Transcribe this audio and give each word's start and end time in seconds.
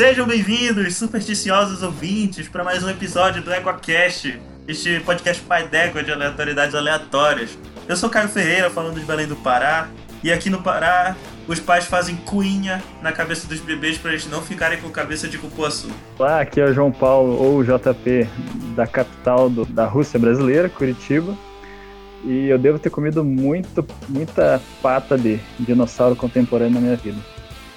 Sejam 0.00 0.26
bem-vindos, 0.26 0.96
supersticiosos 0.96 1.82
ouvintes, 1.82 2.48
para 2.48 2.64
mais 2.64 2.82
um 2.82 2.88
episódio 2.88 3.42
do 3.42 3.52
EquaCast, 3.52 4.40
este 4.66 4.98
podcast 5.00 5.42
pai 5.42 5.68
d'égua 5.68 6.02
de 6.02 6.10
aleatoriedades 6.10 6.74
aleatórias. 6.74 7.58
Eu 7.86 7.94
sou 7.94 8.08
Caio 8.08 8.30
Ferreira, 8.30 8.70
falando 8.70 8.98
de 8.98 9.04
Belém 9.04 9.26
do 9.26 9.36
Pará, 9.36 9.90
e 10.24 10.32
aqui 10.32 10.48
no 10.48 10.62
Pará 10.62 11.14
os 11.46 11.60
pais 11.60 11.84
fazem 11.84 12.16
cuinha 12.16 12.82
na 13.02 13.12
cabeça 13.12 13.46
dos 13.46 13.60
bebês 13.60 13.98
para 13.98 14.12
eles 14.12 14.26
não 14.26 14.40
ficarem 14.40 14.80
com 14.80 14.88
cabeça 14.88 15.28
de 15.28 15.36
cupuaçu. 15.36 15.90
Olá, 16.18 16.40
aqui 16.40 16.62
é 16.62 16.64
o 16.64 16.72
João 16.72 16.90
Paulo, 16.90 17.36
ou 17.38 17.62
JP, 17.62 18.26
da 18.74 18.86
capital 18.86 19.50
do, 19.50 19.66
da 19.66 19.84
Rússia 19.84 20.18
brasileira, 20.18 20.70
Curitiba. 20.70 21.36
E 22.24 22.48
eu 22.48 22.58
devo 22.58 22.78
ter 22.78 22.88
comido 22.88 23.22
muito, 23.22 23.86
muita 24.08 24.62
pata 24.80 25.18
de 25.18 25.38
dinossauro 25.58 26.16
contemporâneo 26.16 26.72
na 26.72 26.80
minha 26.80 26.96
vida. 26.96 27.18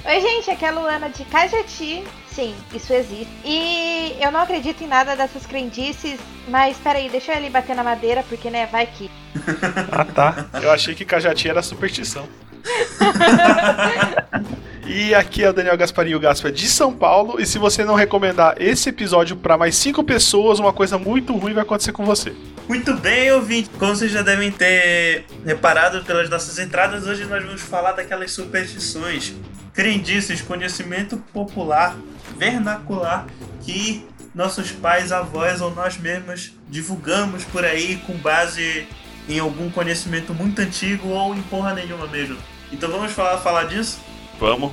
Oi, 0.06 0.20
gente, 0.20 0.52
aqui 0.52 0.66
é 0.66 0.68
a 0.68 0.72
Luana 0.72 1.10
de 1.10 1.24
Cajati. 1.26 2.04
Sim, 2.28 2.54
isso 2.74 2.92
existe. 2.92 3.32
E 3.46 4.18
eu 4.20 4.32
não 4.32 4.42
acredito 4.42 4.84
em 4.84 4.88
nada 4.88 5.16
dessas 5.16 5.46
crendices, 5.46 6.20
mas 6.48 6.76
peraí, 6.78 7.10
deixa 7.10 7.32
eu 7.32 7.38
ali 7.38 7.50
bater 7.50 7.76
na 7.76 7.84
madeira, 7.84 8.24
porque, 8.28 8.50
né, 8.50 8.66
vai 8.66 8.86
que. 8.86 9.10
ah, 9.92 10.04
tá. 10.04 10.50
Eu 10.62 10.72
achei 10.72 10.94
que 10.94 11.06
Cajati 11.06 11.50
era 11.50 11.62
superstição. 11.62 12.28
E 14.86 15.16
aqui 15.16 15.42
é 15.42 15.50
o 15.50 15.54
Daniel 15.54 15.78
Gasparinho 15.78 16.20
Gaspar 16.20 16.52
de 16.52 16.68
São 16.68 16.94
Paulo. 16.94 17.40
E 17.40 17.46
se 17.46 17.58
você 17.58 17.86
não 17.86 17.96
recomendar 17.96 18.56
esse 18.60 18.90
episódio 18.90 19.38
para 19.38 19.58
mais 19.58 19.76
cinco 19.76 20.04
pessoas, 20.04 20.60
uma 20.60 20.74
coisa 20.74 20.98
muito 20.98 21.36
ruim 21.38 21.54
vai 21.54 21.64
acontecer 21.64 21.94
com 21.94 22.04
você. 22.04 22.34
Muito 22.68 22.94
bem, 22.96 23.32
ouvinte. 23.32 23.70
Como 23.80 23.96
vocês 23.96 24.12
já 24.12 24.22
devem 24.22 24.52
ter 24.52 25.26
reparado 25.46 26.04
pelas 26.04 26.30
nossas 26.30 26.60
entradas, 26.60 27.08
hoje 27.08 27.24
nós 27.26 27.44
vamos 27.44 27.62
falar 27.62 27.94
daquelas 27.94 28.32
superstições, 28.32 29.34
crendices, 29.74 30.42
conhecimento 30.42 31.18
popular, 31.34 31.96
vernacular, 32.38 33.26
que 33.62 34.08
nossos 34.34 34.72
pais, 34.72 35.12
avós 35.12 35.62
ou 35.62 35.74
nós 35.74 35.98
mesmos 35.98 36.54
divulgamos 36.70 37.44
por 37.46 37.64
aí 37.66 37.98
com 38.06 38.14
base 38.14 38.88
em 39.28 39.40
algum 39.40 39.70
conhecimento 39.70 40.34
muito 40.34 40.62
antigo 40.62 41.10
ou 41.10 41.36
em 41.36 41.42
porra 41.44 41.74
nenhuma 41.74 42.08
mesmo. 42.08 42.38
Então 42.72 42.90
vamos 42.90 43.12
falar, 43.12 43.38
falar 43.38 43.66
disso? 43.66 44.00
Vamos. 44.40 44.72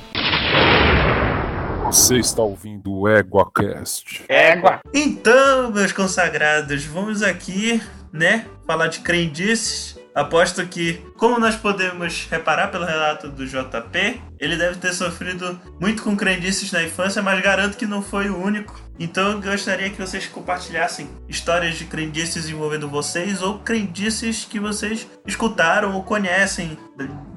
Você 1.85 2.19
está 2.19 2.43
ouvindo 2.43 2.93
o 2.93 3.09
EguaCast. 3.09 4.25
Égua! 4.29 4.81
Então, 4.95 5.71
meus 5.73 5.93
consagrados, 5.93 6.85
vamos 6.85 7.23
aqui, 7.23 7.83
né, 8.13 8.47
falar 8.67 8.87
de 8.87 9.01
crendices. 9.01 10.00
Aposto 10.15 10.67
que, 10.67 10.95
como 11.17 11.39
nós 11.39 11.55
podemos 11.55 12.27
reparar 12.31 12.69
pelo 12.69 12.85
relato 12.85 13.29
do 13.29 13.47
JP, 13.47 14.21
ele 14.39 14.57
deve 14.57 14.77
ter 14.77 14.93
sofrido 14.93 15.61
muito 15.81 16.03
com 16.03 16.17
crendices 16.17 16.73
na 16.73 16.83
infância, 16.83 17.23
mas 17.23 17.41
garanto 17.41 17.77
que 17.77 17.87
não 17.87 18.03
foi 18.03 18.29
o 18.29 18.37
único. 18.37 18.81
Então 18.99 19.33
eu 19.33 19.41
gostaria 19.41 19.89
que 19.89 20.01
vocês 20.01 20.27
compartilhassem 20.27 21.09
histórias 21.29 21.77
de 21.77 21.87
crendices 21.87 22.49
envolvendo 22.49 22.89
vocês 22.89 23.41
ou 23.41 23.61
crendices 23.61 24.45
que 24.45 24.61
vocês 24.61 25.09
escutaram 25.27 25.95
ou 25.95 26.03
conhecem 26.03 26.77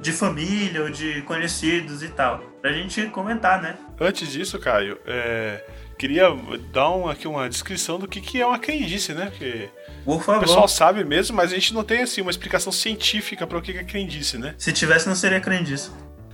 de 0.02 0.12
família 0.12 0.84
ou 0.84 0.90
de 0.90 1.22
conhecidos 1.22 2.04
e 2.04 2.10
tal. 2.10 2.40
Pra 2.62 2.74
gente 2.74 3.06
comentar, 3.08 3.62
né? 3.62 3.78
Antes 4.00 4.30
disso, 4.32 4.60
Caio, 4.60 4.98
é, 5.06 5.64
queria 5.98 6.26
dar 6.72 6.90
um, 6.90 7.08
aqui 7.08 7.28
uma 7.28 7.48
descrição 7.50 8.00
do 8.00 8.08
que, 8.08 8.22
que 8.22 8.42
é 8.42 8.46
uma 8.46 8.60
crendice, 8.60 9.14
né? 9.14 9.28
Porque 9.28 9.70
Por 10.06 10.22
favor. 10.24 10.38
o 10.38 10.42
pessoal 10.42 10.68
sabe 10.68 11.04
mesmo, 11.04 11.36
mas 11.36 11.52
a 11.52 11.56
gente 11.56 11.74
não 11.74 11.84
tem 11.84 12.02
assim 12.02 12.22
uma 12.22 12.32
explicação 12.32 12.72
científica 12.72 13.46
para 13.48 13.58
o 13.58 13.62
que 13.62 13.72
é 13.72 13.84
crendice, 13.84 14.38
né? 14.38 14.56
Se 14.58 14.72
tivesse, 14.72 15.08
não 15.08 15.16
seria 15.16 15.40
crendice. 15.40 15.92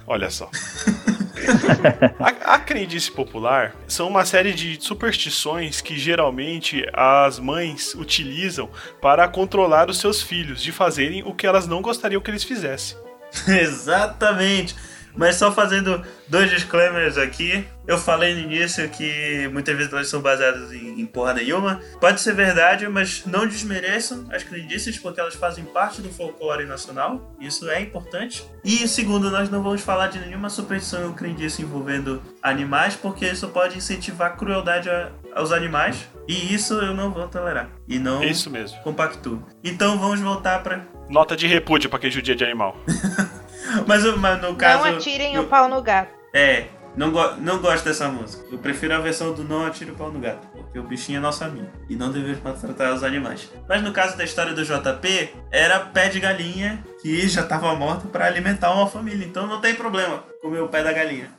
Olha 0.08 0.30
só. 0.30 0.50
a, 2.20 2.56
a 2.56 2.60
crendice 2.60 3.12
popular 3.12 3.76
são 3.88 4.08
uma 4.08 4.26
série 4.26 4.54
de 4.54 4.78
superstições 4.82 5.82
que 5.82 5.98
geralmente 5.98 6.84
as 6.94 7.40
mães 7.40 7.94
utilizam 7.96 8.70
para 9.02 9.28
controlar 9.28 9.90
os 9.90 10.00
seus 10.00 10.22
filhos 10.22 10.62
de 10.62 10.72
fazerem 10.72 11.24
o 11.24 11.34
que 11.34 11.46
elas 11.46 11.68
não 11.68 11.82
gostariam 11.82 12.22
que 12.22 12.32
eles 12.32 12.44
fizessem. 12.44 12.98
Exatamente. 13.48 14.76
Mas 15.20 15.36
só 15.36 15.52
fazendo 15.52 16.02
dois 16.30 16.50
disclaimers 16.50 17.18
aqui. 17.18 17.66
Eu 17.86 17.98
falei 17.98 18.34
no 18.36 18.40
início 18.42 18.88
que 18.90 19.50
muitas 19.52 19.76
vezes 19.76 19.92
elas 19.92 20.08
são 20.08 20.22
baseadas 20.22 20.72
em, 20.72 21.02
em 21.02 21.06
porra 21.06 21.34
nenhuma. 21.34 21.82
Pode 22.00 22.22
ser 22.22 22.34
verdade, 22.34 22.88
mas 22.88 23.26
não 23.26 23.46
desmereçam 23.46 24.28
as 24.32 24.44
crendices 24.44 24.98
porque 24.98 25.20
elas 25.20 25.36
fazem 25.36 25.66
parte 25.66 26.02
do 26.02 26.08
folclore 26.10 26.66
nacional. 26.66 27.36
Isso 27.40 27.70
é 27.70 27.82
importante. 27.82 28.46
E 28.64 28.88
segundo, 28.88 29.30
nós 29.30 29.50
não 29.50 29.62
vamos 29.62 29.82
falar 29.82 30.08
de 30.08 30.20
nenhuma 30.20 30.50
superstição 30.50 31.08
ou 31.08 31.14
crendice 31.14 31.64
envolvendo 31.64 32.22
animais 32.42 32.96
porque 32.96 33.26
isso 33.26 33.50
pode 33.50 33.78
incentivar 33.78 34.38
crueldade 34.38 34.90
a- 34.90 35.10
aos 35.36 35.52
animais. 35.52 36.08
E 36.30 36.54
isso 36.54 36.76
eu 36.76 36.94
não 36.94 37.12
vou 37.12 37.28
tolerar. 37.28 37.70
E 37.88 38.00
não 38.00 38.24
É 38.24 38.28
isso 38.28 38.50
mesmo. 38.50 38.80
compactuo. 38.84 39.44
Então 39.64 40.00
vamos 40.00 40.22
voltar 40.22 40.64
para 40.64 40.82
Nota 41.10 41.36
de 41.36 41.48
repúdio 41.48 41.90
para 41.90 41.98
quem 42.00 42.12
judia 42.12 42.36
de 42.36 42.44
animal. 42.46 42.78
mas, 43.88 44.04
mas 44.18 44.42
no 44.42 44.56
caso 44.56 44.86
não 44.86 44.96
atirem 44.98 45.36
eu- 45.36 45.44
o 45.44 45.48
pau 45.48 45.68
no 45.70 45.82
gato. 45.82 46.10
É, 46.34 46.66
não, 46.96 47.12
go 47.12 47.32
não 47.38 47.60
gosto 47.60 47.86
dessa 47.86 48.08
música. 48.08 48.44
Eu 48.52 48.58
prefiro 48.60 48.94
a 48.94 49.00
versão 49.00 49.34
do 49.34 49.44
Não 49.44 49.66
Atire 49.66 49.92
o 49.92 49.96
Pau 49.96 50.12
no 50.12 50.20
Gato, 50.20 50.46
porque 50.52 50.78
o 50.80 50.84
bichinho 50.84 51.18
é 51.18 51.20
nosso 51.22 51.44
amigo 51.44 51.68
e 51.90 51.96
não 51.96 52.12
devemos 52.12 52.42
maltratar 52.44 52.94
os 52.94 53.04
animais. 53.04 53.50
Mas 53.68 53.82
no 53.82 53.92
caso 53.92 54.18
da 54.18 54.24
história 54.24 54.54
do 54.54 54.64
JP, 54.64 55.30
era 55.52 55.80
pé 55.80 56.10
de 56.10 56.20
galinha 56.20 56.84
que 57.02 57.28
já 57.28 57.42
estava 57.42 57.74
morto 57.76 58.08
para 58.08 58.26
alimentar 58.26 58.72
uma 58.74 58.86
família, 58.88 59.26
então 59.26 59.48
não 59.48 59.60
tem 59.62 59.74
problema 59.76 60.24
comer 60.42 60.60
o 60.62 60.68
pé 60.68 60.84
da 60.84 60.92
galinha. 60.94 61.30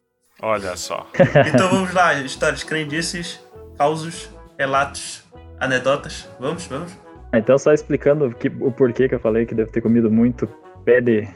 Olha 0.43 0.77
só. 0.77 1.07
Então 1.53 1.69
vamos 1.69 1.93
lá, 1.93 2.15
histórias, 2.15 2.65
crendices, 2.65 3.39
causos, 3.77 4.31
relatos, 4.59 5.23
anedotas. 5.59 6.29
Vamos, 6.41 6.67
vamos. 6.67 6.93
Ah, 7.33 7.39
Então, 7.39 7.57
só 7.59 7.73
explicando 7.73 8.31
que- 8.35 8.49
o 8.61 8.73
porquê 8.73 9.09
que 9.09 9.15
eu 9.15 9.21
falei 9.21 9.47
que 9.47 9.55
deve 9.55 9.71
ter 9.71 9.81
comido 9.81 10.11
muito 10.11 10.49
pé 10.85 11.01
de 11.01 11.29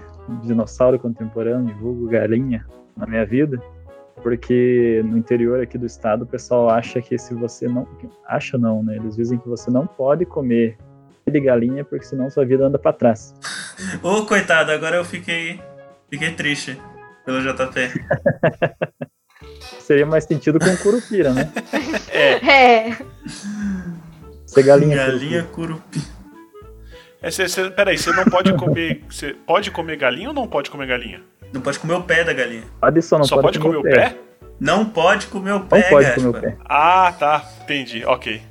dinossauro 0.43 0.99
contemporâneo, 0.99 1.77
vulgo 1.77 2.09
galinha, 2.09 2.67
na 2.97 3.07
minha 3.07 3.25
vida. 3.25 3.61
Porque 4.23 5.03
no 5.05 5.19
interior 5.19 5.61
aqui 5.61 5.77
do 5.77 5.87
estado 5.87 6.23
o 6.23 6.27
pessoal 6.27 6.71
acha 6.71 7.03
que 7.03 7.19
se 7.19 7.35
você 7.35 7.69
não. 7.69 7.87
Acha 8.27 8.57
não, 8.57 8.83
né? 8.83 8.97
Eles 8.97 9.17
dizem 9.17 9.39
que 9.39 9.49
você 9.49 9.71
não 9.71 9.87
pode 9.87 10.25
comer 10.25 10.79
de 11.27 11.41
galinha 11.41 11.85
porque 11.85 12.05
senão 12.05 12.31
sua 12.31 12.45
vida 12.45 12.67
anda 12.67 12.79
pra 12.79 12.93
trás. 12.93 13.35
Ô, 14.03 14.25
coitado, 14.25 14.71
agora 14.71 14.97
eu 14.97 15.05
fiquei, 15.05 15.61
fiquei 16.09 16.33
triste 16.33 16.81
pelo 17.25 17.41
JP. 17.41 17.91
Seria 19.81 20.06
mais 20.06 20.25
sentido 20.25 20.59
com 20.59 20.77
curupira, 20.79 21.33
né? 21.33 21.53
É. 22.15 22.97
Ser 24.47 24.62
galinha. 24.62 24.97
Galinha 24.97 25.43
curupi. 25.45 26.01
É, 27.25 27.31
cê, 27.31 27.49
cê, 27.49 27.71
peraí, 27.71 27.97
você 27.97 28.12
não 28.12 28.27
pode 28.27 28.53
comer. 28.53 29.03
Você 29.09 29.33
pode 29.33 29.71
comer 29.71 29.97
galinha 29.97 30.29
ou 30.29 30.35
não 30.35 30.47
pode 30.47 30.71
comer 30.71 30.87
galinha? 30.87 31.23
Não 31.55 31.62
pode 31.62 31.79
comer 31.79 31.95
o 31.95 32.03
pé 32.03 32.23
da 32.23 32.35
galinha. 32.35 32.65
Pode 32.79 33.01
só 33.01 33.17
não 33.17 33.25
Só 33.25 33.41
pode 33.41 33.59
comer 33.59 33.79
o 33.79 33.83
pé? 33.83 34.15
Não 34.61 34.85
pode 34.85 35.27
comer 35.29 35.53
o 35.53 35.61
Não 35.61 35.67
pé, 35.67 35.89
pode 35.89 36.05
Gaspa. 36.05 36.21
comer 36.21 36.37
o 36.37 36.41
pé. 36.43 36.57
Ah, 36.67 37.15
tá. 37.19 37.43
Entendi. 37.62 38.05
Ok. 38.05 38.43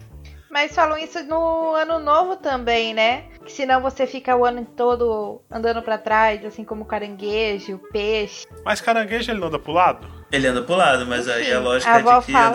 Mas 0.50 0.74
falam 0.74 0.98
isso 0.98 1.24
no 1.26 1.76
ano 1.76 2.00
novo 2.00 2.36
também, 2.38 2.96
né? 2.96 3.26
Que 3.46 3.52
senão 3.52 3.80
você 3.80 4.08
fica 4.08 4.36
o 4.36 4.44
ano 4.44 4.66
todo 4.76 5.42
andando 5.52 5.84
pra 5.84 6.00
trás, 6.00 6.44
assim 6.44 6.64
como 6.66 6.84
caranguejo, 6.86 7.80
peixe. 7.92 8.48
Mas 8.66 8.82
caranguejo 8.82 9.30
ele 9.32 9.40
não 9.40 9.50
anda 9.50 9.60
pro 9.60 9.72
lado? 9.72 10.08
Ele 10.32 10.48
anda 10.48 10.64
pro 10.64 10.76
lado, 10.76 11.06
mas 11.06 11.28
aí 11.30 11.44
Enfim, 11.44 11.52
a 11.54 11.60
lógica 11.60 11.92
a 11.92 12.00
é 12.00 12.02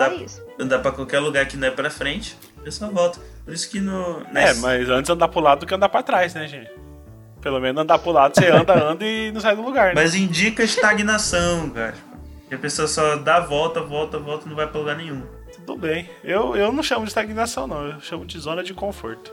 de 0.09 0.17
que 0.17 0.23
isso. 0.25 0.45
andar 0.59 0.79
pra 0.79 0.91
qualquer 0.91 1.19
lugar 1.19 1.45
que 1.45 1.55
não 1.55 1.67
é 1.69 1.71
pra 1.71 1.89
frente, 1.89 2.35
a 2.59 2.63
pessoa 2.63 2.91
volta. 2.91 3.19
Por 3.45 3.53
isso 3.53 3.69
que 3.69 3.79
no. 3.79 4.21
É, 4.35 4.53
mas 4.55 4.89
antes 4.89 5.09
andar 5.09 5.27
pro 5.27 5.39
lado 5.39 5.61
do 5.61 5.65
que 5.65 5.73
andar 5.73 5.89
pra 5.89 6.03
trás, 6.03 6.33
né, 6.33 6.47
gente? 6.47 6.69
Pelo 7.41 7.59
menos 7.59 7.81
andar 7.81 7.97
pro 7.99 8.11
lado, 8.11 8.35
você 8.35 8.47
anda, 8.51 8.73
anda 8.73 9.05
e 9.05 9.31
não 9.31 9.41
sai 9.41 9.55
do 9.55 9.61
lugar, 9.61 9.87
né? 9.87 9.93
Mas 9.95 10.13
indica 10.15 10.63
estagnação, 10.63 11.69
Gaspa. 11.69 12.09
E 12.51 12.55
a 12.55 12.57
pessoa 12.57 12.87
só 12.87 13.15
dá 13.15 13.39
volta, 13.39 13.81
volta, 13.81 14.17
volta 14.17 14.45
e 14.45 14.49
não 14.49 14.55
vai 14.55 14.67
pra 14.67 14.79
lugar 14.79 14.97
nenhum. 14.97 15.21
Tudo 15.53 15.77
bem. 15.77 16.09
Eu, 16.23 16.55
eu 16.55 16.71
não 16.71 16.81
chamo 16.81 17.05
de 17.05 17.11
estagnação, 17.11 17.67
não. 17.67 17.87
Eu 17.87 18.01
chamo 18.01 18.25
de 18.25 18.39
zona 18.39 18.63
de 18.63 18.73
conforto. 18.73 19.31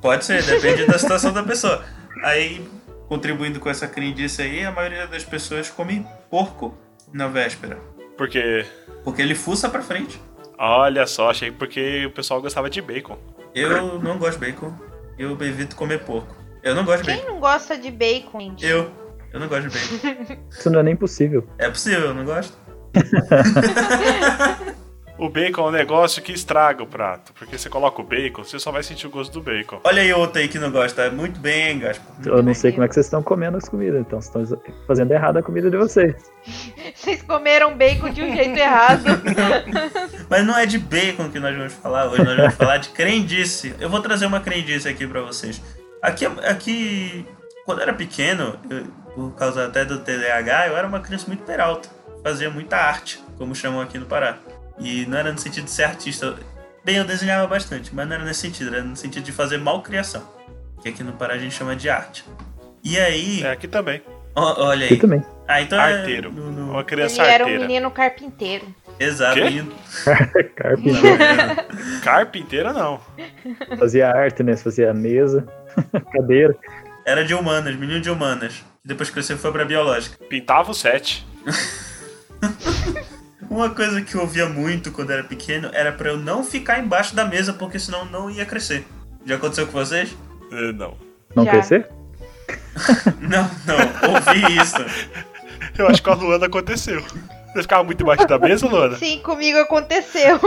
Pode 0.00 0.24
ser, 0.24 0.42
depende 0.42 0.86
da 0.86 0.96
situação 0.98 1.32
da 1.32 1.42
pessoa. 1.42 1.84
Aí, 2.24 2.66
contribuindo 3.08 3.60
com 3.60 3.68
essa 3.68 3.86
crendice 3.86 4.40
aí, 4.40 4.64
a 4.64 4.70
maioria 4.70 5.06
das 5.06 5.22
pessoas 5.22 5.68
come 5.68 6.06
porco 6.30 6.74
na 7.12 7.28
véspera. 7.28 7.78
Porque, 8.16 8.64
Porque 9.04 9.20
ele 9.20 9.34
fuça 9.34 9.68
pra 9.68 9.82
frente. 9.82 10.20
Olha 10.60 11.06
só, 11.06 11.30
achei 11.30 11.50
porque 11.50 12.04
o 12.06 12.10
pessoal 12.10 12.40
gostava 12.40 12.68
de 12.70 12.80
bacon. 12.82 13.18
Eu 13.54 13.98
não 14.00 14.18
gosto 14.18 14.38
de 14.38 14.46
bacon. 14.52 14.72
Eu 15.18 15.32
evito 15.42 15.74
comer 15.76 16.04
porco. 16.04 16.36
Eu 16.62 16.74
não 16.74 16.84
gosto 16.84 17.02
de 17.02 17.08
Quem 17.08 17.16
bacon. 17.20 17.32
não 17.32 17.40
gosta 17.40 17.76
de 17.78 17.90
bacon, 17.90 18.40
gente? 18.40 18.66
Eu. 18.66 18.90
Eu 19.32 19.40
não 19.40 19.48
gosto 19.48 19.68
de 19.68 19.78
bacon. 19.78 20.36
Isso 20.50 20.70
não 20.70 20.80
é 20.80 20.82
nem 20.82 20.96
possível. 20.96 21.46
É 21.58 21.68
possível, 21.68 22.06
eu 22.08 22.14
não 22.14 22.24
gosto. 22.24 22.56
O 25.20 25.28
bacon 25.28 25.66
é 25.66 25.68
um 25.68 25.70
negócio 25.70 26.22
que 26.22 26.32
estraga 26.32 26.82
o 26.82 26.86
prato. 26.86 27.32
Porque 27.34 27.58
você 27.58 27.68
coloca 27.68 28.00
o 28.00 28.04
bacon, 28.04 28.42
você 28.42 28.58
só 28.58 28.72
vai 28.72 28.82
sentir 28.82 29.06
o 29.06 29.10
gosto 29.10 29.32
do 29.32 29.42
bacon. 29.42 29.78
Olha 29.84 30.00
aí 30.02 30.12
outro 30.12 30.40
aí 30.40 30.48
que 30.48 30.58
não 30.58 30.70
gosta. 30.70 31.10
Muito 31.10 31.38
bem, 31.38 31.78
Gaspa. 31.78 32.04
Eu 32.24 32.42
não 32.42 32.54
sei 32.54 32.72
como 32.72 32.84
é 32.84 32.88
que 32.88 32.94
vocês 32.94 33.06
estão 33.06 33.22
comendo 33.22 33.56
as 33.58 33.68
comidas, 33.68 34.00
então 34.00 34.20
vocês 34.20 34.50
estão 34.50 34.62
fazendo 34.86 35.12
errado 35.12 35.36
a 35.36 35.42
comida 35.42 35.70
de 35.70 35.76
vocês. 35.76 36.14
Vocês 36.94 37.22
comeram 37.22 37.76
bacon 37.76 38.10
de 38.10 38.22
um 38.22 38.34
jeito 38.34 38.58
errado. 38.58 39.04
Mas 40.28 40.46
não 40.46 40.56
é 40.56 40.64
de 40.66 40.78
bacon 40.78 41.30
que 41.30 41.38
nós 41.38 41.54
vamos 41.56 41.72
falar 41.74 42.06
hoje, 42.10 42.22
nós 42.24 42.36
vamos 42.36 42.54
falar 42.54 42.78
de 42.78 42.88
crendice. 42.90 43.74
Eu 43.78 43.88
vou 43.90 44.00
trazer 44.00 44.26
uma 44.26 44.40
crendice 44.40 44.88
aqui 44.88 45.06
pra 45.06 45.20
vocês. 45.22 45.60
Aqui, 46.02 46.24
aqui 46.26 47.26
quando 47.64 47.78
eu 47.78 47.82
era 47.84 47.92
pequeno, 47.92 48.58
eu- 48.70 48.84
por 49.14 49.34
causa 49.34 49.66
até 49.66 49.84
do 49.84 49.98
TDAH, 50.00 50.68
eu 50.68 50.76
era 50.76 50.86
uma 50.86 51.00
criança 51.00 51.26
muito 51.26 51.42
peralta. 51.44 51.88
Fazia 52.22 52.50
muita 52.50 52.76
arte, 52.76 53.22
como 53.38 53.54
chamam 53.54 53.80
aqui 53.80 53.98
no 53.98 54.06
Pará. 54.06 54.38
E 54.80 55.04
não 55.06 55.18
era 55.18 55.30
no 55.32 55.38
sentido 55.38 55.64
de 55.64 55.70
ser 55.70 55.84
artista. 55.84 56.36
Bem, 56.84 56.96
eu 56.96 57.04
desenhava 57.04 57.46
bastante, 57.46 57.94
mas 57.94 58.08
não 58.08 58.14
era 58.16 58.24
nesse 58.24 58.40
sentido, 58.40 58.74
era 58.74 58.82
no 58.82 58.96
sentido 58.96 59.22
de 59.22 59.32
fazer 59.32 59.58
malcriação. 59.58 60.22
Que 60.82 60.88
aqui 60.88 61.02
no 61.02 61.12
Pará 61.12 61.34
a 61.34 61.38
gente 61.38 61.54
chama 61.54 61.76
de 61.76 61.90
arte. 61.90 62.24
E 62.82 62.98
aí, 62.98 63.42
É, 63.42 63.50
aqui 63.50 63.68
também. 63.68 64.00
ó- 64.34 64.64
olha 64.64 64.86
aí. 64.86 64.96
também. 64.96 65.22
Ah, 65.46 65.60
então 65.60 65.78
Arteiro. 65.78 66.28
é. 66.30 66.32
no- 66.32 66.50
no- 66.52 66.70
Uma 66.70 66.78
Ele 66.80 66.84
criança 66.84 67.22
era 67.22 67.44
um 67.44 67.46
arteira. 67.48 67.66
menino 67.66 67.90
carpinteiro. 67.90 68.66
Exato. 68.98 69.38
Carpinteiro. 70.56 71.18
Carpinteira 72.02 72.72
não. 72.72 73.00
Fazia 73.78 74.08
arte, 74.08 74.42
né? 74.42 74.56
Fazia 74.56 74.94
mesa, 74.94 75.46
cadeira. 76.12 76.56
Era 77.04 77.24
de 77.24 77.34
humanas, 77.34 77.74
menino 77.76 78.00
de 78.00 78.08
humanas. 78.10 78.62
Depois 78.84 79.10
cresceu 79.10 79.36
foi 79.36 79.52
pra 79.52 79.64
biológica. 79.64 80.16
Pintava 80.24 80.70
o 80.70 80.74
set. 80.74 81.26
Uma 83.50 83.68
coisa 83.70 84.00
que 84.00 84.14
eu 84.14 84.20
ouvia 84.20 84.46
muito 84.48 84.92
quando 84.92 85.10
era 85.10 85.24
pequeno 85.24 85.68
era 85.72 85.90
pra 85.92 86.08
eu 86.10 86.16
não 86.16 86.44
ficar 86.44 86.78
embaixo 86.78 87.14
da 87.16 87.24
mesa, 87.24 87.52
porque 87.52 87.78
senão 87.80 88.04
não 88.04 88.30
ia 88.30 88.46
crescer. 88.46 88.86
Já 89.26 89.34
aconteceu 89.34 89.66
com 89.66 89.72
vocês? 89.72 90.16
Eh, 90.52 90.72
Não. 90.72 90.96
Não 91.34 91.44
Já. 91.44 91.50
crescer? 91.50 91.88
Não, 93.20 93.48
não, 93.66 93.76
ouvi 94.14 94.56
isso. 94.60 94.76
Eu 95.78 95.86
acho 95.86 96.02
que 96.02 96.08
com 96.08 96.14
a 96.14 96.14
Luana 96.14 96.46
aconteceu. 96.46 97.00
Você 97.52 97.62
ficava 97.62 97.82
muito 97.84 98.02
embaixo 98.02 98.26
da 98.26 98.38
mesa, 98.38 98.66
Luana? 98.66 98.96
Sim, 98.96 99.20
comigo 99.20 99.58
aconteceu. 99.58 100.38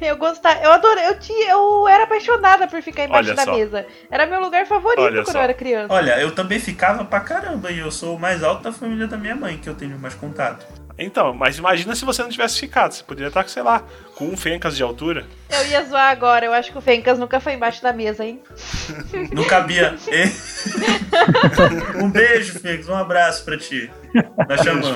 Eu 0.00 0.16
gostava, 0.16 0.60
eu 0.62 0.70
adorei, 0.72 1.06
eu 1.06 1.18
tinha, 1.18 1.50
eu 1.52 1.86
era 1.88 2.04
apaixonada 2.04 2.66
por 2.68 2.80
ficar 2.82 3.04
embaixo 3.04 3.28
Olha 3.30 3.36
da 3.36 3.44
só. 3.44 3.52
mesa. 3.56 3.86
Era 4.10 4.26
meu 4.26 4.40
lugar 4.40 4.66
favorito 4.66 5.00
Olha 5.00 5.22
quando 5.22 5.32
só. 5.32 5.38
eu 5.38 5.42
era 5.42 5.54
criança. 5.54 5.92
Olha, 5.94 6.20
eu 6.20 6.32
também 6.34 6.58
ficava 6.60 7.04
pra 7.04 7.20
caramba 7.20 7.70
e 7.70 7.78
eu 7.78 7.90
sou 7.90 8.16
o 8.16 8.20
mais 8.20 8.42
alto 8.42 8.62
da 8.62 8.72
família 8.72 9.06
da 9.06 9.16
minha 9.16 9.34
mãe, 9.36 9.58
que 9.58 9.68
eu 9.68 9.74
tenho 9.74 9.98
mais 9.98 10.14
contato. 10.14 10.64
Então, 11.00 11.32
mas 11.32 11.56
imagina 11.58 11.94
se 11.94 12.04
você 12.04 12.22
não 12.22 12.28
tivesse 12.28 12.60
ficado. 12.60 12.92
Você 12.92 13.02
poderia 13.02 13.28
estar, 13.28 13.48
sei 13.48 13.62
lá, 13.62 13.82
com 14.14 14.26
um 14.26 14.36
fencas 14.36 14.76
de 14.76 14.82
altura. 14.82 15.24
Eu 15.50 15.66
ia 15.68 15.82
zoar 15.84 16.10
agora, 16.10 16.44
eu 16.44 16.52
acho 16.52 16.70
que 16.70 16.78
o 16.78 16.80
Fencas 16.80 17.18
nunca 17.18 17.40
foi 17.40 17.54
embaixo 17.54 17.82
da 17.82 17.92
mesa, 17.92 18.24
hein? 18.24 18.40
Não 19.32 19.44
cabia. 19.44 19.94
um 22.00 22.10
beijo, 22.10 22.58
Fix, 22.60 22.88
um 22.88 22.94
abraço 22.94 23.44
pra 23.44 23.58
ti. 23.58 23.90
Nós 24.48 24.60
chamamos. 24.60 24.88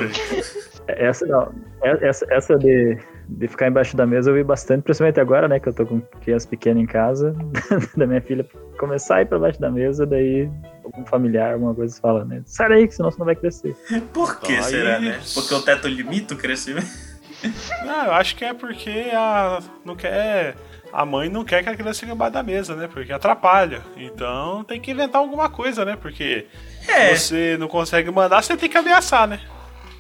Essa 0.87 1.27
não. 1.27 1.53
É- 1.83 2.09
Essa, 2.09 2.27
essa 2.31 2.59
de, 2.59 2.99
de 3.29 3.49
ficar 3.49 3.69
embaixo 3.69 3.97
da 3.97 4.07
mesa 4.07 4.31
eu 4.31 4.35
vi 4.35 4.45
bastante, 4.45 4.83
principalmente 4.83 5.19
agora, 5.21 5.49
né? 5.49 5.59
Que 5.59 5.69
eu 5.69 5.73
tô 5.73 5.87
com 5.87 6.01
criança 6.23 6.47
pequena 6.47 6.81
em 6.81 6.87
casa, 6.87 7.35
da 7.97 8.07
minha 8.07 8.21
filha 8.21 8.47
começar 8.79 9.17
a 9.17 9.23
ir 9.23 9.27
pra 9.27 9.39
baixo 9.39 9.61
da 9.61 9.71
mesa, 9.71 10.05
daí 10.05 10.49
algum 10.85 11.05
familiar, 11.07 11.55
alguma 11.55 11.75
coisa 11.75 11.99
fala, 12.01 12.25
né? 12.25 12.43
Sai 12.45 12.69
daí, 12.69 12.87
que 12.89 12.95
senão 12.95 13.11
você 13.11 13.19
não 13.19 13.27
vai 13.27 13.35
crescer. 13.37 13.75
Por 14.13 14.39
que 14.41 14.53
Aí- 14.55 14.63
será, 14.63 14.99
né? 15.01 15.21
Porque 15.35 15.55
o 15.55 15.63
teto 15.63 15.89
limita 15.89 16.35
o 16.35 16.37
crescimento? 16.37 16.87
Não, 17.85 18.07
eu 18.07 18.13
acho 18.15 18.37
que 18.37 18.45
é 18.45 18.55
porque 18.55 19.11
a 19.13 19.59
não 19.85 19.95
quer 19.95 20.55
a 20.91 21.05
mãe 21.05 21.29
não 21.29 21.45
quer 21.45 21.63
que 21.63 21.69
a 21.69 21.77
criança 21.77 22.01
fique 22.01 22.13
embaixo 22.13 22.33
da 22.33 22.43
mesa, 22.43 22.75
né? 22.75 22.89
Porque 22.91 23.13
atrapalha. 23.13 23.83
Então 23.99 24.65
tem 24.65 24.81
que 24.81 24.93
inventar 24.93 25.21
alguma 25.21 25.51
coisa, 25.51 25.85
né? 25.85 25.95
Porque 26.01 26.47
É, 26.89 27.15
você 27.15 27.57
não 27.59 27.69
consegue 27.69 28.11
mandar, 28.11 28.43
você 28.43 28.57
tem 28.57 28.69
que 28.71 28.79
ameaçar, 28.79 29.27
né? 29.29 29.41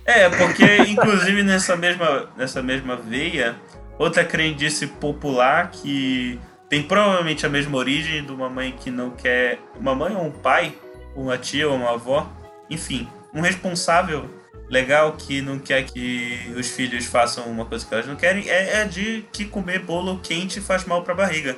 é, 0.07 0.29
porque 0.31 0.65
inclusive 0.89 1.43
nessa 1.43 1.77
mesma, 1.77 2.29
nessa 2.37 2.63
mesma 2.63 2.95
veia, 2.97 3.57
outra 3.99 4.25
crendice 4.25 4.87
popular 4.87 5.71
que 5.71 6.39
tem 6.69 6.83
provavelmente 6.83 7.45
a 7.47 7.49
mesma 7.49 7.77
origem 7.77 8.25
de 8.25 8.33
uma 8.33 8.49
mãe 8.49 8.73
que 8.73 8.91
não 8.91 9.11
quer. 9.11 9.59
Uma 9.77 9.95
mãe 9.95 10.15
ou 10.15 10.25
um 10.25 10.31
pai, 10.31 10.75
uma 11.15 11.39
tia 11.39 11.69
ou 11.69 11.77
uma 11.77 11.93
avó, 11.93 12.31
enfim, 12.69 13.09
um 13.33 13.41
responsável 13.41 14.29
legal 14.69 15.13
que 15.13 15.43
não 15.43 15.59
quer 15.59 15.85
que 15.85 16.53
os 16.57 16.71
filhos 16.71 17.07
façam 17.07 17.45
uma 17.45 17.65
coisa 17.65 17.87
que 17.87 17.93
elas 17.93 18.07
não 18.07 18.17
querem 18.17 18.49
é, 18.49 18.81
é 18.81 18.85
de 18.85 19.25
que 19.33 19.45
comer 19.45 19.81
bolo 19.81 20.19
quente 20.21 20.61
faz 20.61 20.85
mal 20.85 21.03
pra 21.03 21.15
barriga. 21.15 21.57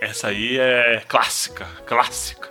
Essa 0.00 0.28
aí 0.28 0.58
é 0.58 1.02
clássica, 1.06 1.66
clássica. 1.86 2.50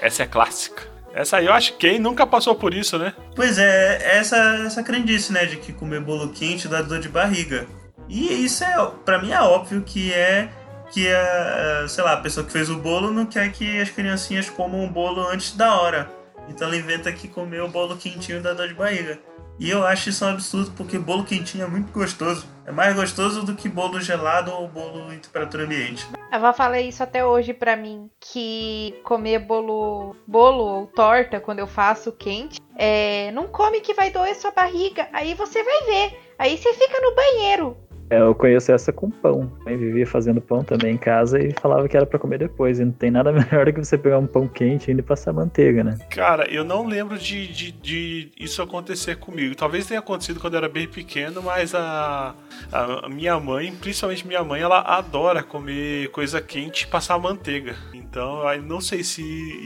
Essa 0.00 0.22
é 0.22 0.26
clássica. 0.26 0.88
Essa 1.12 1.38
aí 1.38 1.46
eu 1.46 1.52
acho 1.52 1.72
que 1.72 1.88
quem 1.88 1.98
nunca 1.98 2.26
passou 2.26 2.54
por 2.54 2.72
isso, 2.72 2.98
né? 2.98 3.12
Pois 3.34 3.58
é, 3.58 4.16
essa, 4.18 4.36
essa 4.64 4.82
crendice, 4.82 5.32
né, 5.32 5.44
de 5.46 5.56
que 5.56 5.72
comer 5.72 6.00
bolo 6.00 6.32
quente 6.32 6.68
dá 6.68 6.80
dor 6.80 7.00
de 7.00 7.08
barriga. 7.08 7.66
E 8.08 8.44
isso 8.44 8.64
é, 8.64 8.90
pra 9.04 9.20
mim 9.20 9.32
é 9.32 9.40
óbvio 9.40 9.82
que 9.82 10.12
é 10.14 10.48
que 10.90 11.08
a, 11.12 11.86
sei 11.88 12.04
lá, 12.04 12.14
a 12.14 12.20
pessoa 12.20 12.44
que 12.44 12.52
fez 12.52 12.70
o 12.70 12.78
bolo 12.78 13.10
não 13.10 13.26
quer 13.26 13.50
que 13.52 13.80
as 13.80 13.90
criancinhas 13.90 14.48
comam 14.48 14.84
o 14.84 14.90
bolo 14.90 15.26
antes 15.28 15.56
da 15.56 15.80
hora. 15.80 16.10
Então 16.48 16.66
ela 16.66 16.76
inventa 16.76 17.12
que 17.12 17.28
comer 17.28 17.62
o 17.62 17.68
bolo 17.68 17.96
quentinho 17.96 18.42
dá 18.42 18.54
dor 18.54 18.68
de 18.68 18.74
barriga. 18.74 19.18
E 19.58 19.68
eu 19.68 19.84
acho 19.84 20.08
isso 20.08 20.24
um 20.24 20.28
absurdo 20.28 20.70
porque 20.76 20.98
bolo 20.98 21.24
quentinho 21.24 21.64
é 21.64 21.66
muito 21.66 21.92
gostoso. 21.92 22.46
É 22.64 22.70
mais 22.70 22.94
gostoso 22.94 23.42
do 23.42 23.54
que 23.54 23.68
bolo 23.68 24.00
gelado 24.00 24.52
ou 24.52 24.68
bolo 24.68 25.12
em 25.12 25.18
temperatura 25.18 25.64
ambiente. 25.64 26.06
A 26.30 26.36
avó 26.36 26.52
fala 26.52 26.80
isso 26.80 27.02
até 27.02 27.24
hoje 27.24 27.52
pra 27.52 27.74
mim, 27.74 28.08
que 28.20 28.94
comer 29.02 29.40
bolo, 29.40 30.14
bolo 30.26 30.62
ou 30.62 30.86
torta 30.86 31.40
quando 31.40 31.58
eu 31.58 31.66
faço 31.66 32.12
quente, 32.12 32.60
é, 32.76 33.32
não 33.32 33.48
come 33.48 33.80
que 33.80 33.94
vai 33.94 34.10
doer 34.10 34.36
sua 34.36 34.52
barriga. 34.52 35.08
Aí 35.12 35.34
você 35.34 35.62
vai 35.62 35.82
ver. 35.86 36.20
Aí 36.38 36.56
você 36.56 36.72
fica 36.74 37.00
no 37.00 37.14
banheiro. 37.14 37.76
É, 38.10 38.18
Eu 38.20 38.34
conheço 38.34 38.72
essa 38.72 38.92
com 38.92 39.10
pão. 39.10 39.52
Eu 39.66 39.76
vivia 39.78 40.06
fazendo 40.06 40.40
pão 40.40 40.64
também 40.64 40.94
em 40.94 40.98
casa 40.98 41.38
e 41.42 41.52
falava 41.60 41.86
que 41.88 41.96
era 41.96 42.06
pra 42.06 42.18
comer 42.18 42.38
depois. 42.38 42.78
E 42.80 42.84
não 42.84 42.92
tem 42.92 43.10
nada 43.10 43.30
melhor 43.32 43.66
do 43.66 43.72
que 43.72 43.84
você 43.84 43.98
pegar 43.98 44.18
um 44.18 44.26
pão 44.26 44.48
quente 44.48 44.88
e 44.88 44.90
ainda 44.92 45.02
passar 45.02 45.32
manteiga, 45.32 45.84
né? 45.84 45.98
Cara, 46.10 46.50
eu 46.50 46.64
não 46.64 46.86
lembro 46.86 47.18
de, 47.18 47.46
de, 47.48 47.72
de 47.72 48.30
isso 48.38 48.62
acontecer 48.62 49.16
comigo. 49.16 49.54
Talvez 49.54 49.86
tenha 49.86 50.00
acontecido 50.00 50.40
quando 50.40 50.54
eu 50.54 50.58
era 50.58 50.68
bem 50.68 50.88
pequeno, 50.88 51.42
mas 51.42 51.74
a, 51.74 52.34
a- 52.72 53.08
minha 53.08 53.38
mãe, 53.38 53.72
principalmente 53.74 54.26
minha 54.26 54.42
mãe, 54.42 54.60
ela 54.62 54.80
adora 54.80 55.42
comer 55.42 56.08
coisa 56.10 56.40
quente 56.40 56.84
e 56.84 56.86
passar 56.86 57.18
manteiga. 57.18 57.74
Então, 57.92 58.46
aí 58.46 58.60
não 58.60 58.80
sei 58.80 59.04
se 59.04 59.22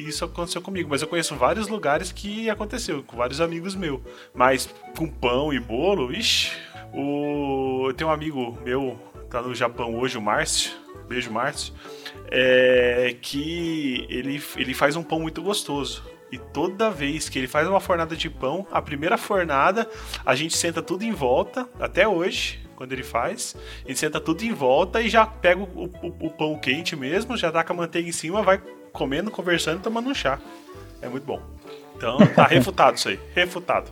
isso 0.06 0.24
aconteceu 0.24 0.60
comigo, 0.60 0.88
mas 0.90 1.00
eu 1.00 1.08
conheço 1.08 1.36
vários 1.36 1.68
lugares 1.68 2.10
que 2.10 2.50
aconteceu, 2.50 3.02
com 3.04 3.16
vários 3.16 3.40
amigos 3.40 3.74
meus. 3.76 4.00
Mas 4.34 4.68
com 4.96 5.06
pão 5.06 5.52
e 5.52 5.60
bolo, 5.60 6.12
ixi, 6.12 6.50
o, 6.92 7.86
eu 7.88 7.94
tenho 7.94 8.10
um 8.10 8.12
amigo 8.12 8.58
meu, 8.64 8.98
tá 9.30 9.40
no 9.42 9.54
Japão 9.54 9.98
hoje, 9.98 10.18
o 10.18 10.22
Márcio. 10.22 10.72
Beijo, 11.08 11.30
Márcio. 11.30 11.72
É, 12.30 13.14
que 13.20 14.06
ele, 14.08 14.42
ele 14.56 14.74
faz 14.74 14.96
um 14.96 15.02
pão 15.02 15.20
muito 15.20 15.42
gostoso. 15.42 16.02
E 16.30 16.38
toda 16.38 16.90
vez 16.90 17.28
que 17.28 17.38
ele 17.38 17.46
faz 17.46 17.68
uma 17.68 17.80
fornada 17.80 18.16
de 18.16 18.30
pão, 18.30 18.66
a 18.72 18.80
primeira 18.80 19.18
fornada, 19.18 19.86
a 20.24 20.34
gente 20.34 20.56
senta 20.56 20.80
tudo 20.80 21.02
em 21.04 21.12
volta, 21.12 21.68
até 21.78 22.08
hoje, 22.08 22.58
quando 22.74 22.92
ele 22.92 23.02
faz. 23.02 23.54
A 23.84 23.88
gente 23.88 23.98
senta 23.98 24.18
tudo 24.18 24.42
em 24.42 24.52
volta 24.52 25.02
e 25.02 25.10
já 25.10 25.26
pega 25.26 25.60
o, 25.60 25.84
o- 26.02 26.26
o 26.26 26.30
pão 26.30 26.58
quente 26.58 26.96
mesmo, 26.96 27.36
já 27.36 27.52
taca 27.52 27.74
a 27.74 27.76
manteiga 27.76 28.08
em 28.08 28.12
cima, 28.12 28.42
vai 28.42 28.62
comendo, 28.94 29.30
conversando 29.30 29.80
e 29.80 29.82
tomando 29.82 30.08
um 30.08 30.14
chá. 30.14 30.38
É 31.02 31.08
muito 31.08 31.24
bom. 31.24 31.42
Então 31.96 32.16
tá 32.34 32.44
refutado 32.48 32.96
isso 32.96 33.10
aí, 33.10 33.20
refutado. 33.34 33.90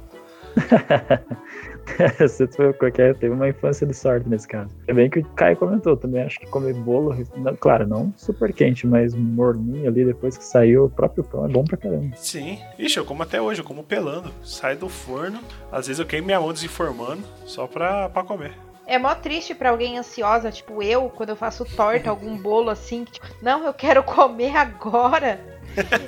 Você 2.18 2.46
foi 2.46 2.72
qualquer, 2.72 3.14
teve 3.16 3.34
uma 3.34 3.48
infância 3.48 3.86
de 3.86 3.94
sorte 3.94 4.28
nesse 4.28 4.46
caso. 4.46 4.74
É 4.86 4.92
bem 4.92 5.08
que 5.10 5.20
o 5.20 5.24
Caio 5.30 5.56
comentou 5.56 5.96
também, 5.96 6.22
acho 6.22 6.38
que 6.38 6.46
comer 6.46 6.74
bolo, 6.74 7.16
não- 7.36 7.56
claro, 7.56 7.86
não 7.86 8.12
super 8.16 8.52
quente, 8.52 8.86
mas 8.86 9.14
morninho 9.14 9.88
ali 9.88 10.04
depois 10.04 10.36
que 10.36 10.44
saiu, 10.44 10.84
o 10.86 10.90
próprio 10.90 11.24
pão 11.24 11.44
é 11.44 11.48
bom 11.48 11.64
pra 11.64 11.76
caramba. 11.76 12.14
Sim. 12.16 12.58
Ixi, 12.78 12.98
eu 12.98 13.04
como 13.04 13.22
até 13.22 13.40
hoje, 13.40 13.60
eu 13.60 13.64
como 13.64 13.82
pelando. 13.82 14.30
Sai 14.42 14.76
do 14.76 14.88
forno, 14.88 15.40
às 15.70 15.86
vezes 15.86 16.00
eu 16.00 16.06
queimo 16.06 16.26
minha 16.26 16.40
mão 16.40 16.52
desinformando, 16.52 17.22
só 17.44 17.66
pra, 17.66 18.08
pra 18.08 18.22
comer. 18.22 18.52
É 18.86 18.98
mó 18.98 19.14
triste 19.14 19.54
pra 19.54 19.70
alguém 19.70 19.98
ansiosa, 19.98 20.50
tipo 20.50 20.82
eu, 20.82 21.08
quando 21.10 21.28
eu 21.28 21.36
faço 21.36 21.64
torta, 21.64 22.10
algum 22.10 22.36
bolo 22.36 22.70
assim, 22.70 23.04
que, 23.04 23.12
tipo, 23.12 23.26
não, 23.40 23.64
eu 23.64 23.72
quero 23.72 24.02
comer 24.02 24.56
agora. 24.56 25.38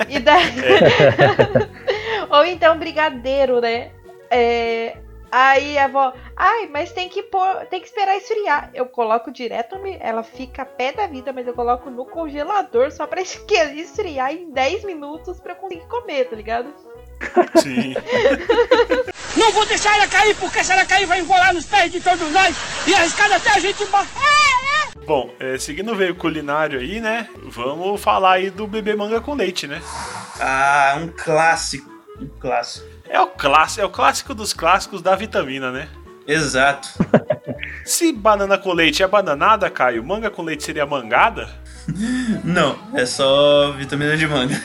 E 0.08 0.18
daí. 0.18 0.42
Ou 2.30 2.44
então 2.44 2.78
brigadeiro, 2.78 3.60
né? 3.60 3.90
É, 4.30 4.96
Aí 5.34 5.78
a 5.78 5.86
avó, 5.86 6.12
ai, 6.36 6.68
mas 6.70 6.92
tem 6.92 7.08
que 7.08 7.22
pôr, 7.22 7.64
tem 7.70 7.80
que 7.80 7.86
esperar 7.86 8.16
esfriar. 8.18 8.70
Eu 8.74 8.84
coloco 8.84 9.30
direto, 9.32 9.78
no- 9.78 9.96
ela 9.98 10.22
fica 10.22 10.62
pé 10.62 10.92
da 10.92 11.06
vida, 11.06 11.32
mas 11.32 11.46
eu 11.46 11.54
coloco 11.54 11.88
no 11.88 12.04
congelador 12.04 12.92
só 12.92 13.06
pra 13.06 13.22
esfriar 13.74 14.30
em 14.32 14.50
10 14.52 14.84
minutos 14.84 15.40
pra 15.40 15.52
eu 15.52 15.56
conseguir 15.56 15.86
comer, 15.88 16.26
tá 16.28 16.36
ligado? 16.36 16.68
Sim. 17.62 17.94
Não 19.36 19.50
vou 19.52 19.64
deixar 19.64 19.94
ela 19.96 20.06
cair, 20.06 20.36
porque 20.36 20.62
se 20.62 20.70
ela 20.70 20.84
cair 20.84 21.06
vai 21.06 21.20
enrolar 21.20 21.54
nos 21.54 21.64
pés 21.64 21.90
de 21.90 22.00
todos 22.00 22.30
nós 22.30 22.54
e 22.86 22.94
arriscar 22.94 23.32
até 23.32 23.50
a 23.52 23.58
gente 23.58 23.84
morrer. 23.86 24.92
Bom, 25.06 25.30
é, 25.40 25.56
seguindo 25.58 25.92
o 25.92 25.96
veio 25.96 26.14
culinário 26.14 26.78
aí, 26.78 27.00
né? 27.00 27.26
Vamos 27.44 28.00
falar 28.02 28.32
aí 28.34 28.50
do 28.50 28.66
bebê 28.66 28.94
manga 28.94 29.20
com 29.20 29.34
leite, 29.34 29.66
né? 29.66 29.80
Ah, 30.38 30.98
um 31.00 31.08
clássico. 31.08 31.90
Um 32.20 32.28
clássico. 32.38 32.86
É 33.12 33.20
o 33.20 33.26
clássico, 33.26 33.82
é 33.82 33.84
o 33.84 33.90
clássico 33.90 34.34
dos 34.34 34.54
clássicos 34.54 35.02
da 35.02 35.14
vitamina, 35.14 35.70
né? 35.70 35.86
Exato. 36.26 36.88
Se 37.84 38.10
banana 38.10 38.56
com 38.56 38.72
leite 38.72 39.02
é 39.02 39.06
bananada, 39.06 39.68
Caio, 39.68 40.02
manga 40.02 40.30
com 40.30 40.40
leite 40.40 40.64
seria 40.64 40.86
mangada? 40.86 41.50
Não, 42.42 42.78
é 42.94 43.04
só 43.04 43.72
vitamina 43.72 44.16
de 44.16 44.26
manga. 44.26 44.58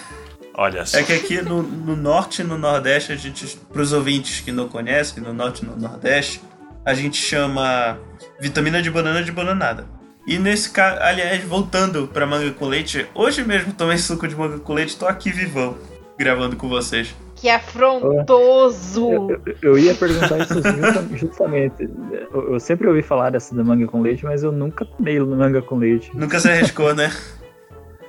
Olha 0.53 0.85
só. 0.85 0.97
É 0.97 1.03
que 1.03 1.11
aqui 1.11 1.41
no, 1.41 1.61
no 1.61 1.97
norte 1.97 2.41
e 2.41 2.45
no 2.45 2.57
nordeste, 2.57 3.11
a 3.11 3.17
gente, 3.17 3.45
pros 3.73 3.91
ouvintes 3.91 4.39
que 4.39 4.51
não 4.53 4.69
conhecem, 4.69 5.21
no 5.21 5.33
norte 5.33 5.63
e 5.63 5.65
no 5.65 5.75
nordeste, 5.75 6.41
a 6.85 6.93
gente 6.93 7.17
chama 7.17 7.99
vitamina 8.39 8.81
de 8.81 8.89
banana 8.89 9.21
de 9.23 9.31
bananada. 9.31 9.85
E 10.25 10.39
nesse 10.39 10.69
caso, 10.69 11.01
aliás, 11.01 11.43
voltando 11.43 12.07
pra 12.07 12.25
manga 12.25 12.49
com 12.51 12.65
leite, 12.65 13.07
hoje 13.13 13.43
mesmo 13.43 13.73
tomei 13.73 13.97
suco 13.97 14.25
de 14.25 14.37
manga 14.37 14.57
com 14.59 14.73
leite, 14.73 14.95
tô 14.95 15.05
aqui 15.05 15.31
vivão, 15.31 15.77
gravando 16.17 16.55
com 16.55 16.69
vocês. 16.69 17.13
Que 17.37 17.49
afrontoso! 17.49 19.11
Eu, 19.11 19.29
eu- 19.45 19.55
eu 19.61 19.77
ia 19.77 19.93
perguntar 19.93 20.39
isso 20.39 20.55
justa- 20.55 21.07
justamente. 21.15 21.89
Eu, 22.33 22.53
eu 22.53 22.59
sempre 22.59 22.87
ouvi 22.87 23.01
falar 23.01 23.29
dessa 23.29 23.55
da 23.55 23.63
manga 23.63 23.87
com 23.87 24.01
leite, 24.01 24.25
mas 24.25 24.43
eu 24.43 24.51
nunca 24.51 24.83
tomei 24.85 25.19
manga 25.19 25.61
com 25.61 25.77
leite. 25.77 26.11
Nunca 26.15 26.39
se 26.39 26.49
arriscou, 26.49 26.93
né? 26.95 27.09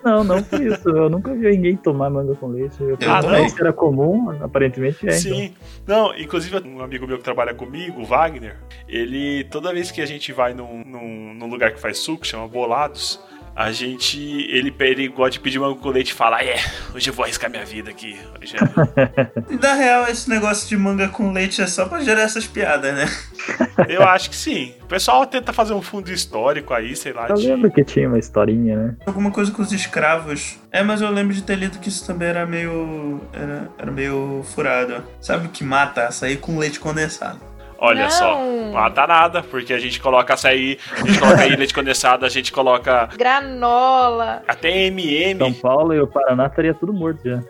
Não, 0.05 0.23
não 0.23 0.41
por 0.43 0.63
isso. 0.63 0.89
Eu 0.89 1.11
nunca 1.11 1.35
vi 1.35 1.51
ninguém 1.51 1.77
tomar 1.77 2.09
manga 2.09 2.33
com 2.37 2.47
leite. 2.47 2.81
Eu 2.81 2.97
Ah, 3.05 3.21
não? 3.21 3.49
se 3.49 3.61
era 3.61 3.73
comum, 3.73 4.31
aparentemente 4.41 4.99
é. 5.07 5.09
então. 5.11 5.19
Sim. 5.37 5.55
Não, 5.87 6.17
inclusive 6.17 6.57
um 6.67 6.81
amigo 6.81 7.05
meu 7.07 7.19
que 7.19 7.25
trabalha 7.25 7.53
comigo, 7.53 8.01
o 8.01 8.05
Wagner, 8.05 8.57
ele, 8.89 9.43
toda 9.51 9.73
vez 9.75 9.91
que 9.91 10.01
a 10.01 10.07
gente 10.07 10.33
vai 10.33 10.55
num, 10.55 10.85
num, 10.87 11.35
num 11.35 11.47
lugar 11.51 11.73
que 11.75 11.81
faz 11.81 11.99
suco, 11.99 12.25
chama 12.25 12.47
Bolados, 12.47 13.21
a 13.59 13.73
gente, 13.73 14.21
ele, 14.21 14.73
ele 14.79 15.09
gosta 15.09 15.33
de 15.33 15.41
pedir 15.41 15.59
manga 15.59 15.75
com 15.75 15.89
leite 15.89 16.11
e 16.11 16.15
fala, 16.15 16.41
é, 16.41 16.59
hoje 16.95 17.11
eu 17.11 17.13
vou 17.13 17.25
arriscar 17.25 17.51
minha 17.51 17.65
vida 17.65 17.91
aqui. 17.91 18.17
Hoje 18.41 18.55
é... 18.55 19.43
E 19.53 19.57
na 19.57 19.75
real, 19.75 20.07
esse 20.07 20.31
negócio 20.31 20.69
de 20.69 20.77
manga 20.77 21.09
com 21.09 21.33
leite 21.33 21.61
é 21.61 21.67
só 21.67 21.87
pra 21.87 21.99
gerar 21.99 22.23
essas 22.23 22.47
piadas, 22.47 22.95
né? 22.95 23.07
Eu 23.89 24.05
acho 24.05 24.31
que 24.31 24.37
sim. 24.37 24.75
O 24.83 24.87
pessoal 24.87 25.27
tenta 25.27 25.53
fazer 25.53 25.73
um 25.73 25.83
fundo 25.83 26.09
histórico 26.13 26.73
aí, 26.73 26.95
sei 26.95 27.13
lá, 27.13 27.29
Eu 27.29 27.35
de... 27.35 27.49
lembro 27.49 27.69
que 27.73 27.83
tinha 27.83 28.07
uma 28.07 28.19
historinha, 28.19 28.77
né? 28.77 28.97
Alguma 29.05 29.33
coisa 29.33 29.51
com 29.51 29.61
os 29.61 29.73
escravos. 29.73 30.57
É, 30.71 30.85
mas 30.85 31.01
eu 31.01 31.11
lembro 31.11 31.35
de 31.35 31.43
ter 31.43 31.57
lido 31.57 31.81
que 31.81 31.89
isso 31.89 32.07
também 32.07 32.29
era 32.29 32.47
meio. 32.47 33.21
Era, 33.33 33.69
era 33.77 33.91
meio 33.91 34.45
furado. 34.55 35.03
Sabe 35.21 35.47
o 35.47 35.51
que 35.51 35.65
mata? 35.65 36.07
Açaí 36.07 36.37
com 36.37 36.59
leite 36.59 36.79
condensado. 36.79 37.48
Olha 37.81 38.05
Não. 38.05 38.11
só, 38.11 38.35
não 38.39 38.73
mata 38.73 39.07
nada, 39.07 39.43
porque 39.43 39.73
a 39.73 39.79
gente 39.79 40.01
coloca 40.01 40.35
açaí, 40.35 40.79
a 40.93 41.07
gente 41.07 41.19
coloca 41.19 41.43
aí 41.43 41.57
leite 41.57 41.73
condensado, 41.73 42.27
a 42.27 42.29
gente 42.29 42.51
coloca 42.53 43.09
Granola. 43.17 44.43
até 44.49 44.71
São 44.71 44.79
MM. 44.79 45.55
Paulo 45.55 45.95
e 45.95 46.01
o 46.01 46.07
Paraná 46.07 46.47
estaria 46.47 46.75
tudo 46.75 46.93
morto 46.93 47.21
já. 47.25 47.41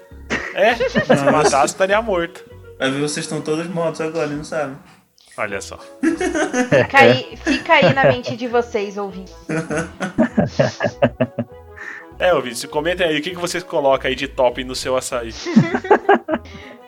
É, 0.55 0.75
se 0.75 1.25
matasse 1.33 1.67
estaria 1.67 2.01
morto. 2.03 2.45
Vai 2.79 2.91
ver, 2.91 3.01
vocês 3.01 3.25
estão 3.25 3.41
todos 3.41 3.67
mortos 3.69 4.01
agora, 4.01 4.27
não 4.27 4.45
sabem. 4.45 4.77
Olha 5.37 5.61
só. 5.61 5.79
Fica 5.79 6.99
aí, 6.99 7.37
fica 7.37 7.73
aí 7.75 7.95
na 7.95 8.05
mente 8.05 8.37
de 8.37 8.49
vocês, 8.49 8.99
ouvintes. 8.99 9.35
É, 12.19 12.35
ouvintes, 12.35 12.65
comentem 12.65 13.07
aí 13.07 13.19
o 13.19 13.23
que, 13.23 13.31
que 13.31 13.37
vocês 13.37 13.63
colocam 13.63 14.09
aí 14.09 14.17
de 14.17 14.27
top 14.27 14.65
no 14.65 14.75
seu 14.75 14.97
açaí. 14.97 15.33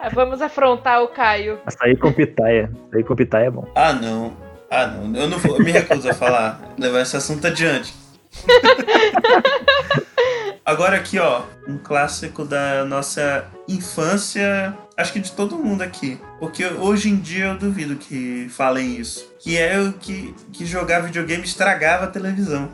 Vamos 0.08 0.40
afrontar 0.40 1.02
o 1.02 1.08
Caio. 1.08 1.58
Açaí 1.66 1.96
com 1.96 2.12
pitaia. 2.12 2.70
Açaí 2.88 3.04
com 3.04 3.14
pitaia 3.14 3.46
é 3.46 3.50
bom. 3.50 3.70
Ah, 3.74 3.92
não. 3.92 4.34
Ah, 4.70 4.86
não. 4.86 5.20
Eu 5.20 5.28
não 5.28 5.38
vou. 5.38 5.58
Eu 5.58 5.64
me 5.64 5.70
recuso 5.70 6.08
a 6.08 6.14
falar. 6.14 6.60
Levar 6.78 7.02
esse 7.02 7.16
assunto 7.16 7.46
adiante. 7.46 7.94
Agora 10.64 10.96
aqui, 10.96 11.18
ó. 11.18 11.42
Um 11.66 11.78
clássico 11.78 12.44
da 12.44 12.84
nossa 12.84 13.44
infância. 13.68 14.74
Acho 14.96 15.12
que 15.12 15.20
de 15.20 15.32
todo 15.32 15.58
mundo 15.58 15.82
aqui. 15.82 16.18
Porque 16.38 16.64
hoje 16.64 17.10
em 17.10 17.16
dia 17.16 17.46
eu 17.46 17.58
duvido 17.58 17.96
que 17.96 18.48
falem 18.50 18.96
isso. 18.96 19.30
Que 19.38 19.58
é 19.58 19.78
o 19.80 19.92
que, 19.92 20.34
que 20.52 20.64
jogar 20.64 21.00
videogame 21.00 21.44
estragava 21.44 22.04
a 22.04 22.08
televisão. 22.08 22.70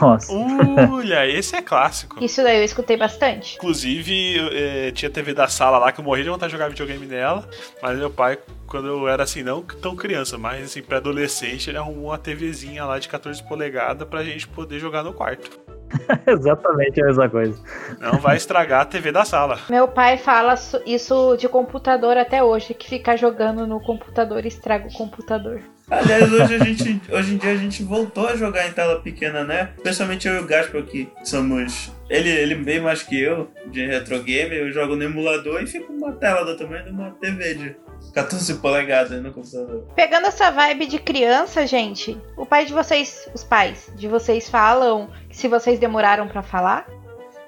Nossa. 0.00 0.32
Olha, 0.32 1.26
esse 1.28 1.54
é 1.54 1.62
clássico. 1.62 2.22
Isso 2.22 2.42
daí 2.42 2.58
eu 2.58 2.64
escutei 2.64 2.96
bastante. 2.96 3.56
Inclusive, 3.56 4.38
eh, 4.52 4.90
tinha 4.92 5.10
TV 5.10 5.34
da 5.34 5.48
sala 5.48 5.78
lá 5.78 5.92
que 5.92 6.00
eu 6.00 6.04
morri 6.04 6.22
de 6.22 6.30
vontade 6.30 6.50
de 6.50 6.56
jogar 6.56 6.68
videogame 6.68 7.06
nela. 7.06 7.48
Mas 7.82 7.98
meu 7.98 8.10
pai, 8.10 8.38
quando 8.66 8.88
eu 8.88 9.06
era 9.08 9.22
assim, 9.22 9.42
não 9.42 9.62
tão 9.62 9.94
criança, 9.94 10.38
mas 10.38 10.64
assim, 10.64 10.82
pré-adolescente, 10.82 11.70
ele 11.70 11.78
arrumou 11.78 12.06
uma 12.06 12.18
TVzinha 12.18 12.84
lá 12.84 12.98
de 12.98 13.08
14 13.08 13.42
polegadas 13.42 14.08
pra 14.08 14.24
gente 14.24 14.48
poder 14.48 14.78
jogar 14.78 15.02
no 15.02 15.12
quarto. 15.12 15.60
Exatamente 16.26 17.02
a 17.02 17.06
mesma 17.06 17.28
coisa. 17.28 17.62
Não 18.00 18.18
vai 18.18 18.36
estragar 18.36 18.82
a 18.82 18.84
TV 18.84 19.12
da 19.12 19.24
sala. 19.24 19.58
Meu 19.68 19.86
pai 19.88 20.16
fala 20.16 20.54
isso 20.86 21.36
de 21.36 21.48
computador 21.48 22.16
até 22.16 22.42
hoje, 22.42 22.74
que 22.74 22.88
ficar 22.88 23.16
jogando 23.16 23.66
no 23.66 23.80
computador 23.80 24.44
estraga 24.46 24.88
o 24.88 24.92
computador. 24.92 25.60
Aliás, 25.92 26.32
hoje, 26.32 26.54
a 26.54 26.58
gente, 26.58 27.02
hoje 27.10 27.34
em 27.34 27.36
dia 27.36 27.52
a 27.52 27.56
gente 27.56 27.82
voltou 27.82 28.26
a 28.26 28.34
jogar 28.34 28.66
em 28.66 28.72
tela 28.72 28.98
pequena, 29.00 29.44
né? 29.44 29.72
Especialmente 29.76 30.26
eu 30.26 30.36
e 30.36 30.38
o 30.40 30.46
Gaspar, 30.46 30.82
que 30.84 31.06
somos. 31.22 31.92
Ele, 32.08 32.30
ele 32.30 32.54
bem 32.54 32.80
mais 32.80 33.02
que 33.02 33.20
eu, 33.20 33.50
de 33.66 33.86
retro 33.86 34.22
game, 34.22 34.56
eu 34.56 34.72
jogo 34.72 34.96
no 34.96 35.02
emulador 35.04 35.62
e 35.62 35.66
fico 35.66 35.86
com 35.88 35.92
uma 35.94 36.12
tela 36.12 36.44
do 36.44 36.56
tamanho 36.56 36.84
de 36.84 36.90
uma 36.90 37.10
TV 37.12 37.54
de 37.54 37.76
14 38.14 38.54
polegadas 38.54 39.22
no 39.22 39.32
computador. 39.32 39.86
Pegando 39.94 40.26
essa 40.26 40.50
vibe 40.50 40.86
de 40.86 40.98
criança, 40.98 41.66
gente, 41.66 42.18
o 42.36 42.46
pai 42.46 42.64
de 42.64 42.72
vocês, 42.72 43.28
os 43.34 43.44
pais 43.44 43.90
de 43.94 44.08
vocês 44.08 44.48
falam 44.48 45.10
se 45.30 45.46
vocês 45.46 45.78
demoraram 45.78 46.26
pra 46.26 46.42
falar? 46.42 46.86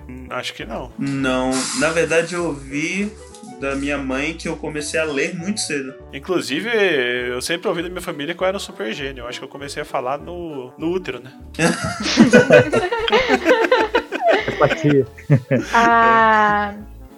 Hum, 0.09 0.27
Acho 0.31 0.53
que 0.53 0.67
não. 0.67 0.93
Não, 0.99 1.51
na 1.79 1.89
verdade 1.91 2.35
eu 2.35 2.45
ouvi 2.47 3.11
da 3.61 3.77
minha 3.77 3.99
mãe 3.99 4.35
que 4.35 4.49
eu 4.49 4.57
comecei 4.57 4.99
a 4.99 5.05
ler 5.05 5.35
muito 5.35 5.61
cedo. 5.61 5.95
Inclusive, 6.13 6.69
eu 7.29 7.41
sempre 7.41 7.69
ouvi 7.69 7.83
da 7.83 7.89
minha 7.89 8.01
família 8.01 8.35
que 8.35 8.43
eu 8.43 8.47
era 8.47 8.57
um 8.57 8.61
super 8.61 8.93
gênio. 8.93 9.23
Eu 9.23 9.29
acho 9.29 9.39
que 9.39 9.45
eu 9.45 9.49
comecei 9.49 9.83
a 9.83 9.85
falar 9.85 10.19
no, 10.19 10.73
no 10.77 10.91
útero, 10.91 11.23
né? 11.23 11.33
Empatia. 14.55 15.07
A, 15.73 16.75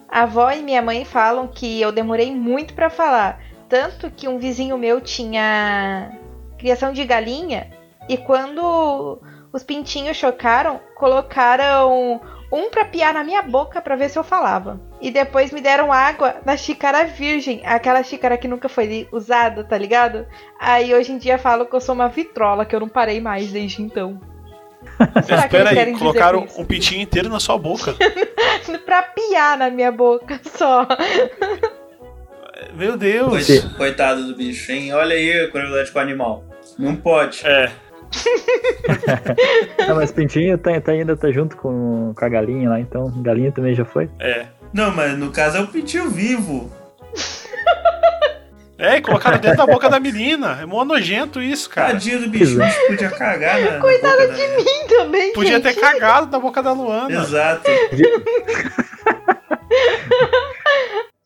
a 0.08 0.22
avó 0.22 0.50
e 0.52 0.62
minha 0.62 0.82
mãe 0.82 1.04
falam 1.04 1.48
que 1.48 1.80
eu 1.80 1.92
demorei 1.92 2.34
muito 2.34 2.74
pra 2.74 2.90
falar. 2.90 3.40
Tanto 3.68 4.10
que 4.10 4.28
um 4.28 4.38
vizinho 4.38 4.78
meu 4.78 5.00
tinha 5.00 6.12
criação 6.58 6.92
de 6.92 7.04
galinha 7.04 7.70
e 8.08 8.16
quando 8.16 9.20
os 9.52 9.64
pintinhos 9.64 10.16
chocaram, 10.16 10.80
colocaram 10.94 12.20
um 12.52 12.70
pra 12.70 12.84
piar 12.84 13.12
na 13.12 13.24
minha 13.24 13.42
boca 13.42 13.80
pra 13.80 13.96
ver 13.96 14.08
se 14.08 14.18
eu 14.18 14.24
falava. 14.24 14.80
E 15.00 15.10
depois 15.10 15.52
me 15.52 15.60
deram 15.60 15.92
água 15.92 16.36
na 16.44 16.56
xícara 16.56 17.04
virgem, 17.04 17.60
aquela 17.66 18.02
xícara 18.02 18.38
que 18.38 18.48
nunca 18.48 18.68
foi 18.68 19.06
usada, 19.12 19.62
tá 19.62 19.76
ligado? 19.76 20.26
Aí 20.58 20.94
hoje 20.94 21.12
em 21.12 21.18
dia 21.18 21.36
falam 21.38 21.66
que 21.66 21.74
eu 21.76 21.80
sou 21.80 21.94
uma 21.94 22.08
vitrola, 22.08 22.64
que 22.64 22.74
eu 22.74 22.80
não 22.80 22.88
parei 22.88 23.20
mais 23.20 23.52
desde 23.52 23.82
então. 23.82 24.18
Será 25.24 25.48
que 25.48 25.56
aí, 25.56 25.98
colocaram 25.98 26.46
um 26.56 26.64
pintinho 26.64 27.02
inteiro 27.02 27.28
na 27.28 27.38
sua 27.40 27.58
boca. 27.58 27.94
pra 28.86 29.02
piar 29.02 29.58
na 29.58 29.68
minha 29.68 29.92
boca 29.92 30.40
só. 30.44 30.86
Meu 32.74 32.96
Deus. 32.96 33.28
Coit- 33.46 33.74
Coitado 33.76 34.26
do 34.26 34.34
bicho, 34.34 34.72
hein? 34.72 34.94
Olha 34.94 35.14
aí 35.14 35.40
a 35.44 35.50
crueldade 35.50 35.90
com 35.92 35.98
o 35.98 36.02
animal. 36.02 36.44
Não 36.78 36.96
pode. 36.96 37.46
É, 37.46 37.70
Não, 39.88 39.96
mas 39.96 40.12
Pintinho 40.12 40.56
tá, 40.58 40.80
tá- 40.80 40.92
ainda 40.92 41.16
tá 41.16 41.30
junto 41.30 41.56
com, 41.56 42.12
com 42.16 42.24
a 42.24 42.28
galinha 42.28 42.70
lá, 42.70 42.80
então 42.80 43.10
galinha 43.22 43.52
também 43.52 43.74
já 43.74 43.84
foi. 43.84 44.08
é. 44.20 44.46
Não, 44.72 44.90
mas 44.94 45.16
no 45.18 45.30
caso 45.30 45.56
é 45.56 45.60
o 45.60 45.66
pintinho 45.68 46.10
vivo. 46.10 46.72
É, 48.78 48.96
e 48.96 49.00
colocaram 49.00 49.38
dentro 49.38 49.56
da 49.56 49.66
boca 49.66 49.88
da 49.88 49.98
menina. 49.98 50.58
É 50.60 50.66
mó 50.66 50.84
nojento 50.84 51.40
isso, 51.40 51.70
cara. 51.70 51.92
Tadinho 51.94 52.20
do 52.20 52.28
bicho, 52.28 52.58
podia 52.88 53.10
cagar 53.10 53.58
na 53.58 53.80
Coitado 53.80 54.32
de 54.34 54.48
mim. 54.48 54.64
Também, 54.88 55.32
Podia 55.32 55.60
ter 55.60 55.70
gente. 55.72 55.80
cagado 55.80 56.30
na 56.30 56.38
boca 56.38 56.62
da 56.62 56.72
Luana. 56.72 57.22
Exato. 57.22 57.62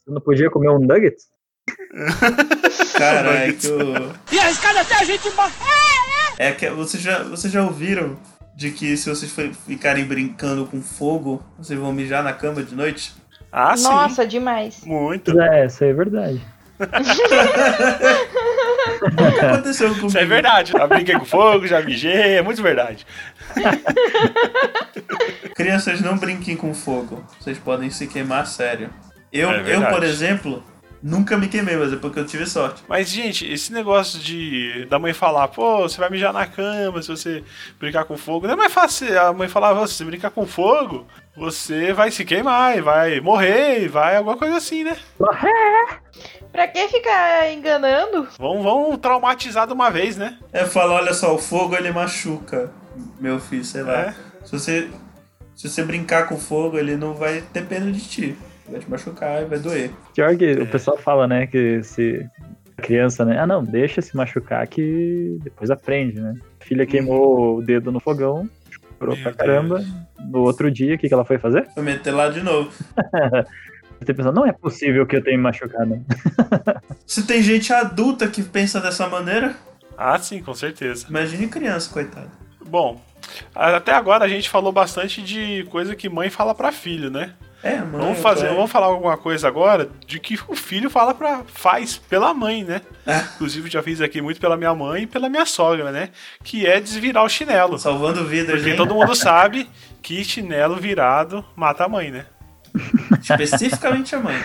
Você 0.04 0.10
não 0.14 0.20
podia 0.20 0.50
comer 0.50 0.70
um 0.70 0.78
nugget? 0.78 1.16
Caralho, 2.96 3.56
que 3.56 3.66
o... 3.68 4.12
E 4.32 4.38
arriscado 4.38 4.78
até 4.78 4.94
a 4.96 5.04
gente 5.04 5.28
morrer. 5.30 5.50
É 6.38 6.52
que 6.52 6.68
vocês 6.70 7.02
já, 7.02 7.22
vocês 7.22 7.52
já 7.52 7.62
ouviram 7.62 8.16
de 8.56 8.70
que 8.70 8.96
se 8.96 9.08
vocês 9.08 9.30
fi- 9.30 9.52
ficarem 9.66 10.04
brincando 10.04 10.66
com 10.66 10.80
fogo, 10.82 11.42
vocês 11.58 11.78
vão 11.78 11.92
mijar 11.92 12.22
na 12.24 12.32
cama 12.32 12.62
de 12.62 12.74
noite? 12.74 13.12
Ah, 13.52 13.76
sim. 13.76 13.84
Nossa, 13.84 14.26
demais. 14.26 14.84
Muito. 14.84 15.38
É, 15.40 15.66
isso 15.66 15.84
é 15.84 15.92
verdade. 15.92 16.40
O 19.02 19.16
que 19.16 19.44
aconteceu 19.44 19.88
comigo? 19.90 20.06
Isso 20.08 20.18
é 20.18 20.24
verdade. 20.24 20.72
Já 20.72 20.86
brinquei 20.86 21.18
com 21.18 21.24
fogo, 21.24 21.66
já 21.66 21.80
mijei, 21.80 22.36
é 22.36 22.42
muito 22.42 22.62
verdade. 22.62 23.06
Crianças, 25.54 26.00
não 26.00 26.16
brinquem 26.16 26.56
com 26.56 26.72
fogo. 26.74 27.24
Vocês 27.38 27.58
podem 27.58 27.90
se 27.90 28.06
queimar 28.06 28.46
sério. 28.46 28.90
Eu, 29.32 29.50
É 29.50 29.76
eu 29.76 29.86
por 29.86 30.02
exemplo, 30.02 30.62
nunca 31.02 31.36
me 31.36 31.48
queimei, 31.48 31.76
mas 31.76 31.92
é 31.92 31.96
porque 31.96 32.18
eu 32.20 32.26
tive 32.26 32.46
sorte. 32.46 32.82
Mas, 32.88 33.08
gente, 33.08 33.50
esse 33.50 33.72
negócio 33.72 34.18
de 34.18 34.86
da 34.88 34.98
mãe 34.98 35.12
falar, 35.12 35.48
pô, 35.48 35.82
você 35.82 35.98
vai 35.98 36.10
mijar 36.10 36.32
na 36.32 36.46
cama 36.46 37.02
se 37.02 37.08
você 37.08 37.44
brincar 37.78 38.04
com 38.04 38.16
fogo. 38.16 38.46
Não 38.46 38.54
é 38.54 38.56
mais 38.56 38.72
fácil 38.72 39.18
a 39.20 39.32
mãe 39.32 39.48
falar, 39.48 39.72
"Ô, 39.72 39.86
se 39.86 39.94
você 39.94 40.04
brincar 40.04 40.30
com 40.30 40.46
fogo, 40.46 41.06
você 41.36 41.92
vai 41.92 42.10
se 42.10 42.24
queimar 42.24 42.76
e 42.76 42.80
vai 42.80 43.20
morrer 43.20 43.82
e 43.84 43.88
vai 43.88 44.16
alguma 44.16 44.36
coisa 44.36 44.56
assim, 44.56 44.84
né? 44.84 44.96
Pra 46.52 46.66
que 46.66 46.88
ficar 46.88 47.52
enganando? 47.52 48.26
Vamos, 48.38 48.64
vamos 48.64 48.98
traumatizar 48.98 49.66
de 49.66 49.72
uma 49.72 49.88
vez, 49.88 50.16
né? 50.16 50.36
É, 50.52 50.64
fala, 50.64 50.94
olha 50.94 51.14
só, 51.14 51.32
o 51.34 51.38
fogo 51.38 51.76
ele 51.76 51.92
machuca, 51.92 52.72
meu 53.20 53.38
filho, 53.38 53.64
sei 53.64 53.82
lá. 53.82 54.00
É. 54.00 54.14
Se 54.44 54.52
você, 54.52 54.90
se 55.54 55.68
você 55.68 55.84
brincar 55.84 56.26
com 56.26 56.36
fogo, 56.36 56.76
ele 56.76 56.96
não 56.96 57.14
vai 57.14 57.40
ter 57.52 57.64
pena 57.66 57.90
de 57.92 58.00
ti. 58.00 58.36
Vai 58.70 58.80
te 58.80 58.88
machucar 58.90 59.42
e 59.42 59.46
vai 59.46 59.58
doer. 59.58 59.90
Pior 60.14 60.36
que 60.36 60.44
É. 60.44 60.62
o 60.62 60.66
pessoal 60.66 60.96
fala, 60.96 61.26
né, 61.26 61.46
que 61.46 61.82
se 61.82 62.24
a 62.78 62.82
criança, 62.82 63.24
né, 63.24 63.38
ah 63.38 63.46
não, 63.46 63.62
deixa 63.64 64.00
se 64.00 64.16
machucar 64.16 64.66
que 64.66 65.38
depois 65.42 65.70
aprende, 65.70 66.20
né? 66.20 66.34
A 66.60 66.64
filha 66.64 66.86
queimou 66.86 67.56
o 67.58 67.62
dedo 67.62 67.90
no 67.92 68.00
fogão, 68.00 68.48
chorou 68.98 69.16
pra 69.16 69.32
caramba. 69.32 69.84
No 70.18 70.40
outro 70.40 70.70
dia, 70.70 70.94
o 70.94 70.98
que, 70.98 71.08
que 71.08 71.14
ela 71.14 71.24
foi 71.24 71.38
fazer? 71.38 71.66
Vou 71.74 71.82
meter 71.84 72.10
lá 72.12 72.28
de 72.28 72.42
novo. 72.42 72.70
Você 74.00 74.14
pensa, 74.14 74.32
não 74.32 74.46
é 74.46 74.52
possível 74.52 75.06
que 75.06 75.14
eu 75.16 75.22
tenha 75.22 75.36
me 75.36 75.42
machucado. 75.42 76.02
Se 77.06 77.26
tem 77.26 77.42
gente 77.42 77.70
adulta 77.72 78.26
que 78.28 78.42
pensa 78.42 78.80
dessa 78.80 79.06
maneira, 79.08 79.54
Ah, 79.96 80.18
sim, 80.18 80.40
com 80.42 80.54
certeza. 80.54 81.06
imagine 81.10 81.48
criança, 81.48 81.92
coitada. 81.92 82.28
Bom, 82.66 82.98
até 83.54 83.92
agora 83.92 84.24
a 84.24 84.28
gente 84.28 84.48
falou 84.48 84.72
bastante 84.72 85.20
de 85.22 85.64
coisa 85.70 85.94
que 85.94 86.08
mãe 86.08 86.30
fala 86.30 86.54
pra 86.54 86.72
filho, 86.72 87.10
né? 87.10 87.32
É, 87.62 87.76
mãe. 87.76 88.00
Vamos 88.00 88.18
fazer, 88.20 88.46
pai. 88.46 88.54
vamos 88.54 88.70
falar 88.70 88.86
alguma 88.86 89.16
coisa 89.16 89.46
agora 89.46 89.90
de 90.06 90.18
que 90.18 90.38
o 90.48 90.56
filho 90.56 90.88
fala 90.88 91.12
para 91.12 91.42
faz 91.46 91.98
pela 91.98 92.32
mãe, 92.32 92.64
né? 92.64 92.80
É. 93.06 93.18
Inclusive 93.34 93.68
já 93.68 93.82
fiz 93.82 94.00
aqui 94.00 94.22
muito 94.22 94.40
pela 94.40 94.56
minha 94.56 94.74
mãe 94.74 95.02
e 95.02 95.06
pela 95.06 95.28
minha 95.28 95.44
sogra, 95.44 95.92
né? 95.92 96.08
Que 96.42 96.66
é 96.66 96.80
desvirar 96.80 97.24
o 97.24 97.28
chinelo. 97.28 97.78
Salvando 97.78 98.24
vidas, 98.24 98.56
Porque 98.56 98.70
hein? 98.70 98.76
todo 98.76 98.94
mundo 98.94 99.14
sabe 99.14 99.68
que 100.00 100.24
chinelo 100.24 100.76
virado 100.76 101.44
mata 101.54 101.84
a 101.84 101.88
mãe, 101.88 102.10
né? 102.10 102.26
Especificamente 103.20 104.14
a 104.14 104.20
mãe. 104.20 104.36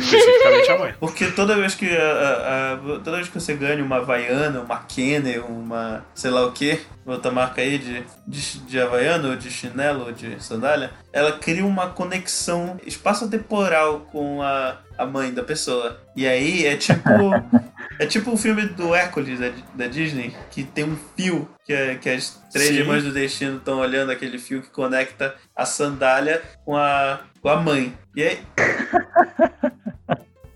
Especificamente 0.00 0.70
a 0.70 0.78
mãe. 0.78 0.94
Porque 0.98 1.26
toda 1.26 1.54
vez 1.56 1.74
que 1.74 1.88
a- 1.96 2.02
a- 2.02 2.72
a- 2.74 2.76
toda 3.04 3.16
vez 3.16 3.28
que 3.28 3.34
você 3.40 3.54
ganha 3.54 3.82
uma 3.84 3.96
Havaiana, 3.96 4.60
uma 4.60 4.78
Kenner, 4.78 5.44
uma 5.44 6.04
sei 6.14 6.30
lá 6.30 6.44
o 6.46 6.52
que, 6.52 6.80
outra 7.06 7.30
marca 7.30 7.60
aí 7.60 7.78
de, 7.78 8.02
de, 8.26 8.58
de 8.60 8.80
Havaiana, 8.80 9.28
ou 9.28 9.36
de 9.36 9.50
chinelo, 9.50 10.06
ou 10.06 10.12
de 10.12 10.42
sandália, 10.42 10.90
ela 11.12 11.32
cria 11.32 11.64
uma 11.64 11.88
conexão 11.88 12.78
espaço-temporal 12.86 14.00
com 14.12 14.42
a, 14.42 14.76
a 14.96 15.06
mãe 15.06 15.32
da 15.32 15.42
pessoa. 15.42 15.98
E 16.16 16.26
aí 16.26 16.66
é 16.66 16.76
tipo. 16.76 17.00
É 18.00 18.06
tipo 18.06 18.32
o 18.32 18.36
filme 18.36 18.62
do 18.64 18.94
Hércules 18.94 19.38
da, 19.38 19.50
da 19.74 19.86
Disney, 19.86 20.34
que 20.50 20.64
tem 20.64 20.84
um 20.84 20.96
fio 21.16 21.46
que, 21.66 21.72
é- 21.74 21.96
que 21.96 22.08
as 22.08 22.30
três 22.50 22.68
Sim. 22.70 22.76
irmãs 22.76 23.04
do 23.04 23.12
destino 23.12 23.58
estão 23.58 23.78
olhando 23.78 24.10
aquele 24.10 24.38
fio 24.38 24.62
que 24.62 24.70
conecta 24.70 25.34
a 25.54 25.66
sandália 25.66 26.40
com 26.64 26.74
a, 26.74 27.20
com 27.42 27.48
a 27.50 27.56
mãe. 27.56 27.92
E 28.16 28.22
aí, 28.22 28.38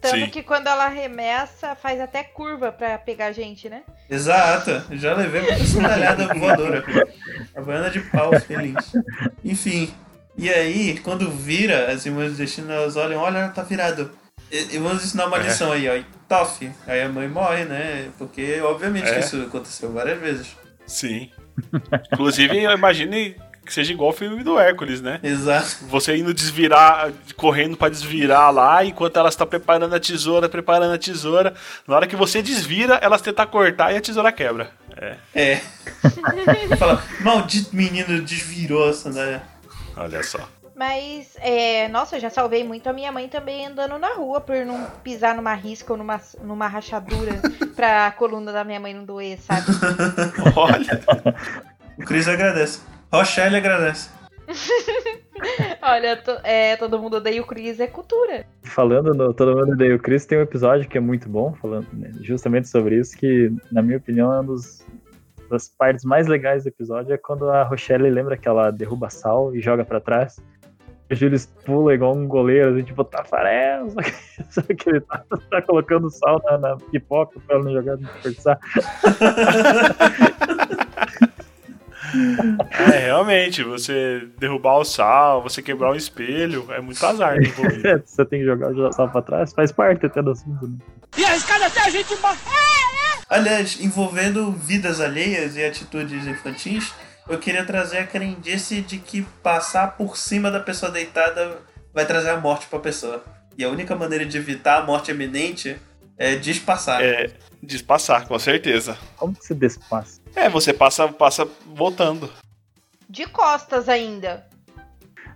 Tanto 0.01 0.17
Sim. 0.17 0.27
que 0.29 0.43
quando 0.43 0.67
ela 0.67 0.85
arremessa, 0.87 1.75
faz 1.75 2.01
até 2.01 2.23
curva 2.23 2.71
pra 2.73 2.97
pegar 2.99 3.27
a 3.27 3.33
gente, 3.33 3.69
né? 3.71 3.83
Exato, 4.09 4.83
já 4.93 5.15
levei 5.15 5.41
muita 5.43 5.65
sandáliada 5.65 6.27
voadora. 6.35 6.83
A 7.55 7.61
baiana 7.63 7.91
de 7.91 8.01
pau, 8.01 8.39
feliz. 8.41 8.93
Enfim, 9.43 9.93
e 10.37 10.51
aí, 10.51 10.99
quando 11.01 11.31
vira, 11.31 11.91
as 11.91 12.05
irmãs 12.05 12.33
do 12.33 12.37
destino, 12.39 12.71
elas 12.73 12.97
olham, 12.97 13.21
olha, 13.21 13.49
tá 13.49 13.63
virado. 13.63 14.11
E, 14.51 14.77
e 14.77 14.79
vamos 14.79 15.05
ensinar 15.05 15.27
uma 15.27 15.39
É. 15.39 15.43
lição 15.43 15.73
aí, 15.73 15.89
ó. 15.89 15.95
E 15.95 16.05
tofe. 16.29 16.71
Aí 16.87 17.03
a 17.03 17.09
mãe 17.09 17.29
morre, 17.29 17.65
né? 17.65 18.09
Porque, 18.19 18.61
obviamente, 18.63 19.09
É. 19.09 19.15
que 19.15 19.21
isso 19.21 19.41
aconteceu 19.43 19.93
várias 19.93 20.19
vezes. 20.21 20.57
Sim. 20.87 21.31
Inclusive, 22.13 22.63
eu 22.63 22.73
imagine 22.73 23.37
que 23.65 23.73
seja 23.73 23.93
igual 23.95 24.11
o 24.11 24.13
filme 24.13 24.45
do 24.45 24.59
Hércules, 24.59 25.01
né? 25.01 25.19
Exato. 25.23 25.87
Você 25.89 26.15
indo 26.17 26.35
desvirar, 26.35 27.11
correndo 27.35 27.77
pra 27.79 27.89
desvirar 27.89 28.53
lá, 28.53 28.85
enquanto 28.85 29.19
ela 29.19 29.31
está 29.31 29.47
preparando 29.47 29.95
a 29.95 30.01
tesoura, 30.01 30.49
preparando 30.51 30.93
a 30.93 30.99
tesoura. 30.99 31.55
Na 31.89 31.97
hora 31.97 32.07
que 32.07 32.15
você 32.17 32.43
desvira, 32.43 32.97
elas 32.97 33.23
tentam 33.23 33.47
cortar 33.47 33.93
e 33.93 33.97
a 33.97 34.01
tesoura 34.03 34.31
quebra. 34.31 34.71
É, 34.97 35.17
É. 35.35 35.61
Fala, 36.79 37.03
maldito 37.21 37.75
menino 37.75 38.21
desvirou 38.23 38.89
a 38.89 38.93
sandália. 38.93 39.43
olha 39.97 40.23
só. 40.23 40.47
Mas, 40.75 41.37
é, 41.41 41.87
nossa, 41.89 42.17
eu 42.17 42.21
já 42.21 42.31
salvei 42.31 42.65
muito 42.65 42.89
a 42.89 42.93
minha 42.93 43.13
mãe 43.13 43.29
também 43.29 43.67
andando 43.67 43.97
na 43.99 44.15
rua 44.15 44.41
por 44.41 44.57
não 44.67 44.85
pisar 45.05 45.35
numa 45.37 45.55
risca 45.55 45.93
ou 45.93 45.97
numa, 45.99 46.21
numa 46.43 46.67
rachadura 46.67 47.41
pra 47.77 48.11
coluna 48.13 48.53
da 48.53 48.65
minha 48.65 48.81
mãe 48.81 48.93
não 48.93 49.05
doer, 49.05 49.39
sabe? 49.41 49.67
Olha, 50.57 51.01
O 51.99 52.05
Cris 52.05 52.27
agradece. 52.27 52.81
Rochelle 53.13 53.57
agradece. 53.57 54.11
Olha, 55.83 56.17
to- 56.17 56.41
é, 56.43 56.77
todo 56.77 56.99
mundo 56.99 57.19
odeia 57.19 57.41
o 57.43 57.47
Chris, 57.47 57.79
é 57.79 57.87
cultura. 57.87 58.47
Falando 58.63 59.13
no 59.15 59.33
Todo 59.35 59.55
Mundo 59.57 59.73
Odeia 59.73 59.95
o 59.95 59.99
Chris, 59.99 60.25
tem 60.27 60.39
um 60.39 60.43
episódio 60.43 60.89
que 60.89 60.97
é 60.97 61.01
muito 61.01 61.29
bom, 61.29 61.55
falando 61.55 61.87
né, 61.93 62.11
justamente 62.21 62.69
sobre 62.69 62.99
isso, 62.99 63.17
que, 63.17 63.53
na 63.71 63.83
minha 63.83 63.99
opinião, 63.99 64.33
é 64.33 64.37
uma 64.37 64.45
dos- 64.45 64.85
das 65.55 65.69
partes 65.69 66.05
mais 66.05 66.27
legais 66.27 66.65
do 66.65 66.69
episódio 66.69 67.15
é 67.15 67.19
quando 67.19 67.49
a 67.49 67.63
Rochelle 67.63 68.11
lembra 68.11 68.37
que 68.37 68.47
ela 68.47 68.71
derruba 68.71 69.09
sal 69.09 69.55
e 69.55 69.61
joga 69.61 69.85
pra 69.85 70.01
trás. 70.01 70.39
O 71.11 71.15
Julius 71.15 71.47
pula 71.47 71.95
igual 71.95 72.17
um 72.17 72.27
goleiro, 72.27 72.75
assim, 72.75 72.83
tipo, 72.83 73.05
Tafarel, 73.05 73.91
só 73.91 74.01
que, 74.03 74.13
só 74.51 74.63
que 74.63 74.89
ele 74.89 75.01
tá, 75.03 75.23
tá 75.51 75.63
colocando 75.63 76.11
sal 76.11 76.41
na, 76.45 76.59
na 76.59 76.77
pipoca 76.77 77.39
pra 77.47 77.57
ela 77.57 77.65
não 77.65 77.73
jogar, 77.73 77.97
não 77.97 78.05
desperdiçar. 78.05 78.59
é 82.93 82.99
realmente, 82.99 83.63
você 83.63 84.27
derrubar 84.39 84.79
o 84.79 84.85
sal, 84.85 85.43
você 85.43 85.61
quebrar 85.61 85.91
o 85.91 85.97
espelho, 85.97 86.67
é 86.71 86.81
muito 86.81 87.05
azar 87.05 87.37
envolvido. 87.37 88.01
Você 88.05 88.25
tem 88.25 88.41
que 88.41 88.47
jogar 88.47 88.73
o 88.73 88.93
sal 88.93 89.11
pra 89.11 89.23
trás, 89.23 89.53
faz 89.53 89.73
parte 89.73 90.07
até 90.07 90.23
do 90.23 90.31
assunto, 90.31 90.67
né? 90.67 90.77
E 91.17 91.25
arriscado 91.25 91.65
até 91.65 91.81
a 91.81 91.91
gente 91.91 92.15
morre. 92.21 92.39
Aliás, 93.29 93.81
envolvendo 93.81 94.53
vidas 94.53 95.01
alheias 95.01 95.57
e 95.57 95.65
atitudes 95.65 96.27
infantis, 96.27 96.93
eu 97.29 97.39
queria 97.39 97.65
trazer 97.65 97.99
a 97.99 98.07
crendice 98.07 98.83
de 98.83 98.99
que 98.99 99.23
passar 99.43 99.97
por 99.97 100.17
cima 100.17 100.51
da 100.51 100.61
pessoa 100.61 100.93
deitada 100.93 101.59
vai 101.93 102.05
trazer 102.05 102.31
a 102.31 102.41
morte 102.41 102.67
pra 102.67 102.79
pessoa. 102.79 103.25
E 103.57 103.65
a 103.65 103.69
única 103.69 103.95
maneira 103.95 104.27
de 104.27 104.37
evitar 104.37 104.81
a 104.81 104.85
morte 104.85 105.11
iminente 105.11 105.77
é 106.19 106.37
despassar. 106.37 107.03
É, 107.03 107.31
despassar, 107.63 108.27
com 108.27 108.39
certeza. 108.39 108.99
Como 109.17 109.35
que 109.35 109.45
se 109.45 109.55
despassa? 109.55 110.21
É, 110.35 110.49
você 110.49 110.73
passa, 110.73 111.09
passa 111.09 111.49
voltando. 111.67 112.31
De 113.09 113.27
costas 113.27 113.89
ainda. 113.89 114.47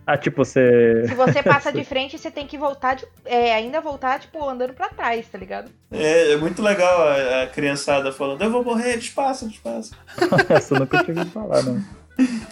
Ah, 0.09 0.17
tipo, 0.17 0.43
você. 0.43 1.05
Se 1.07 1.13
você 1.13 1.43
passa 1.43 1.69
de 1.71 1.83
frente, 1.83 2.17
você 2.17 2.31
tem 2.31 2.47
que 2.47 2.57
voltar, 2.57 2.95
de, 2.95 3.05
é, 3.23 3.53
ainda 3.53 3.79
voltar, 3.79 4.19
tipo, 4.19 4.43
andando 4.49 4.73
pra 4.73 4.89
trás, 4.89 5.27
tá 5.27 5.37
ligado? 5.37 5.69
É, 5.91 6.31
é 6.31 6.35
muito 6.35 6.63
legal 6.63 7.07
a, 7.07 7.43
a 7.43 7.47
criançada 7.47 8.11
falando: 8.11 8.41
Eu 8.41 8.49
vou 8.49 8.63
morrer, 8.63 8.97
despassa, 8.97 9.47
despassa. 9.47 9.93
Essa 10.49 10.73
eu 10.73 10.79
nunca 10.79 11.03
tinha 11.03 11.15
ouvido 11.15 11.31
falar, 11.31 11.61
não. 11.61 11.79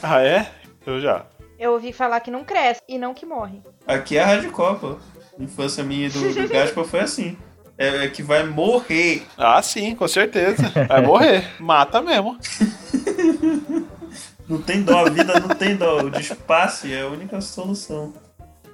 Ah, 0.04 0.22
é? 0.22 0.52
Eu 0.86 1.02
já. 1.02 1.26
Eu 1.58 1.72
ouvi 1.72 1.92
falar 1.92 2.20
que 2.20 2.30
não 2.30 2.44
cresce 2.44 2.82
e 2.88 3.00
não 3.00 3.16
que 3.16 3.26
morre. 3.26 3.64
Aqui 3.88 4.18
é 4.20 4.22
a 4.22 4.28
Rádio 4.28 4.52
Copa. 4.52 5.00
Infância 5.40 5.84
minha 5.84 6.06
e 6.06 6.10
do, 6.12 6.32
do 6.32 6.46
Gaspa 6.54 6.84
foi 6.84 7.00
assim. 7.00 7.36
É, 7.76 8.06
é 8.06 8.08
que 8.08 8.22
vai 8.22 8.44
morrer. 8.44 9.24
Ah, 9.36 9.60
sim, 9.64 9.96
com 9.96 10.08
certeza. 10.08 10.62
Vai 10.88 11.02
morrer. 11.02 11.44
Mata 11.60 12.04
mesmo. 12.04 12.38
Não 14.50 14.62
tem 14.62 14.82
dó, 14.82 15.06
a 15.06 15.10
vida 15.10 15.40
não 15.40 15.50
tem 15.50 15.76
dó. 15.76 16.00
O 16.04 16.10
despasse 16.10 16.94
é 16.94 17.02
a 17.02 17.08
única 17.08 17.40
solução. 17.42 18.14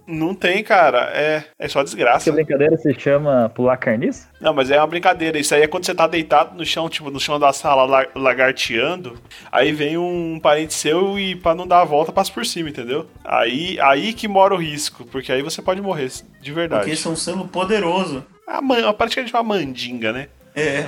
Não 0.05 0.36
tem, 0.36 0.62
cara. 0.63 1.09
É, 1.13 1.45
é 1.57 1.67
só 1.69 1.79
Essa 1.79 1.86
desgraça. 1.86 2.29
brincadeira 2.31 2.75
se 2.77 2.93
chama 2.99 3.49
pular 3.55 3.77
carniça? 3.77 4.27
Não, 4.41 4.53
mas 4.53 4.69
é 4.69 4.77
uma 4.77 4.86
brincadeira. 4.86 5.39
Isso 5.39 5.55
aí 5.55 5.62
é 5.62 5.67
quando 5.67 5.86
você 5.86 5.95
tá 5.95 6.05
deitado 6.05 6.57
no 6.57 6.65
chão, 6.65 6.89
tipo, 6.89 7.09
no 7.09 7.21
chão 7.21 7.39
da 7.39 7.53
sala, 7.53 7.86
la- 7.86 8.07
lagarteando. 8.13 9.17
Aí 9.49 9.71
vem 9.71 9.97
um 9.97 10.39
parente 10.43 10.73
seu 10.73 11.17
e 11.17 11.36
pra 11.38 11.55
não 11.55 11.65
dar 11.65 11.81
a 11.81 11.86
volta, 11.86 12.12
passa 12.12 12.31
por 12.33 12.45
cima, 12.45 12.67
entendeu? 12.69 13.07
Aí, 13.23 13.79
aí 13.79 14.12
que 14.13 14.27
mora 14.27 14.53
o 14.53 14.57
risco, 14.57 15.05
porque 15.05 15.31
aí 15.31 15.41
você 15.41 15.62
pode 15.62 15.81
morrer, 15.81 16.12
de 16.41 16.51
verdade. 16.51 16.81
Porque 16.81 16.93
isso 16.95 17.07
é 17.07 17.12
um 17.12 17.15
selo 17.15 17.47
poderoso. 17.47 18.25
A 18.45 18.62
man, 18.62 18.91
praticamente 18.93 19.33
uma 19.33 19.41
mandinga, 19.41 20.12
né? 20.12 20.27
É. 20.53 20.86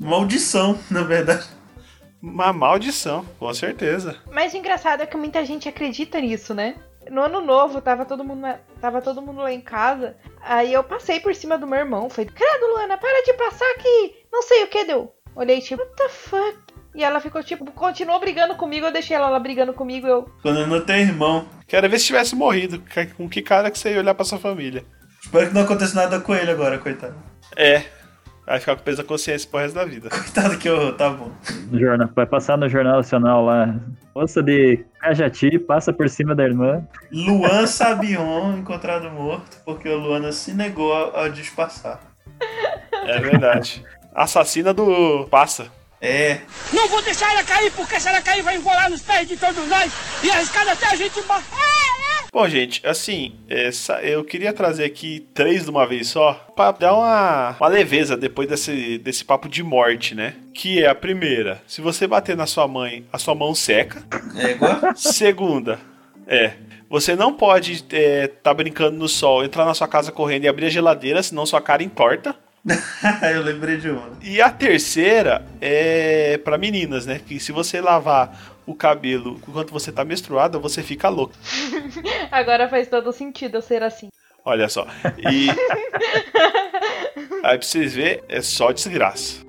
Maldição, 0.00 0.78
na 0.90 1.02
verdade. 1.02 1.44
Uma 2.26 2.52
maldição, 2.52 3.24
com 3.38 3.52
certeza. 3.52 4.16
Mas 4.32 4.54
o 4.54 4.56
engraçado 4.56 5.02
é 5.02 5.06
que 5.06 5.16
muita 5.16 5.44
gente 5.44 5.68
acredita 5.68 6.18
nisso, 6.20 6.54
né? 6.54 6.74
No 7.10 7.20
ano 7.22 7.42
novo, 7.42 7.82
tava 7.82 8.06
todo 8.06 8.24
mundo, 8.24 8.40
na- 8.40 8.58
tava 8.80 9.02
todo 9.02 9.20
mundo 9.20 9.42
lá 9.42 9.52
em 9.52 9.60
casa. 9.60 10.16
Aí 10.40 10.72
eu 10.72 10.82
passei 10.82 11.20
por 11.20 11.34
cima 11.34 11.58
do 11.58 11.66
meu 11.66 11.78
irmão. 11.80 12.08
Falei, 12.08 12.30
credo, 12.34 12.66
Luana, 12.72 12.96
para 12.96 13.22
de 13.24 13.34
passar 13.34 13.70
aqui. 13.72 14.16
Não 14.32 14.42
sei 14.42 14.64
o 14.64 14.68
que 14.68 14.84
deu. 14.84 15.12
Olhei, 15.36 15.60
tipo, 15.60 15.82
what 15.82 15.94
the 15.96 16.08
fuck? 16.08 16.58
E 16.94 17.04
ela 17.04 17.20
ficou, 17.20 17.42
tipo, 17.42 17.70
continuou 17.72 18.18
brigando 18.20 18.54
comigo. 18.54 18.86
Eu 18.86 18.92
deixei 18.92 19.16
ela 19.16 19.28
lá 19.28 19.38
brigando 19.38 19.74
comigo. 19.74 20.06
Eu, 20.06 20.22
Quando 20.40 20.66
não 20.66 20.80
tem 20.80 21.02
irmão. 21.02 21.46
Quero 21.68 21.90
ver 21.90 21.98
se 21.98 22.06
tivesse 22.06 22.34
morrido. 22.34 22.82
Com 23.16 23.28
que 23.28 23.42
cara 23.42 23.70
que 23.70 23.78
você 23.78 23.92
ia 23.92 23.98
olhar 23.98 24.14
pra 24.14 24.24
sua 24.24 24.38
família? 24.38 24.84
Espero 25.22 25.48
que 25.48 25.54
não 25.54 25.62
aconteça 25.62 25.94
nada 25.94 26.20
com 26.20 26.34
ele 26.34 26.50
agora, 26.50 26.78
coitado. 26.78 27.16
É. 27.56 27.82
Vai 28.46 28.60
ficar 28.60 28.76
com 28.76 28.82
peso 28.82 28.98
da 28.98 29.04
consciência 29.04 29.48
pro 29.48 29.60
resto 29.60 29.74
da 29.74 29.84
vida. 29.84 30.10
Coitado 30.10 30.56
que 30.58 30.68
horror, 30.68 30.92
tá 30.94 31.10
bom. 31.10 31.32
Jornal, 31.72 32.10
vai 32.14 32.26
passar 32.26 32.58
no 32.58 32.68
Jornal 32.68 32.96
Nacional 32.96 33.44
lá. 33.44 33.74
Moça 34.14 34.42
de 34.42 34.84
Cajati 35.00 35.58
passa 35.58 35.92
por 35.92 36.08
cima 36.08 36.34
da 36.34 36.44
irmã. 36.44 36.86
Luan 37.10 37.66
Sabion 37.66 38.58
encontrado 38.58 39.10
morto 39.10 39.56
porque 39.64 39.88
o 39.88 39.98
Luana 39.98 40.30
se 40.30 40.52
negou 40.52 40.92
a, 40.92 41.24
a 41.24 41.28
disfarçar. 41.28 42.00
É 42.92 43.18
verdade. 43.20 43.84
Assassina 44.14 44.72
do 44.72 45.26
passa. 45.30 45.66
É. 46.00 46.40
Não 46.70 46.86
vou 46.88 47.00
deixar 47.02 47.30
ela 47.32 47.42
cair, 47.42 47.72
porque 47.72 47.98
se 47.98 48.08
ela 48.08 48.20
cair 48.20 48.42
vai 48.42 48.56
enrolar 48.56 48.90
nos 48.90 49.00
pés 49.00 49.26
de 49.26 49.38
todos 49.38 49.66
nós 49.68 49.90
e 50.22 50.30
arriscar 50.30 50.68
até 50.68 50.86
a 50.86 50.96
gente 50.96 51.20
morrer. 51.22 51.93
Bom, 52.34 52.48
gente, 52.48 52.84
assim, 52.84 53.32
essa, 53.48 54.02
eu 54.02 54.24
queria 54.24 54.52
trazer 54.52 54.82
aqui 54.82 55.24
três 55.32 55.62
de 55.62 55.70
uma 55.70 55.86
vez 55.86 56.08
só, 56.08 56.32
pra 56.56 56.72
dar 56.72 56.92
uma, 56.92 57.56
uma 57.60 57.68
leveza 57.68 58.16
depois 58.16 58.48
desse, 58.48 58.98
desse 58.98 59.24
papo 59.24 59.48
de 59.48 59.62
morte, 59.62 60.16
né? 60.16 60.34
Que 60.52 60.82
é 60.82 60.88
a 60.88 60.96
primeira, 60.96 61.62
se 61.64 61.80
você 61.80 62.08
bater 62.08 62.36
na 62.36 62.44
sua 62.44 62.66
mãe, 62.66 63.06
a 63.12 63.20
sua 63.20 63.36
mão 63.36 63.54
seca. 63.54 64.02
É 64.36 64.50
igual? 64.50 64.80
Segunda, 64.96 65.78
é, 66.26 66.54
você 66.90 67.14
não 67.14 67.32
pode 67.32 67.84
é, 67.92 68.26
tá 68.26 68.52
brincando 68.52 68.98
no 68.98 69.08
sol, 69.08 69.44
entrar 69.44 69.64
na 69.64 69.72
sua 69.72 69.86
casa 69.86 70.10
correndo 70.10 70.42
e 70.42 70.48
abrir 70.48 70.66
a 70.66 70.70
geladeira, 70.70 71.22
senão 71.22 71.46
sua 71.46 71.60
cara 71.60 71.84
entorta. 71.84 72.34
eu 73.32 73.42
lembrei 73.42 73.76
de 73.76 73.90
uma. 73.90 74.10
E 74.22 74.40
a 74.40 74.50
terceira 74.50 75.44
é 75.60 76.38
pra 76.38 76.58
meninas, 76.58 77.06
né? 77.06 77.20
Que 77.24 77.38
se 77.38 77.52
você 77.52 77.80
lavar 77.80 78.53
o 78.66 78.74
cabelo 78.74 79.38
enquanto 79.48 79.70
você 79.72 79.92
tá 79.92 80.04
menstruada, 80.04 80.58
você 80.58 80.82
fica 80.82 81.08
louco. 81.08 81.34
Agora 82.30 82.68
faz 82.68 82.88
todo 82.88 83.12
sentido 83.12 83.56
eu 83.56 83.62
ser 83.62 83.82
assim. 83.82 84.08
Olha 84.44 84.68
só. 84.68 84.86
E. 85.18 85.48
Aí 87.42 87.58
pra 87.58 87.62
vocês 87.62 87.94
verem, 87.94 88.22
é 88.28 88.40
só 88.40 88.72
desgraça. 88.72 89.44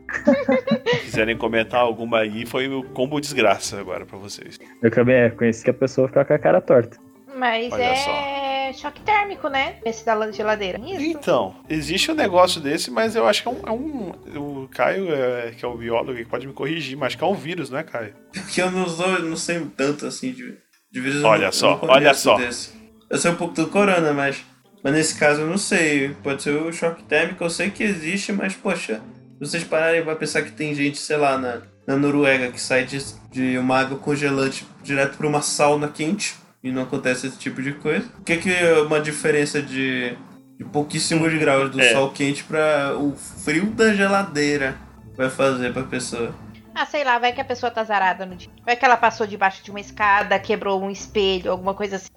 Se 0.86 0.99
quiserem 1.06 1.38
comentar 1.38 1.82
alguma 1.82 2.19
aí, 2.19 2.45
foi 2.45 2.67
o 2.67 2.84
combo 2.84 3.19
desgraça 3.19 3.80
agora 3.80 4.06
pra 4.06 4.17
vocês. 4.17 4.58
Eu 4.82 4.91
também 4.91 5.15
é, 5.15 5.30
conheci 5.30 5.63
que 5.63 5.69
a 5.69 5.73
pessoa 5.73 6.08
fica 6.08 6.23
com 6.23 6.34
a 6.34 6.39
cara 6.39 6.62
torta. 6.62 6.97
Mas 7.36 7.71
Olha 7.71 7.84
é 7.84 8.45
choque 8.73 9.01
térmico, 9.01 9.47
né? 9.47 9.78
Esse 9.86 10.06
da 10.06 10.32
geladeira. 10.32 10.80
Isso. 10.80 11.01
Então, 11.04 11.56
existe 11.69 12.12
um 12.12 12.15
negócio 12.15 12.60
desse, 12.62 12.89
mas 12.91 13.15
eu 13.15 13.28
acho 13.28 13.41
que 13.43 13.47
é 13.49 13.51
um. 13.51 13.62
É 13.65 13.71
um 14.39 14.63
o 14.63 14.67
Caio, 14.67 15.12
é, 15.13 15.51
que 15.51 15.63
é 15.63 15.67
o 15.67 15.78
biólogo, 15.78 16.23
pode 16.28 16.47
me 16.47 16.54
corrigir, 16.54 16.97
mas 16.97 17.08
acho 17.08 17.17
que 17.17 17.23
é 17.23 17.28
um 17.28 17.34
vírus, 17.36 17.69
não 17.69 17.80
é, 17.80 17.84
Caio? 17.84 18.13
Porque 18.34 18.62
eu 18.62 18.71
não, 18.71 18.88
sou, 18.88 19.19
não 19.21 19.38
sei 19.38 19.65
tanto 19.78 20.06
assim 20.06 20.32
de, 20.32 20.58
de 20.91 20.99
vírus. 21.01 21.23
Olha 21.23 21.45
não- 21.45 21.51
só, 21.51 21.80
olha 21.84 22.13
só. 22.13 22.36
desse. 22.38 22.71
Eu 23.10 23.17
sei 23.17 23.32
um 23.32 23.36
pouco 23.36 23.54
do 23.54 23.67
corona, 23.67 24.12
mas, 24.13 24.43
mas 24.84 24.93
nesse 24.93 25.15
caso 25.15 25.41
eu 25.41 25.47
não 25.47 25.58
sei. 25.58 26.15
Pode 26.23 26.41
ser 26.43 26.51
o 26.51 26.71
choque 26.73 27.04
térmico, 27.04 27.43
eu 27.43 27.49
sei 27.49 27.69
que 27.69 27.84
existe, 27.84 28.32
mas 28.32 28.54
poxa, 28.56 29.01
vocês 29.39 29.63
pararem 29.63 30.04
pra 30.04 30.15
pensar 30.15 30.41
que 30.41 30.51
tem 30.51 30.73
gente, 30.73 30.97
sei 30.97 31.17
lá, 31.17 31.38
na, 31.38 31.62
na 31.88 31.95
Noruega 31.95 32.51
que 32.51 32.60
sai 32.60 32.84
de, 32.86 32.97
de 33.32 33.58
uma 33.58 33.80
água 33.80 33.97
congelante 33.97 34.65
direto 34.84 35.17
pra 35.17 35.28
uma 35.28 35.41
sauna 35.41 35.88
quente 35.88 36.36
e 36.65 36.71
não 36.71 36.82
acontece 36.82 37.28
esse 37.28 37.38
tipo 37.38 37.62
de 37.62 37.73
coisa. 37.73 38.06
O 38.19 38.23
que, 38.23 38.38
que 38.38 38.51
é 38.51 38.82
uma 38.82 38.99
diferença 38.99 39.62
de, 39.62 40.17
de 40.58 40.65
pouquíssimos 40.65 41.32
graus 41.36 41.69
do 41.69 41.80
É. 41.80 41.93
sol 41.93 42.10
quente 42.10 42.43
pra 42.43 42.95
o 42.97 43.15
frio 43.15 43.67
da 43.67 43.93
geladeira 43.93 44.75
vai 45.15 45.30
fazer 45.30 45.71
pra 45.71 45.84
pessoa? 45.84 46.34
Ah, 46.73 46.86
sei 46.86 47.04
lá, 47.06 47.17
vai 47.19 47.32
que 47.32 47.39
a 47.39 47.45
pessoa 47.45 47.71
tá 47.71 47.84
zarada 47.86 48.25
no 48.25 48.36
dia. 48.36 48.49
Vai 48.65 48.75
que 48.75 48.84
ela 48.84 48.97
passou 48.97 49.25
debaixo 49.25 49.63
de 49.63 49.69
uma 49.71 49.80
escada, 49.80 50.38
quebrou 50.39 50.82
um 50.84 50.89
espelho, 50.89 51.51
alguma 51.51 51.73
coisa 51.73 51.95
assim. 51.97 52.10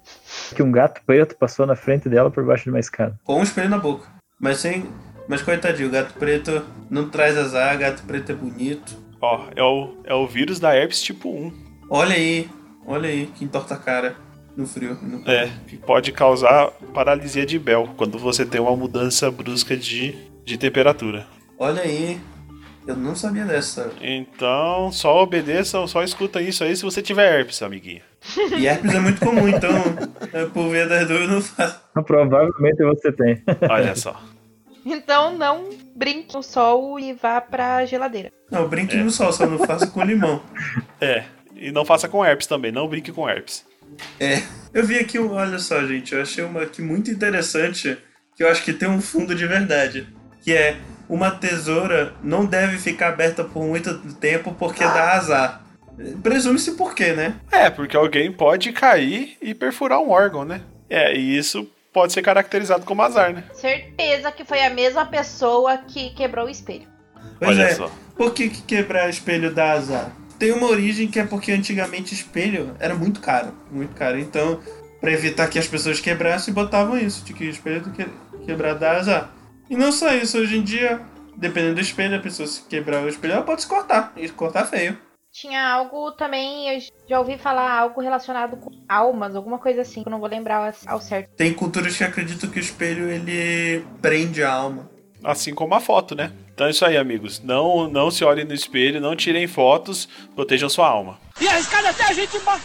Que 0.53 0.61
um 0.61 0.71
gato 0.71 0.99
preto 1.05 1.37
passou 1.37 1.65
na 1.65 1.75
frente 1.77 2.09
dela 2.09 2.29
por 2.29 2.43
baixo 2.43 2.65
de 2.65 2.69
uma 2.71 2.79
escada. 2.79 3.17
Com 3.23 3.39
um 3.39 3.43
espelho 3.43 3.69
na 3.69 3.77
boca. 3.77 4.07
Mas 4.37 4.57
sem. 4.57 4.85
Mas 5.29 5.41
coitadinho, 5.43 5.87
o 5.87 5.91
gato 5.91 6.13
preto 6.15 6.65
não 6.89 7.07
traz 7.07 7.37
azar, 7.37 7.77
gato 7.77 8.01
preto 8.03 8.31
é 8.31 8.35
bonito. 8.35 8.97
Ó, 9.21 9.45
é 9.55 9.63
o, 9.63 9.97
é 10.03 10.13
o 10.13 10.25
vírus 10.27 10.59
da 10.59 10.75
herpes 10.75 11.01
tipo 11.03 11.29
1. 11.29 11.53
Olha 11.89 12.15
aí, 12.15 12.49
olha 12.85 13.07
aí, 13.07 13.27
que 13.27 13.45
entorta 13.45 13.75
a 13.75 13.77
cara 13.77 14.15
no 14.59 14.67
frio. 14.67 14.97
No... 15.01 15.27
É, 15.29 15.49
que 15.67 15.77
pode 15.77 16.11
causar 16.11 16.71
paralisia 16.93 17.45
de 17.45 17.57
Bell 17.57 17.89
quando 17.95 18.19
você 18.19 18.45
tem 18.45 18.59
uma 18.59 18.75
mudança 18.75 19.31
brusca 19.31 19.75
de, 19.75 20.15
de 20.43 20.57
temperatura. 20.57 21.25
Olha 21.57 21.81
aí, 21.81 22.19
eu 22.85 22.95
não 22.95 23.15
sabia 23.15 23.45
dessa. 23.45 23.91
Então, 24.01 24.91
só 24.91 25.23
obedeça, 25.23 25.85
só 25.87 26.03
escuta 26.03 26.41
isso 26.41 26.63
aí 26.63 26.75
se 26.75 26.83
você 26.83 27.01
tiver 27.01 27.39
herpes, 27.39 27.61
amiguinho. 27.61 28.01
E 28.57 28.67
herpes 28.67 28.93
é 28.93 28.99
muito 28.99 29.19
comum, 29.19 29.47
então, 29.47 29.71
é, 30.33 30.45
por 30.45 30.69
via 30.69 30.87
das 30.87 31.07
dúvidas, 31.07 31.29
não 31.29 31.41
faço. 31.41 31.81
Provavelmente 32.05 32.83
você 32.83 33.11
tem. 33.11 33.41
Olha 33.69 33.95
só. 33.95 34.21
Então 34.85 35.37
não 35.37 35.69
brinque 35.95 36.33
no 36.33 36.41
sol 36.41 36.99
e 36.99 37.13
vá 37.13 37.39
pra 37.41 37.85
geladeira. 37.85 38.31
Não, 38.49 38.67
brinque 38.67 38.95
no 38.97 39.11
sol, 39.11 39.31
só 39.31 39.45
não 39.45 39.59
faço 39.59 39.91
com 39.91 40.03
limão. 40.03 40.41
É, 41.01 41.23
e 41.55 41.71
não 41.71 41.85
faça 41.85 42.09
com 42.09 42.25
herpes 42.25 42.45
também, 42.45 42.73
não 42.73 42.85
brinque 42.85 43.09
com 43.13 43.29
herpes. 43.29 43.65
É, 44.19 44.41
eu 44.73 44.85
vi 44.85 44.97
aqui, 44.99 45.17
um- 45.19 45.31
olha 45.33 45.59
só, 45.59 45.85
gente, 45.85 46.13
eu 46.13 46.21
achei 46.21 46.43
uma 46.43 46.63
aqui 46.63 46.81
muito 46.81 47.09
interessante, 47.11 47.97
que 48.35 48.43
eu 48.43 48.49
acho 48.49 48.63
que 48.63 48.73
tem 48.73 48.87
um 48.89 49.01
fundo 49.01 49.33
de 49.35 49.45
verdade, 49.47 50.07
que 50.41 50.53
é 50.53 50.77
uma 51.07 51.31
tesoura 51.31 52.13
não 52.23 52.45
deve 52.45 52.77
ficar 52.77 53.09
aberta 53.09 53.43
por 53.43 53.63
muito 53.63 53.97
tempo 54.15 54.53
porque 54.53 54.83
dá 54.83 55.13
azar. 55.13 55.63
Presume-se 56.23 56.73
por 56.73 56.93
quê, 56.95 57.13
né? 57.13 57.35
É, 57.51 57.69
porque 57.69 57.97
alguém 57.97 58.31
pode 58.31 58.71
cair 58.71 59.37
e 59.41 59.53
perfurar 59.53 59.99
um 59.99 60.11
órgão, 60.11 60.45
né? 60.45 60.61
É, 60.89 61.13
e 61.15 61.37
isso 61.37 61.67
pode 61.91 62.13
ser 62.13 62.21
caracterizado 62.21 62.85
como 62.85 63.01
azar, 63.01 63.33
né? 63.33 63.43
Certeza 63.53 64.31
que 64.31 64.45
foi 64.45 64.63
a 64.63 64.69
mesma 64.69 65.05
pessoa 65.05 65.77
que 65.79 66.11
quebrou 66.11 66.45
o 66.45 66.49
espelho. 66.49 66.87
Pois 67.37 67.57
Olha 67.57 67.63
é, 67.63 67.75
só. 67.75 67.91
por 68.15 68.33
que, 68.33 68.49
que 68.49 68.61
quebrar 68.61 69.09
espelho 69.09 69.53
dá 69.53 69.71
azar? 69.73 70.11
Tem 70.39 70.53
uma 70.53 70.67
origem 70.67 71.07
que 71.07 71.19
é 71.19 71.25
porque 71.25 71.51
antigamente 71.51 72.13
espelho 72.13 72.73
era 72.79 72.95
muito 72.95 73.19
caro, 73.19 73.53
muito 73.69 73.93
caro. 73.93 74.17
Então, 74.17 74.61
pra 75.01 75.11
evitar 75.11 75.47
que 75.47 75.59
as 75.59 75.67
pessoas 75.67 75.99
quebrassem, 75.99 76.53
botavam 76.53 76.97
isso, 76.97 77.25
de 77.25 77.33
que 77.33 77.43
espelho 77.43 77.81
do 77.81 77.91
que 77.91 78.05
quebrar 78.45 78.73
dá 78.73 78.93
azar. 78.93 79.29
E 79.69 79.75
não 79.75 79.91
só 79.91 80.13
isso, 80.13 80.37
hoje 80.37 80.57
em 80.57 80.63
dia, 80.63 81.01
dependendo 81.35 81.75
do 81.75 81.81
espelho, 81.81 82.15
a 82.15 82.21
pessoa 82.21 82.47
se 82.47 82.63
quebrar 82.63 83.03
o 83.03 83.09
espelho, 83.09 83.33
ela 83.33 83.43
pode 83.43 83.61
se 83.61 83.67
cortar, 83.67 84.13
e 84.15 84.27
cortar 84.29 84.65
feio. 84.65 84.97
Tinha 85.31 85.63
algo 85.63 86.11
também, 86.13 86.73
eu 86.73 86.81
já 87.07 87.19
ouvi 87.19 87.37
falar 87.37 87.71
algo 87.71 88.01
relacionado 88.01 88.57
com 88.57 88.71
almas, 88.89 89.35
alguma 89.35 89.59
coisa 89.59 89.81
assim, 89.81 90.01
que 90.01 90.09
eu 90.09 90.11
não 90.11 90.19
vou 90.19 90.27
lembrar 90.27 90.73
ao 90.87 90.99
certo. 90.99 91.29
Tem 91.35 91.53
culturas 91.53 91.95
que 91.95 92.03
acreditam 92.03 92.49
que 92.49 92.57
o 92.57 92.61
espelho 92.61 93.09
ele 93.09 93.85
prende 94.01 94.41
a 94.41 94.51
alma. 94.51 94.89
Assim 95.23 95.53
como 95.53 95.75
a 95.75 95.79
foto, 95.79 96.15
né? 96.15 96.31
Então 96.53 96.67
é 96.67 96.69
isso 96.69 96.85
aí, 96.85 96.97
amigos. 96.97 97.41
Não, 97.43 97.89
não 97.89 98.09
se 98.09 98.23
olhem 98.23 98.45
no 98.45 98.53
espelho, 98.53 99.01
não 99.01 99.15
tirem 99.15 99.47
fotos, 99.47 100.07
protejam 100.35 100.69
sua 100.69 100.87
alma. 100.87 101.19
E 101.39 101.47
arriscar 101.47 101.85
até 101.85 102.03
a 102.03 102.13
gente 102.13 102.37
morrer. 102.39 102.59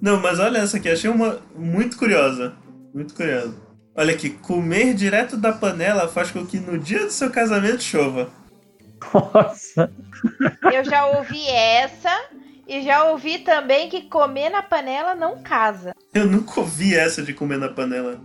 Não, 0.00 0.20
mas 0.20 0.38
olha 0.38 0.58
essa 0.58 0.76
aqui, 0.76 0.88
achei 0.88 1.10
uma 1.10 1.40
muito 1.54 1.96
curiosa. 1.96 2.54
Muito 2.94 3.14
curiosa. 3.14 3.54
Olha 3.94 4.14
aqui, 4.14 4.30
comer 4.30 4.94
direto 4.94 5.36
da 5.36 5.52
panela 5.52 6.06
faz 6.06 6.30
com 6.30 6.46
que 6.46 6.58
no 6.58 6.78
dia 6.78 7.04
do 7.04 7.10
seu 7.10 7.30
casamento 7.30 7.82
chova. 7.82 8.30
Nossa. 9.12 9.90
Eu 10.72 10.84
já 10.84 11.06
ouvi 11.06 11.46
essa 11.48 12.28
e 12.66 12.82
já 12.82 13.04
ouvi 13.04 13.38
também 13.38 13.88
que 13.88 14.02
comer 14.02 14.50
na 14.50 14.62
panela 14.62 15.14
não 15.14 15.42
casa. 15.42 15.94
Eu 16.14 16.26
nunca 16.26 16.60
ouvi 16.60 16.94
essa 16.94 17.22
de 17.22 17.32
comer 17.32 17.58
na 17.58 17.68
panela. 17.68 18.20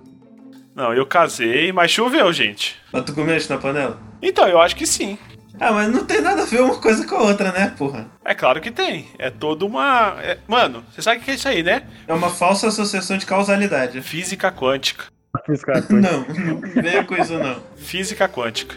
Não, 0.76 0.94
eu 0.94 1.06
casei, 1.06 1.72
mas 1.72 1.92
choveu, 1.92 2.32
gente. 2.34 2.76
Mas 2.92 3.04
tu 3.06 3.14
comeste 3.14 3.50
na 3.50 3.58
panela? 3.58 4.00
Então, 4.22 4.48
eu 4.48 4.60
acho 4.60 4.76
que 4.76 4.88
sim. 4.88 5.18
Ah, 5.60 5.72
mas 5.72 5.88
não 5.92 6.04
tem 6.04 6.20
nada 6.20 6.42
a 6.42 6.46
ver 6.46 6.62
uma 6.62 6.76
coisa 6.78 7.06
com 7.06 7.16
a 7.16 7.22
outra, 7.22 7.52
né, 7.52 7.72
porra? 7.78 8.08
É 8.26 8.34
claro 8.34 8.60
que 8.60 8.72
tem. 8.72 9.08
É 9.20 9.30
toda 9.30 9.66
uma. 9.66 10.16
é- 10.20 10.40
Mano, 10.48 10.84
você 10.92 11.02
sabe 11.02 11.22
o 11.22 11.24
que 11.24 11.30
é 11.30 11.36
isso 11.36 11.48
aí, 11.48 11.62
né? 11.62 11.84
É 12.08 12.14
uma 12.14 12.30
falsa 12.30 12.68
associação 12.68 13.18
de 13.18 13.26
causalidade. 13.26 14.02
Física 14.02 14.52
quântica. 14.52 15.06
Cara 15.34 15.82
coisa. 15.82 16.12
Não, 16.12 16.20
não 16.28 16.62
veio 16.62 17.06
com 17.06 17.16
isso 17.16 17.34
não. 17.38 17.56
Física 17.76 18.30
quântica. 18.30 18.76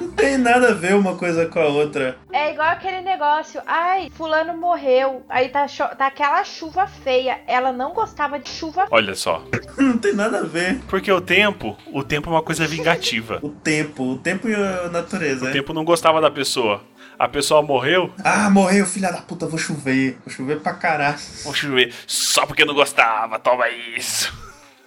Não 0.00 0.10
tem 0.12 0.36
nada 0.36 0.68
a 0.68 0.74
ver 0.74 0.94
uma 0.94 1.16
coisa 1.16 1.46
com 1.46 1.58
a 1.58 1.66
outra. 1.66 2.18
É 2.30 2.52
igual 2.52 2.68
aquele 2.68 3.00
negócio, 3.00 3.60
ai, 3.66 4.10
fulano 4.14 4.56
morreu, 4.56 5.24
aí 5.28 5.48
tá, 5.48 5.66
tá 5.96 6.06
aquela 6.06 6.44
chuva 6.44 6.86
feia. 6.86 7.40
Ela 7.46 7.72
não 7.72 7.92
gostava 7.94 8.38
de 8.38 8.48
chuva 8.50 8.86
Olha 8.90 9.14
só. 9.14 9.42
Não 9.78 9.96
tem 9.96 10.14
nada 10.14 10.40
a 10.40 10.42
ver. 10.42 10.78
Porque 10.88 11.10
o 11.10 11.20
tempo, 11.20 11.76
o 11.92 12.04
tempo 12.04 12.28
é 12.28 12.32
uma 12.32 12.42
coisa 12.42 12.66
vingativa. 12.66 13.40
O 13.42 13.48
tempo, 13.48 14.04
o 14.12 14.18
tempo 14.18 14.48
e 14.48 14.54
a 14.54 14.88
natureza. 14.90 15.44
O 15.44 15.46
né? 15.46 15.52
tempo 15.52 15.72
não 15.72 15.84
gostava 15.84 16.20
da 16.20 16.30
pessoa. 16.30 16.82
A 17.18 17.26
pessoa 17.28 17.62
morreu, 17.62 18.12
Ah, 18.24 18.48
morreu, 18.50 18.84
filha 18.86 19.10
da 19.10 19.20
puta, 19.22 19.46
vou 19.46 19.58
chover. 19.58 20.18
Vou 20.24 20.32
chover 20.32 20.60
pra 20.60 20.74
caralho. 20.74 21.18
vou 21.44 21.54
chover. 21.54 21.92
Só 22.06 22.46
porque 22.46 22.64
não 22.64 22.74
gostava, 22.74 23.38
toma 23.38 23.68
isso. 23.96 24.32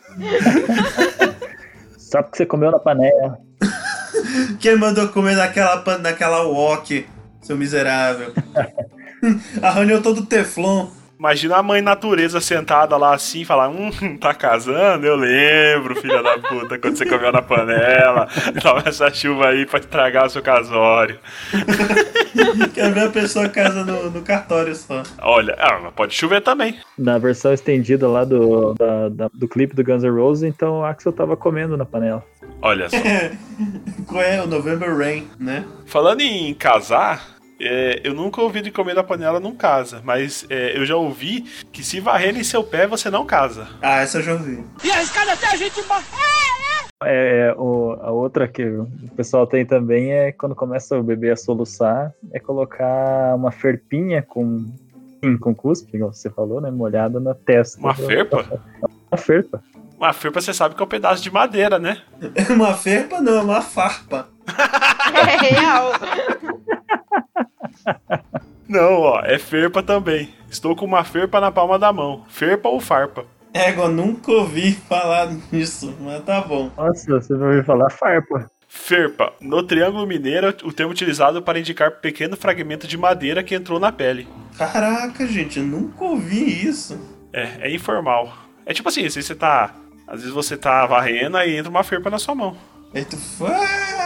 Só 1.98 2.22
porque 2.22 2.38
você 2.38 2.46
comeu 2.46 2.72
na 2.72 2.80
panela. 2.80 3.40
Quem 4.60 4.76
mandou 4.76 5.10
comer 5.10 5.36
naquela, 5.36 5.78
pan- 5.78 5.98
naquela 5.98 6.44
wok, 6.44 7.06
seu 7.42 7.58
miserável? 7.58 8.34
Arranhou 9.62 10.02
todo 10.02 10.20
o 10.22 10.26
teflon. 10.26 10.88
Imagina 11.20 11.58
a 11.58 11.64
mãe 11.64 11.82
natureza 11.82 12.42
sentada 12.42 12.98
lá 12.98 13.14
assim 13.14 13.42
e 13.42 13.46
falar: 13.46 13.70
Hum, 13.70 14.18
tá 14.20 14.34
casando? 14.34 15.06
Eu 15.06 15.16
lembro, 15.16 15.96
filha 15.96 16.22
da 16.22 16.38
puta, 16.38 16.78
quando 16.78 16.98
você 16.98 17.06
comeu 17.06 17.32
na 17.32 17.42
panela. 17.42 18.28
Toma 18.62 18.84
essa 18.86 19.14
chuva 19.14 19.50
aí 19.50 19.66
pra 19.66 19.80
estragar 19.80 20.26
o 20.26 20.30
seu 20.30 20.42
casório. 20.42 21.18
Quero 22.74 22.94
ver 22.94 23.04
a 23.08 23.10
pessoa 23.10 23.48
casa 23.48 23.86
no, 23.86 24.10
no 24.10 24.22
cartório 24.22 24.76
só. 24.76 25.04
Olha, 25.22 25.56
ah, 25.60 25.80
mas 25.84 25.94
pode 25.94 26.14
chover 26.14 26.42
também. 26.42 26.80
Na 26.98 27.18
versão 27.18 27.54
estendida 27.54 28.08
lá 28.08 28.24
do, 28.26 28.74
da- 28.74 29.10
da- 29.10 29.30
do 29.34 29.48
clipe 29.48 29.76
do 29.76 29.84
Guns 29.84 30.04
N' 30.04 30.10
Roses, 30.10 30.44
então 30.44 30.80
o 30.80 30.84
Axel 30.86 31.14
tava 31.14 31.38
comendo 31.38 31.78
na 31.78 31.86
panela. 31.86 32.24
Olha 32.62 32.90
só. 32.90 32.98
Qual 34.08 34.22
é 34.22 34.42
o 34.42 34.48
November 34.48 34.96
Rain, 34.98 35.28
né? 35.40 35.64
Falando 35.86 36.22
em 36.22 36.54
casar, 36.54 37.33
é, 37.60 38.02
eu 38.04 38.14
nunca 38.14 38.42
ouvi 38.42 38.62
de 38.62 38.72
comer 38.72 38.96
da 38.96 39.04
panela 39.04 39.40
não 39.40 39.56
casa, 39.56 40.02
mas 40.04 40.46
é, 40.50 40.78
eu 40.78 40.86
já 40.86 40.96
ouvi 40.96 41.46
que 41.72 41.84
se 41.84 42.00
varrer 42.00 42.38
em 42.38 42.44
seu 42.44 42.64
pé 42.64 42.88
você 42.88 43.10
não 43.10 43.26
casa. 43.26 43.68
Ah, 43.82 44.02
essa 44.02 44.20
eu 44.20 44.24
já 44.24 44.34
ouvi. 44.34 44.64
E 44.84 44.92
arriscada 44.92 45.34
até 45.34 45.48
a 45.48 45.56
gente 45.56 45.82
morrer. 45.84 46.04
É, 47.06 47.50
é, 47.50 47.56
o, 47.58 47.98
a 48.02 48.12
outra 48.12 48.48
que 48.48 48.64
o 48.64 48.88
pessoal 49.16 49.46
tem 49.46 49.66
também 49.66 50.12
é 50.12 50.32
quando 50.32 50.56
começa 50.56 50.98
o 50.98 51.04
bebê 51.04 51.32
a 51.32 51.36
soluçar, 51.36 52.14
é 52.32 52.40
colocar 52.40 53.36
uma 53.36 53.52
ferpinha 53.52 54.22
com, 54.22 54.66
sim, 55.24 55.38
com 55.38 55.54
cuspe, 55.54 55.96
igual 55.96 56.14
você 56.14 56.30
falou, 56.30 56.62
né? 56.62 56.72
Molhada 56.72 57.20
na 57.20 57.34
testa. 57.34 57.80
Uma 57.80 57.94
ferpa? 57.94 58.62
Uma 59.12 59.18
ferpa. 59.18 59.64
Uma 59.98 60.14
ferpa 60.14 60.42
você 60.42 60.54
sabe 60.54 60.76
que 60.76 60.82
é 60.82 60.86
um 60.86 60.90
pedaço 60.90 61.22
de 61.22 61.32
madeira, 61.32 61.80
né? 61.80 62.02
Uma 62.50 62.74
ferpa 62.74 63.22
não, 63.22 63.38
é 63.38 63.42
uma 63.42 63.62
farpa. 63.62 64.28
É 65.16 65.54
real. 65.54 65.94
Não, 68.68 69.02
ó, 69.02 69.22
é 69.24 69.38
ferpa 69.38 69.84
também. 69.84 70.30
Estou 70.50 70.76
com 70.76 70.86
uma 70.86 71.04
ferpa 71.04 71.40
na 71.40 71.52
palma 71.52 71.78
da 71.78 71.92
mão. 71.92 72.24
Ferpa 72.30 72.70
ou 72.70 72.80
farpa? 72.80 73.26
Égua, 73.54 73.88
nunca 73.88 74.32
ouvi 74.32 74.72
falar 74.72 75.32
nisso, 75.52 75.96
mas 76.00 76.24
tá 76.24 76.42
bom. 76.42 76.72
Nossa, 76.76 77.06
você 77.06 77.36
vai 77.36 77.50
ouvir 77.50 77.66
falar 77.66 77.90
farpa. 77.92 78.50
Ferpa. 78.68 79.32
No 79.40 79.62
Triângulo 79.62 80.08
Mineiro, 80.08 80.48
o 80.64 80.74
termo 80.74 80.92
utilizado 80.92 81.42
para 81.44 81.60
indicar 81.60 82.00
pequeno 82.00 82.36
fragmento 82.36 82.88
de 82.88 82.98
madeira 82.98 83.44
que 83.44 83.54
entrou 83.54 83.80
na 83.80 83.92
pele. 83.92 84.28
Caraca, 84.58 85.28
gente, 85.28 85.60
eu 85.60 85.66
nunca 85.66 86.04
ouvi 86.04 86.68
isso. 86.68 87.00
É, 87.32 87.68
é 87.68 87.72
informal. 87.72 88.34
É 88.66 88.74
tipo 88.74 88.90
assim, 88.90 89.08
se 89.10 89.22
você 89.22 89.36
tá. 89.36 89.76
Às 90.08 90.22
vezes 90.22 90.34
você 90.34 90.58
tá 90.58 90.86
varrendo 90.86 91.38
e 91.38 91.56
entra 91.56 91.70
uma 91.70 91.84
ferpa 91.84 92.10
na 92.10 92.18
sua 92.18 92.34
mão. 92.34 92.58
Aí 92.94 93.06
tu 93.06 93.18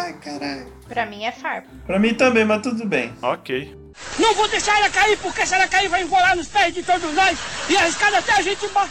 ai, 0.08 0.13
caralho. 0.13 0.67
Pra 0.88 1.06
mim 1.06 1.26
é 1.26 1.32
farpa. 1.32 1.67
Pra 1.86 2.00
mim 2.00 2.13
também, 2.13 2.46
mas 2.46 2.62
tudo 2.62 2.86
bem. 2.86 3.13
Ok. 3.22 3.78
Não 4.20 4.34
vou 4.36 4.48
deixar 4.48 4.78
ela 4.78 4.89
cair, 4.89 5.17
porque 5.17 5.46
se 5.46 5.54
ela 5.54 5.67
cair 5.67 5.89
vai 5.89 6.04
enrolar 6.04 6.36
nos 6.36 6.48
pés 6.48 6.74
de 6.74 6.84
todos 6.84 7.13
nós 7.13 7.38
e 7.70 7.76
arriscada 7.76 8.20
até 8.20 8.34
a 8.34 8.41
gente 8.41 8.67
morrer. 8.72 8.88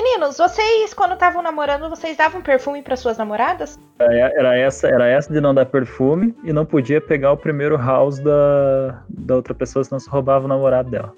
Meninos, 0.00 0.36
vocês, 0.38 0.94
quando 0.94 1.14
estavam 1.14 1.42
namorando, 1.42 1.88
vocês 1.88 2.16
davam 2.16 2.40
perfume 2.40 2.82
para 2.82 2.96
suas 2.96 3.16
namoradas? 3.16 3.78
Era, 3.98 4.32
era 4.38 4.56
essa, 4.56 4.86
era 4.86 5.08
essa 5.08 5.32
de 5.32 5.40
não 5.40 5.54
dar 5.54 5.66
perfume 5.66 6.34
e 6.44 6.52
não 6.52 6.64
podia 6.64 7.00
pegar 7.00 7.32
o 7.32 7.36
primeiro 7.36 7.76
house 7.76 8.18
da, 8.20 9.02
da 9.08 9.34
outra 9.34 9.54
pessoa, 9.54 9.82
senão 9.84 9.98
se 9.98 10.08
roubava 10.08 10.44
o 10.44 10.48
namorado 10.48 10.90
dela. 10.90 11.12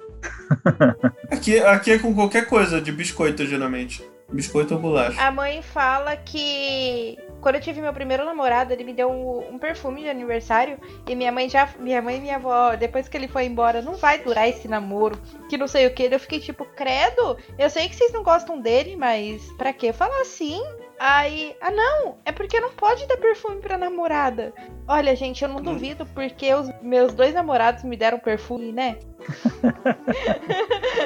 Aqui, 1.31 1.61
aqui 1.61 1.93
é 1.93 1.99
com 1.99 2.13
qualquer 2.15 2.47
coisa 2.47 2.81
de 2.81 2.91
biscoito, 2.91 3.47
geralmente. 3.47 4.03
Biscoito 4.33 4.75
ou 4.75 4.81
bolacha. 4.81 5.21
A 5.21 5.31
mãe 5.31 5.63
fala 5.63 6.17
que 6.17 7.17
quando 7.41 7.57
eu 7.57 7.61
tive 7.61 7.81
meu 7.81 7.93
primeiro 7.93 8.25
namorado, 8.25 8.73
ele 8.73 8.85
me 8.85 8.93
deu 8.93 9.11
um, 9.11 9.55
um 9.55 9.59
perfume 9.59 10.03
de 10.03 10.09
aniversário 10.09 10.79
e 11.09 11.15
minha 11.15 11.33
mãe 11.33 11.49
já, 11.49 11.69
minha 11.79 12.03
mãe 12.03 12.17
e 12.17 12.21
minha 12.21 12.37
avó, 12.37 12.75
depois 12.75 13.09
que 13.09 13.17
ele 13.17 13.29
foi 13.29 13.45
embora, 13.45 13.83
não 13.83 13.95
vai 13.95 14.19
durar 14.19 14.49
esse 14.49 14.69
namoro, 14.69 15.19
que 15.49 15.57
não 15.57 15.69
sei 15.69 15.87
o 15.87 15.95
que. 15.95 16.05
Eu 16.05 16.21
fiquei 16.21 16.41
tipo, 16.41 16.65
credo, 16.65 17.37
eu 17.59 17.71
sei 17.71 17.89
que 17.89 17.97
vocês 17.97 18.13
não 18.13 18.23
gostam 18.23 18.61
dele, 18.61 18.97
mas 18.97 19.43
pra 19.53 19.73
que 19.73 19.93
falar 19.93 20.21
assim? 20.21 20.61
Aí, 20.99 21.55
ah 21.61 21.71
não, 21.71 22.17
é 22.25 22.33
porque 22.33 22.59
não 22.59 22.73
pode 22.73 23.07
dar 23.07 23.17
perfume 23.17 23.61
pra 23.61 23.79
namorada. 23.79 24.53
Olha, 24.87 25.15
gente, 25.15 25.43
eu 25.43 25.49
não 25.49 25.63
duvido 25.63 26.05
porque 26.07 26.53
os 26.53 26.69
meus 26.83 27.15
dois 27.15 27.33
namorados 27.33 27.85
me 27.85 27.97
deram 27.97 28.19
perfume, 28.19 28.73
né? 28.73 28.97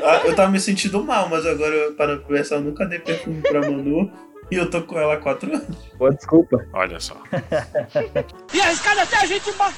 Ah, 0.04 0.20
eu 0.24 0.34
tava 0.34 0.50
me 0.50 0.58
sentindo 0.58 1.02
mal, 1.04 1.28
mas 1.28 1.46
agora, 1.46 1.92
para 1.92 2.18
conversar, 2.18 2.56
eu 2.56 2.60
nunca 2.62 2.84
dei 2.86 2.98
perfume 2.98 3.40
pra 3.40 3.60
Manu. 3.60 4.10
E 4.52 4.56
eu 4.56 4.70
tô 4.70 4.82
com 4.82 4.98
ela 4.98 5.14
há 5.14 5.16
quatro 5.16 5.50
anos. 5.50 5.76
Pô, 5.96 6.10
desculpa. 6.10 6.62
Olha 6.74 7.00
só. 7.00 7.14
E 8.52 8.60
arriscada 8.60 9.02
até 9.02 9.16
a 9.16 9.24
gente 9.26 9.50
morrer. 9.52 9.72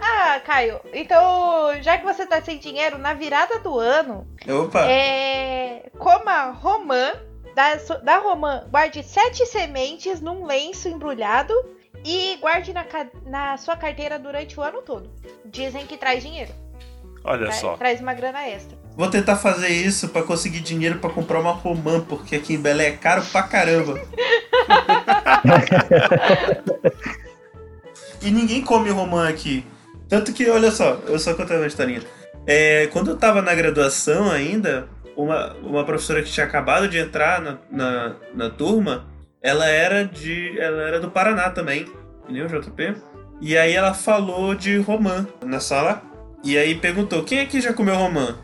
Ah, 0.00 0.40
Caio, 0.40 0.80
então, 0.92 1.70
já 1.82 1.98
que 1.98 2.04
você 2.04 2.26
tá 2.26 2.40
sem 2.40 2.58
dinheiro, 2.58 2.96
na 2.98 3.12
virada 3.14 3.58
do 3.58 3.78
ano, 3.78 4.26
Opa, 4.48 4.80
É, 4.88 5.90
coma 5.98 6.50
romã, 6.50 7.12
da, 7.54 7.74
da 8.02 8.18
romã, 8.18 8.64
guarde 8.70 9.02
sete 9.02 9.44
sementes 9.46 10.20
num 10.20 10.44
lenço 10.46 10.88
embrulhado 10.88 11.54
e 12.04 12.36
guarde 12.40 12.72
na, 12.72 12.84
ca- 12.84 13.06
na 13.26 13.56
sua 13.58 13.76
carteira 13.76 14.18
durante 14.18 14.58
o 14.58 14.62
ano 14.62 14.80
todo. 14.82 15.10
Dizem 15.44 15.86
que 15.86 15.96
traz 15.96 16.22
dinheiro, 16.22 16.52
Olha 17.22 17.46
tra- 17.46 17.52
só. 17.54 17.76
traz 17.76 18.00
uma 18.00 18.14
grana 18.14 18.48
extra. 18.48 18.76
Vou 18.96 19.08
tentar 19.08 19.36
fazer 19.36 19.68
isso 19.68 20.08
pra 20.08 20.22
conseguir 20.22 20.60
dinheiro 20.60 20.98
pra 20.98 21.10
comprar 21.10 21.40
uma 21.40 21.52
romã, 21.52 22.00
porque 22.00 22.36
aqui 22.36 22.54
em 22.54 22.60
Belém 22.60 22.86
é 22.86 22.92
caro 22.92 23.22
pra 23.32 23.42
caramba. 23.42 24.00
e 28.22 28.30
ninguém 28.30 28.62
come 28.62 28.90
romã 28.90 29.28
aqui. 29.28 29.64
Tanto 30.08 30.32
que, 30.32 30.48
olha 30.48 30.70
só, 30.70 31.00
eu 31.06 31.18
só 31.18 31.34
contar 31.34 31.56
uma 31.56 31.66
historinha. 31.66 32.02
É, 32.46 32.88
quando 32.88 33.10
eu 33.10 33.16
tava 33.16 33.40
na 33.40 33.54
graduação 33.54 34.30
ainda, 34.30 34.86
uma, 35.16 35.54
uma 35.54 35.84
professora 35.84 36.22
que 36.22 36.30
tinha 36.30 36.46
acabado 36.46 36.88
de 36.88 36.98
entrar 36.98 37.40
na, 37.40 37.58
na, 37.70 38.16
na 38.34 38.50
turma, 38.50 39.06
ela 39.42 39.66
era 39.66 40.04
de. 40.04 40.58
Ela 40.58 40.82
era 40.82 41.00
do 41.00 41.10
Paraná 41.10 41.50
também, 41.50 41.86
entendeu, 42.22 42.46
JP? 42.46 42.96
E 43.40 43.56
aí 43.56 43.74
ela 43.74 43.94
falou 43.94 44.54
de 44.54 44.78
romã 44.78 45.26
na 45.44 45.60
sala. 45.60 46.02
E 46.42 46.58
aí 46.58 46.74
perguntou, 46.74 47.24
quem 47.24 47.40
aqui 47.40 47.60
já 47.60 47.72
comeu 47.72 47.94
romã? 47.94 48.36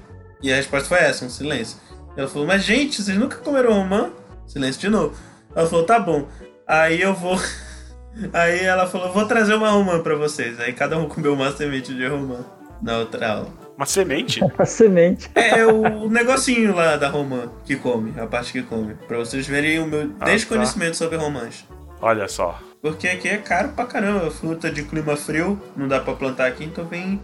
E 0.43 0.53
a 0.53 0.57
resposta 0.57 0.89
foi 0.89 0.99
essa, 0.99 1.25
um 1.25 1.31
silêncio. 1.31 1.79
Ela 2.17 2.29
falou, 2.29 2.47
mas 2.47 2.65
gente, 2.65 3.03
vocês 3.03 3.17
nunca 3.17 3.37
comeram 3.39 3.73
romã? 3.73 4.11
Silêncio 4.47 4.81
de 4.81 4.89
novo. 4.89 5.15
Ela 5.55 5.69
falou, 5.69 5.85
tá 5.85 5.99
bom. 5.99 6.27
Aí 6.67 7.01
eu 7.01 7.15
vou. 7.15 7.39
Aí 8.33 8.65
ela 8.65 8.87
falou, 8.87 9.13
vou 9.13 9.25
trazer 9.27 9.55
uma 9.55 9.71
romã 9.71 10.01
pra 10.01 10.15
vocês. 10.17 10.59
Aí 10.61 10.73
cada 10.73 10.99
um 10.99 11.09
comeu 11.09 11.33
uma 11.35 11.53
semente 11.53 11.95
de 11.95 12.07
romã 12.07 12.45
na 12.83 12.99
outra 12.99 13.33
aula. 13.33 13.49
Uma 13.77 13.87
semente? 13.87 14.41
A 14.59 14.65
semente. 14.67 15.31
É 15.35 15.65
o 15.65 16.09
negocinho 16.09 16.75
lá 16.75 16.97
da 16.97 17.09
romã 17.09 17.51
que 17.65 17.77
come, 17.77 18.13
a 18.19 18.27
parte 18.27 18.53
que 18.53 18.63
come. 18.63 18.95
Pra 19.09 19.19
vocês 19.19 19.47
verem 19.47 19.79
o 19.79 19.87
meu 19.87 20.13
Ah, 20.21 20.27
desconhecimento 20.27 20.97
sobre 20.97 21.17
romãs. 21.17 21.65
Olha 22.03 22.29
só. 22.29 22.59
Porque 22.83 23.09
aqui 23.09 23.29
é 23.29 23.37
caro 23.37 23.71
pra 23.71 23.87
caramba. 23.87 24.31
Fruta 24.31 24.71
de 24.71 24.83
clima 24.83 25.17
frio, 25.17 25.61
não 25.77 25.87
dá 25.87 26.01
pra 26.01 26.15
plantar 26.15 26.47
aqui, 26.47 26.65
então 26.65 26.85
vem, 26.87 27.21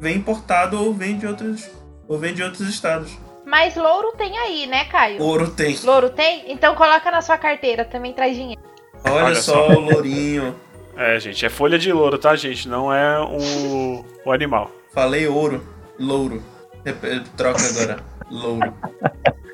vem 0.00 0.16
importado 0.16 0.82
ou 0.82 0.92
vem 0.92 1.16
de 1.16 1.26
outros. 1.26 1.70
Ou 2.08 2.18
vem 2.18 2.34
de 2.34 2.42
outros 2.42 2.68
estados. 2.68 3.16
Mas 3.46 3.76
louro 3.76 4.12
tem 4.16 4.38
aí, 4.38 4.66
né, 4.66 4.84
Caio? 4.86 5.22
Ouro 5.22 5.50
tem. 5.50 5.76
Louro 5.84 6.10
tem? 6.10 6.50
Então 6.50 6.74
coloca 6.74 7.10
na 7.10 7.20
sua 7.22 7.36
carteira, 7.36 7.84
também 7.84 8.12
traz 8.12 8.34
dinheiro. 8.36 8.60
Olha, 9.06 9.24
Olha 9.26 9.34
só, 9.34 9.68
o 9.68 9.80
lourinho. 9.80 10.54
É, 10.96 11.18
gente, 11.18 11.44
é 11.44 11.50
folha 11.50 11.78
de 11.78 11.92
louro, 11.92 12.16
tá, 12.18 12.34
gente? 12.36 12.68
Não 12.68 12.92
é 12.92 13.20
o, 13.20 14.04
o 14.24 14.32
animal. 14.32 14.70
Falei 14.92 15.26
ouro. 15.26 15.62
Louro. 15.98 16.42
Rep- 16.84 17.24
Troca 17.36 17.60
agora. 17.68 17.98
Louro. 18.30 18.72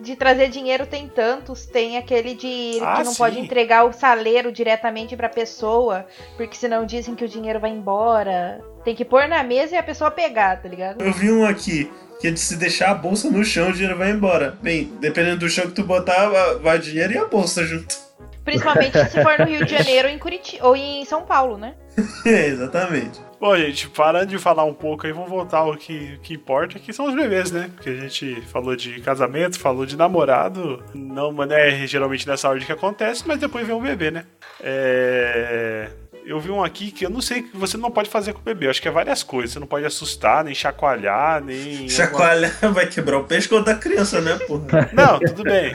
De 0.00 0.16
trazer 0.16 0.48
dinheiro 0.48 0.86
tem 0.86 1.08
tantos, 1.08 1.66
tem 1.66 1.98
aquele 1.98 2.34
de 2.34 2.78
Ah, 2.82 2.96
que 2.96 3.04
não 3.04 3.12
sim. 3.12 3.18
pode 3.18 3.38
entregar 3.40 3.84
o 3.84 3.92
saleiro 3.92 4.50
diretamente 4.52 5.14
pra 5.16 5.28
pessoa, 5.28 6.06
porque 6.36 6.56
senão 6.56 6.86
dizem 6.86 7.14
que 7.14 7.24
o 7.24 7.28
dinheiro 7.28 7.60
vai 7.60 7.70
embora. 7.70 8.60
Tem 8.84 8.94
que 8.94 9.04
pôr 9.04 9.28
na 9.28 9.42
mesa 9.42 9.74
e 9.74 9.78
a 9.78 9.82
pessoa 9.82 10.10
pegar, 10.10 10.62
tá 10.62 10.68
ligado? 10.68 11.02
Eu 11.02 11.12
vi 11.12 11.30
um 11.30 11.44
aqui 11.44 11.90
que 12.20 12.28
é 12.28 12.30
de 12.30 12.38
se 12.38 12.56
deixar 12.56 12.90
a 12.90 12.94
bolsa 12.94 13.30
no 13.30 13.44
chão, 13.44 13.70
o 13.70 13.72
dinheiro 13.72 13.96
vai 13.96 14.10
embora. 14.10 14.56
Bem, 14.62 14.92
dependendo 15.00 15.38
do 15.40 15.48
chão 15.48 15.66
que 15.66 15.72
tu 15.72 15.84
botar, 15.84 16.28
va- 16.28 16.54
vai 16.54 16.76
o 16.76 16.80
dinheiro 16.80 17.12
e 17.14 17.18
a 17.18 17.24
bolsa 17.24 17.64
junto. 17.64 17.94
Principalmente 18.44 18.98
se 19.10 19.22
for 19.22 19.38
no 19.38 19.44
Rio 19.46 19.64
de 19.64 19.70
Janeiro 19.76 20.08
ou 20.08 20.14
em 20.14 20.18
Curitiba 20.18 20.66
ou 20.66 20.76
em 20.76 21.04
São 21.04 21.22
Paulo, 21.22 21.56
né? 21.56 21.74
É, 22.26 22.46
exatamente. 22.46 23.20
Bom, 23.40 23.56
gente, 23.56 23.88
parando 23.88 24.26
de 24.26 24.38
falar 24.38 24.64
um 24.64 24.74
pouco 24.74 25.06
aí, 25.06 25.12
vamos 25.12 25.30
voltar 25.30 25.58
ao 25.58 25.74
que, 25.76 26.18
que 26.22 26.34
importa, 26.34 26.78
que 26.78 26.92
são 26.92 27.06
os 27.06 27.14
bebês, 27.14 27.50
né? 27.50 27.70
Porque 27.74 27.88
a 27.88 27.94
gente 27.96 28.40
falou 28.42 28.76
de 28.76 29.00
casamento, 29.00 29.58
falou 29.58 29.86
de 29.86 29.96
namorado, 29.96 30.82
não 30.94 31.34
é 31.50 31.86
geralmente 31.86 32.28
nessa 32.28 32.48
ordem 32.50 32.66
que 32.66 32.72
acontece, 32.72 33.24
mas 33.26 33.38
depois 33.38 33.66
vem 33.66 33.74
o 33.74 33.80
bebê, 33.80 34.10
né? 34.10 34.24
É... 34.62 35.88
Eu 36.24 36.38
vi 36.38 36.50
um 36.50 36.62
aqui 36.62 36.90
que 36.90 37.04
eu 37.04 37.10
não 37.10 37.20
sei 37.20 37.42
que 37.42 37.56
você 37.56 37.76
não 37.76 37.90
pode 37.90 38.08
fazer 38.08 38.32
com 38.32 38.40
o 38.40 38.42
bebê. 38.42 38.66
Eu 38.66 38.70
acho 38.70 38.80
que 38.80 38.88
é 38.88 38.90
várias 38.90 39.22
coisas. 39.22 39.52
Você 39.52 39.58
não 39.58 39.66
pode 39.66 39.84
assustar, 39.84 40.44
nem 40.44 40.54
chacoalhar, 40.54 41.42
nem. 41.42 41.88
Chacoalhar 41.90 42.52
vai 42.72 42.86
quebrar 42.86 43.18
o 43.18 43.24
pescoço 43.24 43.64
da 43.64 43.74
criança, 43.74 44.20
né, 44.20 44.38
porra? 44.46 44.90
Não, 44.92 45.18
tudo 45.18 45.44
bem. 45.44 45.72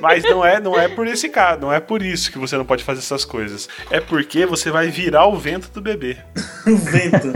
Mas 0.00 0.22
não 0.24 0.44
é, 0.44 0.60
não 0.60 0.78
é 0.78 0.88
por 0.88 1.06
esse 1.06 1.28
caso, 1.28 1.60
não 1.60 1.72
é 1.72 1.80
por 1.80 2.02
isso 2.02 2.32
que 2.32 2.38
você 2.38 2.56
não 2.56 2.64
pode 2.64 2.82
fazer 2.82 3.00
essas 3.00 3.24
coisas. 3.24 3.68
É 3.90 4.00
porque 4.00 4.46
você 4.46 4.70
vai 4.70 4.88
virar 4.88 5.26
o 5.26 5.36
vento 5.36 5.70
do 5.70 5.80
bebê. 5.80 6.16
O 6.66 6.76
vento. 6.76 7.32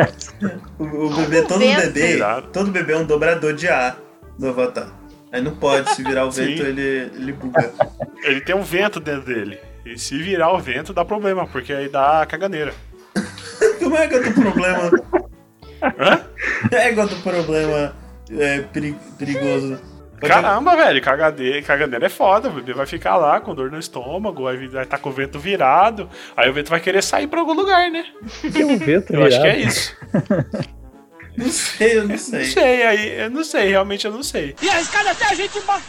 O, 0.77 1.07
o 1.07 1.15
bebê, 1.15 1.43
todo 1.43 1.61
vento. 1.61 1.93
bebê, 1.93 2.19
todo 2.53 2.71
bebê 2.73 2.95
é 2.95 2.97
um 2.97 3.05
dobrador 3.05 3.53
de 3.53 3.69
ar. 3.69 3.97
do 4.37 4.49
Avatar. 4.49 4.93
Aí 5.33 5.41
não 5.41 5.55
pode, 5.55 5.95
se 5.95 6.03
virar 6.03 6.25
o 6.25 6.33
Sim. 6.33 6.47
vento, 6.47 6.63
ele, 6.63 7.11
ele 7.15 7.33
buga. 7.33 7.73
Ele 8.25 8.41
tem 8.41 8.57
um 8.57 8.63
vento 8.63 8.99
dentro 8.99 9.23
dele. 9.23 9.61
E 9.85 9.99
se 9.99 10.19
virar 10.19 10.53
o 10.53 10.59
vento, 10.59 10.93
dá 10.93 11.05
problema, 11.05 11.47
porque 11.47 11.73
aí 11.73 11.89
dá 11.89 12.25
caganeira. 12.27 12.75
Como 13.79 13.97
é 13.97 14.07
que 14.09 14.15
é 14.17 14.21
o 14.21 14.35
problema? 14.35 14.91
Hã? 15.83 16.21
É 16.73 16.91
igual 16.91 17.07
do 17.09 17.17
problema 17.17 17.95
é, 18.39 18.61
peri- 18.61 18.97
perigoso. 19.19 19.81
Caramba, 20.21 20.77
velho, 20.77 21.01
cagadeira, 21.01 21.63
caganeira 21.63 22.05
é 22.05 22.09
foda. 22.11 22.51
O 22.51 22.53
bebê 22.53 22.75
vai 22.75 22.85
ficar 22.85 23.17
lá 23.17 23.41
com 23.41 23.55
dor 23.55 23.71
no 23.71 23.79
estômago, 23.79 24.47
aí 24.47 24.69
vai 24.69 24.83
estar 24.85 24.99
com 24.99 25.09
o 25.09 25.13
vento 25.13 25.39
virado. 25.39 26.11
Aí 26.37 26.51
o 26.51 26.53
vento 26.53 26.69
vai 26.69 26.79
querer 26.79 27.03
sair 27.03 27.27
pra 27.27 27.41
algum 27.41 27.55
lugar, 27.55 27.91
né? 27.91 28.05
Que 28.53 28.63
um 28.63 28.77
vento 28.77 29.13
Eu 29.15 29.25
acho 29.25 29.41
que 29.41 29.47
é 29.47 29.53
virado. 29.57 29.69
isso. 29.73 29.97
Não 31.39 31.49
sei, 31.49 31.97
eu 31.97 32.03
não 32.03 32.09
Não 32.11 32.19
sei. 32.19 32.45
sei, 32.45 32.83
aí 32.83 33.21
eu 33.21 33.31
não 33.31 33.45
sei, 33.45 33.69
realmente 33.71 34.05
eu 34.05 34.13
não 34.13 34.23
sei. 34.23 34.55
E 34.61 34.69
arriscado 34.69 35.09
até 35.09 35.25
a 35.27 35.35
gente 35.35 35.57
embora. 35.57 35.81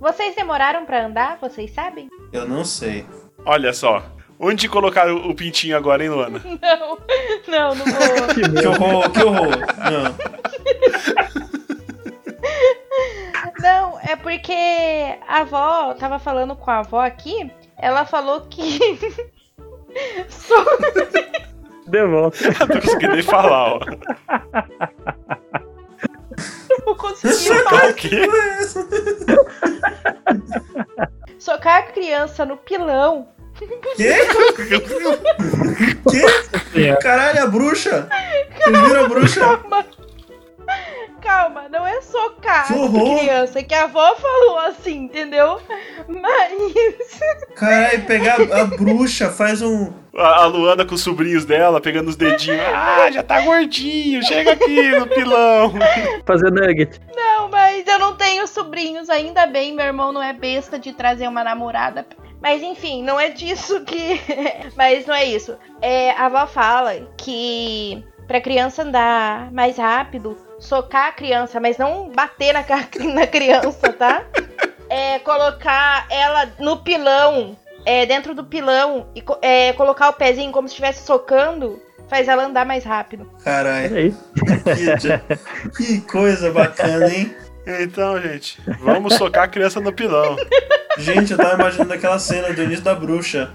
Vocês 0.00 0.34
demoraram 0.34 0.84
pra 0.86 1.06
andar? 1.06 1.38
Vocês 1.40 1.70
sabem? 1.72 2.08
Eu 2.32 2.46
não 2.46 2.64
sei. 2.64 3.04
Olha 3.44 3.72
só. 3.72 4.02
Onde 4.40 4.68
colocar 4.68 5.10
o 5.12 5.34
pintinho 5.34 5.76
agora, 5.76 6.02
hein, 6.04 6.10
Luana? 6.10 6.40
Não, 6.62 6.98
não, 7.48 7.74
não 7.74 7.84
vou. 7.84 8.28
Que 8.60 8.66
horror, 8.68 9.10
que 9.10 9.22
horror. 9.24 9.56
Não. 9.90 10.14
Não, 13.60 13.98
é 14.00 14.14
porque 14.16 14.52
a 15.26 15.40
avó, 15.40 15.94
tava 15.94 16.18
falando 16.20 16.54
com 16.54 16.70
a 16.70 16.78
avó 16.78 17.00
aqui, 17.00 17.50
ela 17.76 18.04
falou 18.04 18.42
que. 18.42 18.78
Só- 20.28 20.64
De 21.86 22.06
volta. 22.06 22.38
Não 22.60 22.66
tô 22.68 22.80
conseguindo 22.80 23.12
nem 23.14 23.22
falar, 23.22 23.72
ó. 23.74 23.80
não 26.86 26.94
consegui 26.94 27.58
falar. 27.64 27.90
O 27.90 27.94
quê? 27.94 28.20
Socar 31.38 31.78
a 31.78 31.82
criança 31.82 32.44
no 32.44 32.56
pilão. 32.56 33.28
Quê? 33.96 34.14
Quê? 36.72 36.96
Caralho, 37.02 37.42
a 37.42 37.46
bruxa! 37.46 38.08
Vocês 38.56 38.80
viram 38.80 39.04
a 39.04 39.08
bruxa? 39.08 39.40
Calma. 39.40 39.84
Calma, 41.28 41.68
não 41.68 41.86
é 41.86 42.00
socar 42.00 42.66
criança, 42.68 43.62
que 43.62 43.74
a 43.74 43.84
avó 43.84 44.16
falou 44.16 44.60
assim, 44.60 45.04
entendeu? 45.04 45.60
Mas. 46.08 47.20
Caralho, 47.54 48.06
pegar 48.06 48.40
a 48.40 48.64
bruxa, 48.64 49.28
faz 49.28 49.60
um. 49.60 49.92
A 50.16 50.44
a 50.44 50.46
Luana 50.46 50.86
com 50.86 50.94
os 50.94 51.02
sobrinhos 51.02 51.44
dela, 51.44 51.82
pegando 51.82 52.08
os 52.08 52.16
dedinhos. 52.16 52.64
Ah, 52.74 53.10
já 53.10 53.22
tá 53.22 53.42
gordinho, 53.42 54.24
chega 54.24 54.52
aqui 54.52 54.90
no 54.92 55.06
pilão. 55.06 55.74
Fazer 56.24 56.50
nugget. 56.50 56.98
Não, 57.14 57.50
mas 57.50 57.86
eu 57.86 57.98
não 57.98 58.16
tenho 58.16 58.46
sobrinhos, 58.46 59.10
ainda 59.10 59.44
bem, 59.44 59.74
meu 59.74 59.84
irmão 59.84 60.10
não 60.10 60.22
é 60.22 60.32
besta 60.32 60.78
de 60.78 60.94
trazer 60.94 61.28
uma 61.28 61.44
namorada. 61.44 62.06
Mas 62.40 62.62
enfim, 62.62 63.02
não 63.02 63.20
é 63.20 63.28
disso 63.28 63.82
que. 63.84 64.18
mas 64.74 65.04
não 65.04 65.14
é 65.14 65.26
isso. 65.26 65.58
É, 65.82 66.12
a 66.12 66.24
avó 66.24 66.46
fala 66.46 67.06
que 67.18 68.02
pra 68.26 68.40
criança 68.40 68.82
andar 68.82 69.52
mais 69.52 69.76
rápido, 69.76 70.47
socar 70.58 71.08
a 71.08 71.12
criança, 71.12 71.60
mas 71.60 71.78
não 71.78 72.10
bater 72.10 72.52
na, 72.52 72.64
na 73.14 73.26
criança, 73.26 73.92
tá? 73.92 74.24
É 74.88 75.18
colocar 75.20 76.06
ela 76.10 76.50
no 76.58 76.78
pilão, 76.78 77.56
é, 77.84 78.06
dentro 78.06 78.34
do 78.34 78.44
pilão, 78.44 79.08
e 79.14 79.22
é, 79.42 79.72
colocar 79.74 80.08
o 80.08 80.14
pezinho 80.14 80.52
como 80.52 80.68
se 80.68 80.72
estivesse 80.72 81.04
socando, 81.04 81.80
faz 82.08 82.26
ela 82.28 82.44
andar 82.44 82.64
mais 82.64 82.84
rápido. 82.84 83.30
Caralho, 83.44 83.96
aí. 83.96 84.14
que, 85.76 85.84
que 85.84 86.00
coisa 86.02 86.50
bacana, 86.50 87.08
hein? 87.12 87.34
Então, 87.80 88.18
gente, 88.20 88.58
vamos 88.80 89.14
socar 89.14 89.44
a 89.44 89.48
criança 89.48 89.78
no 89.78 89.92
pilão. 89.92 90.36
Gente, 90.96 91.32
eu 91.32 91.36
tava 91.36 91.54
imaginando 91.54 91.92
aquela 91.92 92.18
cena 92.18 92.52
do 92.52 92.62
início 92.62 92.82
da 92.82 92.94
bruxa. 92.94 93.50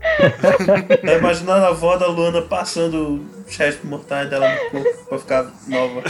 Tava 1.04 1.18
imaginando 1.18 1.64
a 1.64 1.68
avó 1.68 1.96
da 1.96 2.06
Luana 2.06 2.42
passando 2.42 3.26
os 3.46 3.56
restos 3.56 3.88
mortais 3.88 4.28
dela 4.30 4.48
no 4.48 4.70
corpo 4.70 5.04
pra 5.08 5.18
ficar 5.18 5.52
nova. 5.66 6.02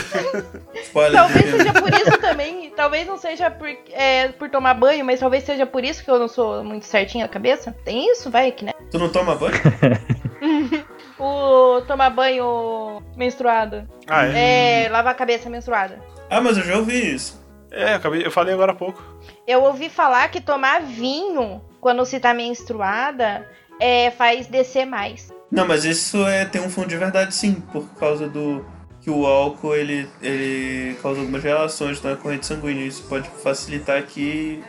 Spoiler 0.83 1.13
Talvez 1.13 1.45
seja 1.49 1.73
por 1.73 1.93
isso 1.93 2.17
também. 2.19 2.73
Talvez 2.75 3.07
não 3.07 3.17
seja 3.17 3.51
por, 3.51 3.67
é, 3.91 4.29
por 4.29 4.49
tomar 4.49 4.73
banho, 4.73 5.03
mas 5.03 5.19
talvez 5.19 5.43
seja 5.43 5.65
por 5.65 5.83
isso 5.83 6.03
que 6.03 6.11
eu 6.11 6.19
não 6.19 6.27
sou 6.27 6.63
muito 6.63 6.85
certinha 6.85 7.25
na 7.25 7.29
cabeça. 7.29 7.75
Tem 7.83 8.11
isso, 8.11 8.29
vai 8.29 8.51
que 8.51 8.65
né? 8.65 8.73
Tu 8.91 8.99
não 8.99 9.09
toma 9.09 9.35
banho? 9.35 9.53
O 11.19 11.81
tomar 11.81 12.11
banho 12.11 13.03
menstruado. 13.17 13.85
Ah, 14.07 14.25
é? 14.25 14.85
É, 14.85 14.89
lavar 14.89 15.11
a 15.11 15.15
cabeça 15.15 15.49
menstruada. 15.49 16.01
Ah, 16.29 16.39
mas 16.39 16.57
eu 16.57 16.63
já 16.63 16.77
ouvi 16.77 17.13
isso. 17.13 17.45
É, 17.69 17.91
eu, 17.91 17.95
acabei, 17.97 18.25
eu 18.25 18.31
falei 18.31 18.53
agora 18.53 18.71
há 18.71 18.75
pouco. 18.75 19.03
Eu 19.45 19.63
ouvi 19.63 19.89
falar 19.89 20.29
que 20.29 20.39
tomar 20.39 20.81
vinho 20.81 21.61
quando 21.81 22.05
se 22.05 22.21
tá 22.21 22.33
menstruada 22.33 23.45
é, 23.79 24.11
faz 24.11 24.47
descer 24.47 24.85
mais. 24.85 25.33
Não, 25.51 25.67
mas 25.67 25.85
isso 25.85 26.25
é 26.27 26.45
tem 26.45 26.61
um 26.61 26.69
fundo 26.69 26.87
de 26.87 26.97
verdade 26.97 27.33
sim, 27.33 27.55
por 27.71 27.87
causa 27.95 28.27
do 28.27 28.63
que 29.01 29.09
o 29.09 29.25
álcool 29.25 29.75
ele, 29.75 30.07
ele 30.21 30.95
causa 31.01 31.21
algumas 31.21 31.43
relações 31.43 32.01
na 32.01 32.15
corrente 32.15 32.45
sanguínea. 32.45 32.85
Isso 32.85 33.03
pode 33.03 33.29
facilitar 33.41 34.03
que 34.03 34.63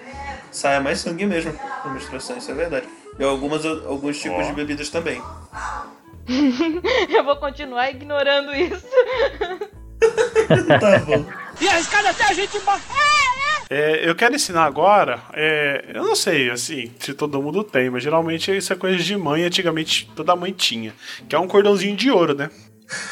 saia 0.50 0.80
mais 0.80 1.00
sangue 1.00 1.26
mesmo 1.26 1.54
na 1.84 1.92
menstruação, 1.92 2.38
isso 2.38 2.50
é 2.50 2.54
verdade. 2.54 2.88
E 3.18 3.24
algumas, 3.24 3.64
alguns 3.66 4.18
tipos 4.18 4.38
Ó. 4.38 4.48
de 4.48 4.52
bebidas 4.52 4.88
também. 4.88 5.20
Eu 7.10 7.24
vou 7.24 7.36
continuar 7.36 7.90
ignorando 7.90 8.54
isso. 8.54 8.86
tá 10.80 10.98
bom. 11.00 11.24
E 11.60 11.68
arriscado 11.68 12.08
até 12.08 12.24
a 12.24 12.32
gente 12.32 12.56
embora. 12.56 12.80
É, 13.72 14.08
eu 14.08 14.16
quero 14.16 14.34
ensinar 14.34 14.64
agora, 14.64 15.22
é, 15.32 15.84
eu 15.94 16.02
não 16.02 16.16
sei, 16.16 16.50
assim, 16.50 16.90
se 16.98 17.14
todo 17.14 17.40
mundo 17.40 17.62
tem, 17.62 17.88
mas 17.88 18.02
geralmente 18.02 18.50
isso 18.54 18.72
é 18.72 18.76
coisa 18.76 18.98
de 18.98 19.16
mãe, 19.16 19.44
antigamente 19.44 20.10
toda 20.16 20.34
mãe 20.34 20.52
tinha, 20.52 20.92
que 21.28 21.36
é 21.36 21.38
um 21.38 21.46
cordãozinho 21.46 21.94
de 21.94 22.10
ouro, 22.10 22.34
né? 22.34 22.50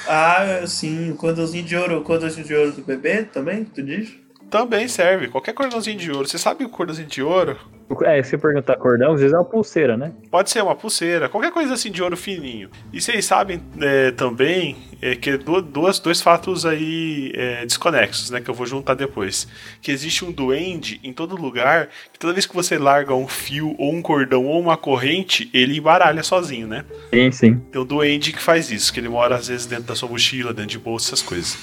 Ah, 0.08 0.64
sim, 0.66 1.12
o 1.12 1.14
cordãozinho 1.14 1.64
de 1.64 1.76
ouro, 1.76 1.98
o 1.98 2.02
cordãozinho 2.02 2.44
de 2.44 2.54
ouro 2.56 2.72
do 2.72 2.82
bebê 2.82 3.22
também, 3.22 3.64
tu 3.64 3.80
diz? 3.80 4.10
Também 4.50 4.88
serve, 4.88 5.28
qualquer 5.28 5.52
cordãozinho 5.52 5.98
de 5.98 6.10
ouro. 6.10 6.26
Você 6.26 6.38
sabe 6.38 6.64
o 6.64 6.68
cordãozinho 6.68 7.08
de 7.08 7.22
ouro? 7.22 7.56
É, 8.02 8.22
se 8.22 8.36
perguntar 8.36 8.76
cordão, 8.76 9.14
às 9.14 9.20
vezes 9.20 9.34
é 9.34 9.38
uma 9.38 9.44
pulseira, 9.44 9.96
né? 9.96 10.12
Pode 10.30 10.50
ser 10.50 10.62
uma 10.62 10.74
pulseira, 10.74 11.26
qualquer 11.28 11.50
coisa 11.50 11.72
assim 11.72 11.90
de 11.90 12.02
ouro 12.02 12.16
fininho. 12.18 12.68
E 12.92 13.00
vocês 13.00 13.24
sabem 13.24 13.62
é, 13.80 14.10
também 14.10 14.76
é, 15.00 15.14
que 15.16 15.38
du- 15.38 15.62
duas, 15.62 15.98
dois 15.98 16.20
fatos 16.20 16.66
aí 16.66 17.32
é, 17.34 17.64
desconexos, 17.64 18.28
né? 18.30 18.42
Que 18.42 18.50
eu 18.50 18.54
vou 18.54 18.66
juntar 18.66 18.92
depois. 18.94 19.48
Que 19.80 19.90
existe 19.90 20.22
um 20.24 20.30
duende 20.30 21.00
em 21.02 21.14
todo 21.14 21.34
lugar, 21.34 21.88
que 22.12 22.18
toda 22.18 22.34
vez 22.34 22.44
que 22.44 22.54
você 22.54 22.76
larga 22.76 23.14
um 23.14 23.26
fio, 23.26 23.74
ou 23.78 23.94
um 23.94 24.02
cordão, 24.02 24.44
ou 24.44 24.60
uma 24.60 24.76
corrente, 24.76 25.48
ele 25.54 25.78
embaralha 25.78 26.22
sozinho, 26.22 26.66
né? 26.66 26.84
Sim, 27.12 27.30
sim. 27.32 27.58
Tem 27.72 27.80
um 27.80 27.86
duende 27.86 28.32
que 28.32 28.40
faz 28.42 28.70
isso, 28.70 28.92
que 28.92 29.00
ele 29.00 29.08
mora 29.08 29.34
às 29.36 29.48
vezes 29.48 29.64
dentro 29.64 29.84
da 29.84 29.94
sua 29.94 30.08
mochila, 30.10 30.52
dentro 30.52 30.72
de 30.72 30.78
bolsa, 30.78 31.08
essas 31.08 31.22
coisas. 31.22 31.54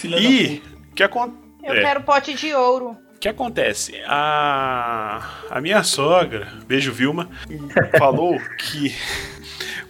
Filha 0.00 0.18
E 0.20 0.62
o 0.90 0.94
que 0.94 1.02
acontece? 1.02 1.43
Eu 1.64 1.74
quero 1.82 2.02
pote 2.02 2.34
de 2.34 2.54
ouro. 2.54 2.90
O 3.14 3.18
que 3.18 3.28
acontece? 3.28 3.94
A, 4.06 5.22
a 5.50 5.60
minha 5.60 5.82
sogra, 5.82 6.48
beijo 6.66 6.92
Vilma, 6.92 7.30
falou 7.98 8.38
que 8.58 8.94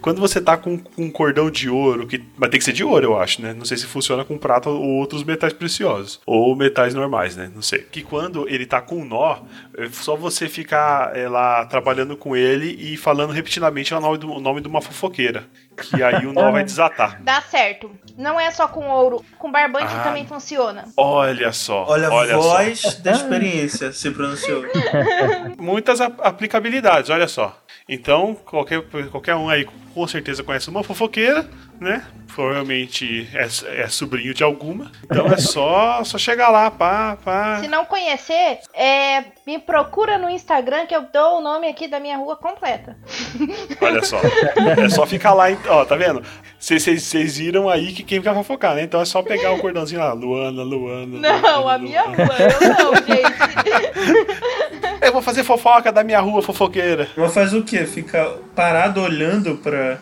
quando 0.05 0.21
você 0.21 0.39
tá 0.39 0.55
com, 0.55 0.77
com 0.77 1.05
um 1.05 1.09
cordão 1.09 1.49
de 1.49 1.67
ouro, 1.67 2.05
que 2.05 2.23
vai 2.37 2.47
ter 2.47 2.59
que 2.59 2.63
ser 2.63 2.73
de 2.73 2.83
ouro, 2.83 3.03
eu 3.03 3.19
acho, 3.19 3.41
né? 3.41 3.55
Não 3.55 3.65
sei 3.65 3.75
se 3.75 3.87
funciona 3.87 4.23
com 4.23 4.37
prata 4.37 4.69
ou 4.69 4.85
outros 4.99 5.23
metais 5.23 5.51
preciosos. 5.51 6.21
Ou 6.27 6.55
metais 6.55 6.93
normais, 6.93 7.35
né? 7.35 7.51
Não 7.55 7.63
sei. 7.63 7.79
Que 7.79 8.03
quando 8.03 8.47
ele 8.47 8.67
tá 8.67 8.79
com 8.79 8.97
um 8.97 9.03
nó, 9.03 9.39
é 9.75 9.89
só 9.89 10.15
você 10.15 10.47
ficar 10.47 11.17
é, 11.17 11.27
lá 11.27 11.65
trabalhando 11.65 12.15
com 12.15 12.35
ele 12.35 12.67
e 12.79 12.95
falando 12.95 13.31
repetidamente 13.31 13.95
o 13.95 13.99
nome, 13.99 14.19
do, 14.19 14.31
o 14.31 14.39
nome 14.39 14.61
de 14.61 14.67
uma 14.67 14.79
fofoqueira. 14.79 15.47
Que 15.77 16.01
aí 16.01 16.25
o 16.25 16.33
nó 16.33 16.51
vai 16.51 16.63
desatar. 16.63 17.21
Dá 17.21 17.41
certo. 17.41 17.91
Não 18.17 18.39
é 18.39 18.49
só 18.51 18.67
com 18.67 18.87
ouro. 18.87 19.23
Com 19.37 19.51
barbante 19.51 19.93
Ah. 19.93 20.03
também 20.03 20.25
funciona. 20.25 20.85
Olha 20.95 21.51
só. 21.51 21.85
Olha, 21.87 22.09
olha 22.11 22.33
só. 22.33 22.41
voz 22.41 22.95
da 23.01 23.11
experiência 23.11 23.91
se 23.91 24.09
pronunciou. 24.11 24.63
muitas 25.59 25.99
a- 26.01 26.11
aplicabilidades, 26.23 27.09
olha 27.09 27.27
só. 27.27 27.57
Então, 27.87 28.33
qualquer, 28.45 28.81
qualquer 29.11 29.35
um 29.35 29.47
aí 29.49 29.67
com 29.93 30.07
certeza 30.07 30.43
conhece 30.43 30.69
uma 30.69 30.83
fofoqueira, 30.83 31.45
né? 31.79 32.05
Provavelmente 32.33 33.29
é, 33.33 33.83
é 33.83 33.87
sobrinho 33.87 34.33
de 34.33 34.43
alguma. 34.43 34.91
Então 35.05 35.27
é 35.27 35.37
só, 35.37 36.03
só 36.03 36.17
chegar 36.17 36.49
lá, 36.49 36.69
pá, 36.69 37.17
pá. 37.23 37.59
Se 37.61 37.67
não 37.67 37.85
conhecer, 37.85 38.59
é, 38.73 39.23
me 39.47 39.57
procura 39.57 40.17
no 40.17 40.29
Instagram 40.29 40.85
que 40.85 40.95
eu 40.95 41.03
dou 41.13 41.37
o 41.37 41.41
nome 41.41 41.67
aqui 41.67 41.87
da 41.87 41.99
minha 41.99 42.17
rua 42.17 42.35
completa. 42.35 42.97
Olha 43.81 44.03
só. 44.03 44.19
É 44.83 44.89
só 44.89 45.05
ficar 45.05 45.33
lá, 45.33 45.45
ó, 45.69 45.85
tá 45.85 45.95
vendo? 45.95 46.21
Vocês 46.59 47.37
viram 47.37 47.69
aí 47.69 47.93
que 47.93 48.03
quem 48.03 48.19
vai 48.19 48.33
fofocar, 48.33 48.75
né? 48.75 48.81
Então 48.83 48.99
é 48.99 49.05
só 49.05 49.21
pegar 49.21 49.53
o 49.53 49.59
cordãozinho 49.59 50.01
lá, 50.01 50.11
Luana, 50.13 50.63
Luana. 50.63 51.19
Não, 51.19 51.61
Luana, 51.61 51.73
a 51.73 51.77
minha 51.77 52.03
Luana. 52.03 52.25
rua, 52.25 52.35
eu 52.39 52.69
não, 52.73 52.95
gente. 52.95 53.35
Eu 55.01 55.13
vou 55.13 55.21
fazer 55.21 55.43
fofoca 55.43 55.91
da 55.91 56.03
minha 56.03 56.19
rua 56.19 56.41
fofoqueira. 56.41 57.07
Mas 57.15 57.33
faz 57.33 57.53
o 57.53 57.63
quê? 57.63 57.85
Fica 57.85 58.37
parado 58.55 59.01
olhando 59.01 59.55
pra. 59.57 59.99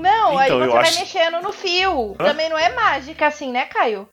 Não, 0.00 0.38
aí 0.38 0.46
Então, 0.46 0.58
você 0.58 0.66
eu 0.66 0.72
vai 0.72 0.82
acho- 0.82 1.00
mexendo 1.00 1.42
no 1.42 1.52
fio. 1.52 2.16
Hã? 2.18 2.24
Também 2.26 2.48
não 2.48 2.58
é 2.58 2.74
mágica 2.74 3.26
assim, 3.26 3.50
né, 3.52 3.64
Caio? 3.66 4.08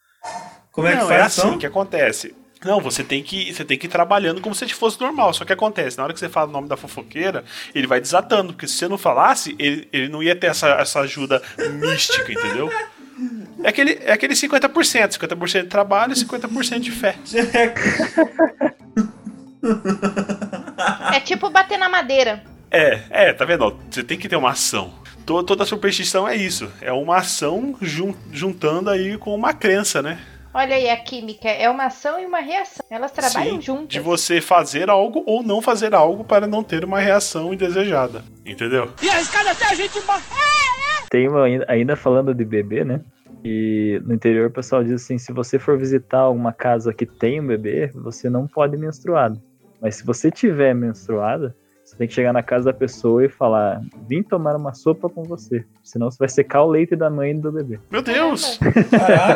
Como 0.71 0.87
é 0.87 0.95
Não, 0.95 1.07
que 1.07 1.13
é 1.13 1.17
faz 1.19 1.37
assim 1.37 1.47
então? 1.47 1.59
que 1.59 1.65
acontece. 1.65 2.35
Não, 2.63 2.81
você 2.81 3.03
tem 3.03 3.21
que 3.21 3.53
você 3.53 3.63
tem 3.63 3.77
que 3.77 3.85
ir 3.85 3.89
trabalhando 3.89 4.41
como 4.41 4.55
se 4.55 4.67
fosse 4.69 4.99
normal. 4.99 5.31
Só 5.33 5.45
que 5.45 5.53
acontece, 5.53 5.97
na 5.97 6.03
hora 6.03 6.13
que 6.13 6.19
você 6.19 6.27
fala 6.29 6.49
o 6.49 6.51
nome 6.51 6.67
da 6.67 6.75
fofoqueira, 6.75 7.43
ele 7.75 7.85
vai 7.85 8.01
desatando. 8.01 8.53
Porque 8.53 8.67
se 8.67 8.73
você 8.73 8.87
não 8.87 8.97
falasse, 8.97 9.55
ele, 9.59 9.87
ele 9.93 10.09
não 10.09 10.23
ia 10.23 10.35
ter 10.35 10.47
essa, 10.47 10.69
essa 10.69 10.99
ajuda 11.01 11.41
mística, 11.79 12.31
entendeu? 12.31 12.71
É 13.63 13.69
aquele, 13.69 13.99
é 14.03 14.11
aquele 14.13 14.33
50%. 14.33 15.09
50% 15.17 15.61
de 15.63 15.67
trabalho 15.69 16.13
e 16.13 16.15
50% 16.15 16.79
de 16.79 16.91
fé. 16.91 17.15
É 21.13 21.19
tipo 21.19 21.49
bater 21.49 21.77
na 21.77 21.89
madeira. 21.89 22.43
É, 22.75 23.01
é, 23.29 23.33
tá 23.33 23.45
vendo? 23.45 23.77
Você 23.89 24.03
tem 24.03 24.17
que 24.17 24.27
ter 24.27 24.35
uma 24.35 24.51
ação. 24.51 24.93
To- 25.25 25.43
Toda 25.43 25.65
superstição 25.65 26.27
é 26.27 26.35
isso. 26.35 26.71
É 26.81 26.91
uma 26.91 27.17
ação 27.17 27.75
jun- 27.81 28.13
juntando 28.31 28.89
aí 28.89 29.17
com 29.17 29.33
uma 29.33 29.53
crença, 29.53 30.01
né? 30.01 30.19
Olha 30.53 30.75
aí 30.75 30.89
a 30.89 30.95
química, 30.95 31.49
é 31.49 31.69
uma 31.69 31.85
ação 31.87 32.17
e 32.19 32.25
uma 32.25 32.39
reação. 32.39 32.85
Elas 32.89 33.11
trabalham 33.11 33.55
Sim, 33.55 33.61
juntas. 33.61 33.89
De 33.89 33.99
você 33.99 34.39
fazer 34.39 34.89
algo 34.89 35.21
ou 35.25 35.43
não 35.43 35.61
fazer 35.61 35.93
algo 35.93 36.23
para 36.23 36.47
não 36.47 36.63
ter 36.63 36.85
uma 36.85 36.99
reação 36.99 37.53
indesejada. 37.53 38.23
Entendeu? 38.45 38.89
E 39.01 39.09
arriscado 39.09 39.49
até 39.49 39.65
a 39.65 39.73
gente 39.73 39.99
morrer. 40.05 40.21
Tem 41.09 41.27
uma, 41.27 41.45
ainda- 41.67 41.95
falando 41.95 42.33
de 42.33 42.45
bebê, 42.45 42.83
né? 42.85 43.01
E 43.43 44.01
no 44.05 44.13
interior 44.13 44.47
o 44.47 44.51
pessoal 44.53 44.83
diz 44.83 44.93
assim: 44.93 45.17
se 45.17 45.31
você 45.33 45.59
for 45.59 45.77
visitar 45.77 46.29
uma 46.29 46.51
casa 46.53 46.93
que 46.93 47.05
tem 47.05 47.39
um 47.41 47.47
bebê, 47.47 47.91
você 47.93 48.29
não 48.29 48.47
pode 48.47 48.75
ir 48.75 48.79
menstruado. 48.79 49.41
Mas 49.81 49.95
se 49.97 50.05
você 50.05 50.31
tiver 50.31 50.73
menstruada, 50.73 51.55
você 51.85 51.95
tem 51.95 52.07
que 52.07 52.13
chegar 52.15 52.33
na 52.33 52.41
casa 52.41 52.65
da 52.65 52.73
pessoa 52.73 53.23
e 53.23 53.29
falar: 53.29 53.79
vim 54.07 54.23
tomar 54.23 54.55
uma 54.55 54.73
sopa 54.73 55.07
com 55.07 55.23
você. 55.23 55.63
Senão 55.83 56.09
você 56.09 56.17
vai 56.17 56.29
secar 56.29 56.63
o 56.63 56.67
leite 56.67 56.95
da 56.95 57.11
mãe 57.11 57.31
e 57.31 57.33
do 57.35 57.51
bebê. 57.51 57.79
Meu 57.91 58.01
Deus! 58.01 58.59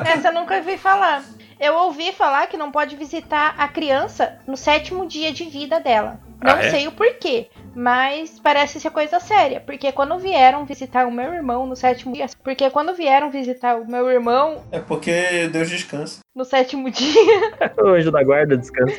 Essa 0.05 0.29
eu 0.29 0.33
nunca 0.33 0.57
ouvi 0.57 0.75
falar. 0.75 1.23
Eu 1.59 1.75
ouvi 1.75 2.11
falar 2.13 2.47
que 2.47 2.55
não 2.57 2.71
pode 2.71 2.95
visitar 2.95 3.53
a 3.57 3.67
criança 3.67 4.39
no 4.47 4.55
sétimo 4.55 5.05
dia 5.05 5.31
de 5.31 5.43
vida 5.45 5.79
dela. 5.79 6.19
Não 6.41 6.53
Ah, 6.53 6.63
é? 6.63 6.69
sei 6.69 6.87
o 6.87 6.91
porquê, 6.93 7.49
mas 7.75 8.39
parece 8.39 8.79
ser 8.79 8.89
coisa 8.91 9.19
séria. 9.19 9.59
Porque 9.59 9.91
quando 9.91 10.17
vieram 10.17 10.63
visitar 10.65 11.05
o 11.05 11.11
meu 11.11 11.33
irmão 11.33 11.65
no 11.65 11.75
sétimo 11.75 12.13
dia. 12.13 12.27
Porque 12.41 12.69
quando 12.69 12.93
vieram 12.93 13.29
visitar 13.29 13.75
o 13.75 13.85
meu 13.91 14.09
irmão 14.09 14.63
É 14.71 14.79
porque 14.79 15.49
Deus 15.51 15.69
descansa. 15.69 16.21
no 16.33 16.45
sétimo 16.45 16.87
dia, 16.91 17.51
O 17.83 17.87
anjo 17.89 18.09
da 18.09 18.23
guarda 18.23 18.55
descansa. 18.55 18.95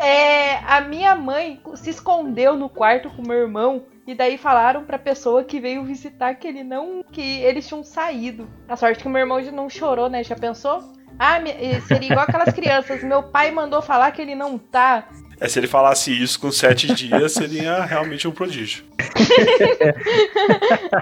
é, 0.00 0.56
a 0.66 0.80
minha 0.80 1.14
mãe 1.14 1.60
se 1.76 1.90
escondeu 1.90 2.56
no 2.56 2.68
quarto 2.68 3.08
com 3.10 3.22
o 3.22 3.26
meu 3.28 3.38
irmão. 3.38 3.84
E 4.04 4.14
daí 4.14 4.36
falaram 4.36 4.82
pra 4.84 4.98
pessoa 4.98 5.44
que 5.44 5.60
veio 5.60 5.84
visitar 5.84 6.34
que 6.34 6.48
ele 6.48 6.64
não. 6.64 7.04
que 7.12 7.40
eles 7.42 7.68
tinham 7.68 7.84
saído. 7.84 8.48
A 8.68 8.74
sorte 8.74 9.00
que 9.02 9.06
o 9.06 9.10
meu 9.10 9.20
irmão 9.20 9.40
já 9.40 9.52
não 9.52 9.70
chorou, 9.70 10.08
né? 10.10 10.24
Já 10.24 10.34
pensou? 10.34 10.82
Ah, 11.22 11.38
seria 11.86 12.12
igual 12.12 12.24
aquelas 12.26 12.54
crianças. 12.54 13.04
Meu 13.04 13.22
pai 13.22 13.50
mandou 13.50 13.82
falar 13.82 14.10
que 14.10 14.22
ele 14.22 14.34
não 14.34 14.56
tá. 14.56 15.06
É, 15.38 15.46
se 15.46 15.58
ele 15.58 15.66
falasse 15.66 16.10
isso 16.10 16.40
com 16.40 16.50
sete 16.50 16.94
dias, 16.94 17.32
seria 17.32 17.84
realmente 17.84 18.26
um 18.26 18.30
prodígio. 18.30 18.84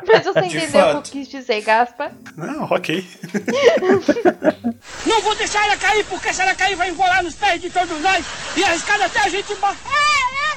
Mas 0.07 0.25
você 0.25 0.41
De 0.41 0.57
entendeu 0.57 0.87
o 0.87 0.91
que 0.91 0.97
eu 0.97 1.03
quis 1.03 1.29
dizer, 1.29 1.61
Gaspa? 1.61 2.11
Não, 2.37 2.65
ok. 2.65 3.07
Não 5.07 5.23
vou 5.23 5.37
deixar 5.37 5.65
ela 5.65 5.77
cair, 5.77 6.05
porque 6.05 6.33
se 6.33 6.43
ela 6.43 6.55
cair 6.55 6.75
vai 6.75 6.91
enrolar 6.91 7.23
nos 7.23 7.37
pés 7.37 7.61
de 7.61 7.71
todos 7.71 8.01
nós 8.01 8.27
e 8.57 8.65
arriscado 8.65 9.05
até 9.05 9.21
a 9.21 9.29
gente 9.29 9.55
morrer. 9.57 9.77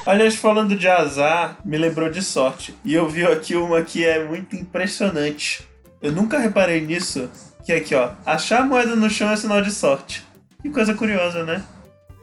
Aliás, 0.04 0.34
falando 0.34 0.76
de 0.76 0.88
azar, 0.88 1.56
me 1.64 1.78
lembrou 1.78 2.10
de 2.10 2.22
sorte. 2.22 2.74
E 2.84 2.94
eu 2.94 3.08
vi 3.08 3.24
aqui 3.24 3.54
uma 3.54 3.82
que 3.82 4.04
é 4.04 4.24
muito 4.24 4.56
impressionante. 4.56 5.68
Eu 6.00 6.10
nunca 6.10 6.38
reparei 6.38 6.80
nisso. 6.80 7.30
Que 7.64 7.72
é 7.72 7.76
aqui, 7.76 7.94
ó. 7.94 8.10
Achar 8.26 8.62
a 8.62 8.64
moeda 8.64 8.96
no 8.96 9.08
chão 9.08 9.30
é 9.30 9.36
sinal 9.36 9.62
de 9.62 9.70
sorte. 9.70 10.24
Que 10.60 10.70
coisa 10.70 10.94
curiosa, 10.94 11.44
né? 11.44 11.62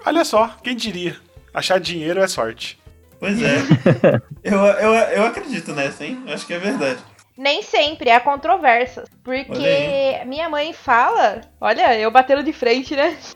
Olha 0.05 0.23
só, 0.23 0.55
quem 0.63 0.75
diria? 0.75 1.17
Achar 1.53 1.79
dinheiro 1.79 2.21
é 2.21 2.27
sorte. 2.27 2.79
Pois 3.19 3.41
é. 3.41 3.57
eu, 4.43 4.57
eu, 4.57 4.93
eu 4.93 5.25
acredito 5.25 5.73
nessa, 5.73 6.05
hein? 6.05 6.23
Acho 6.27 6.45
que 6.45 6.53
é 6.53 6.59
verdade. 6.59 6.99
Nem 7.37 7.61
sempre, 7.61 8.11
há 8.11 8.19
controvérsias. 8.19 9.07
Porque 9.23 10.21
minha 10.25 10.49
mãe 10.49 10.73
fala. 10.73 11.41
Olha, 11.59 11.97
eu 11.97 12.11
batendo 12.11 12.43
de 12.43 12.53
frente, 12.53 12.95
né? 12.95 13.17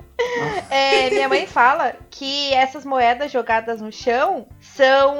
É, 0.69 1.09
minha 1.09 1.27
mãe 1.27 1.45
fala 1.45 1.95
que 2.09 2.53
essas 2.53 2.85
moedas 2.85 3.31
jogadas 3.31 3.81
no 3.81 3.91
chão 3.91 4.47
são. 4.61 5.15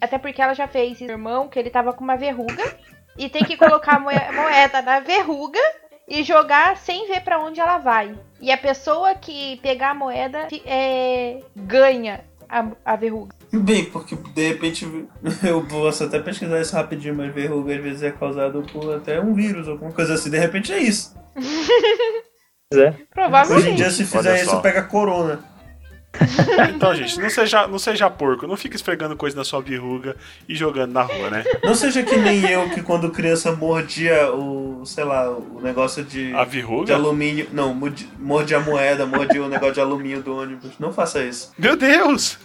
Até 0.00 0.18
porque 0.18 0.42
ela 0.42 0.52
já 0.52 0.68
fez 0.68 1.00
isso, 1.00 1.10
irmão, 1.10 1.48
que 1.48 1.58
ele 1.58 1.70
tava 1.70 1.92
com 1.92 2.04
uma 2.04 2.16
verruga. 2.16 2.76
E 3.18 3.28
tem 3.28 3.44
que 3.44 3.56
colocar 3.56 3.96
a 3.96 4.00
moe- 4.00 4.32
moeda 4.32 4.80
na 4.80 5.00
verruga 5.00 5.58
e 6.06 6.22
jogar 6.22 6.76
sem 6.76 7.06
ver 7.08 7.20
pra 7.22 7.38
onde 7.40 7.60
ela 7.60 7.76
vai. 7.78 8.14
E 8.40 8.50
a 8.52 8.56
pessoa 8.56 9.14
que 9.16 9.56
pegar 9.60 9.90
a 9.90 9.94
moeda 9.94 10.46
é, 10.64 11.40
ganha 11.56 12.20
a, 12.48 12.64
a 12.84 12.96
verruga. 12.96 13.34
Bem, 13.52 13.86
porque 13.86 14.14
de 14.14 14.48
repente 14.48 14.86
eu 15.46 15.66
posso 15.66 16.04
até 16.04 16.18
pesquisar 16.20 16.60
isso 16.60 16.76
rapidinho, 16.76 17.14
mas 17.14 17.34
verruga 17.34 17.74
às 17.74 17.82
vezes 17.82 18.02
é 18.04 18.10
causado 18.12 18.62
por 18.72 18.94
até 18.94 19.20
um 19.20 19.34
vírus, 19.34 19.68
alguma 19.68 19.92
coisa 19.92 20.14
assim. 20.14 20.30
De 20.30 20.38
repente 20.38 20.72
é 20.72 20.78
isso. 20.78 21.14
Pois 22.70 22.82
é. 22.82 22.88
Hoje 22.90 22.98
em 23.00 23.06
Provavelmente. 23.14 23.76
dia, 23.76 23.90
se 23.90 24.04
fizer 24.04 24.42
isso, 24.42 24.60
pega 24.60 24.82
corona. 24.82 25.42
Então, 26.74 26.94
gente, 26.94 27.20
não 27.20 27.28
seja, 27.30 27.66
não 27.68 27.78
seja 27.78 28.08
porco, 28.10 28.46
não 28.46 28.56
fique 28.56 28.74
esfregando 28.76 29.14
coisa 29.16 29.36
na 29.36 29.44
sua 29.44 29.60
verruga 29.60 30.16
e 30.48 30.54
jogando 30.54 30.92
na 30.92 31.02
rua, 31.02 31.30
né? 31.30 31.44
Não 31.62 31.74
seja 31.74 32.02
que 32.02 32.16
nem 32.16 32.44
eu, 32.50 32.68
que 32.70 32.82
quando 32.82 33.10
criança 33.10 33.52
mordia 33.54 34.32
o, 34.32 34.82
sei 34.86 35.04
lá, 35.04 35.28
o 35.30 35.60
negócio 35.62 36.02
de, 36.04 36.34
A 36.34 36.44
de 36.44 36.50
verruga? 36.50 36.94
alumínio. 36.94 37.48
Não, 37.52 37.74
mordi- 37.74 38.08
mordia 38.18 38.56
a 38.56 38.60
moeda, 38.60 39.06
mordia 39.06 39.42
o 39.42 39.48
negócio 39.48 39.74
de 39.74 39.80
alumínio 39.80 40.22
do 40.22 40.34
ônibus. 40.36 40.70
Não 40.78 40.92
faça 40.92 41.22
isso. 41.22 41.52
Meu 41.58 41.76
Deus! 41.76 42.38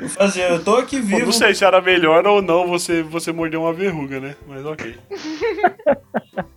Eu 0.00 0.08
fazia, 0.08 0.48
eu 0.48 0.62
tô 0.64 0.76
aqui 0.76 0.98
vivo. 1.00 1.26
não 1.26 1.32
sei 1.32 1.54
se 1.54 1.64
era 1.64 1.80
melhor 1.80 2.26
ou 2.26 2.42
não 2.42 2.66
você, 2.66 3.02
você 3.02 3.30
morder 3.30 3.60
uma 3.60 3.72
verruga, 3.72 4.18
né? 4.18 4.34
Mas 4.48 4.64
ok. 4.64 4.96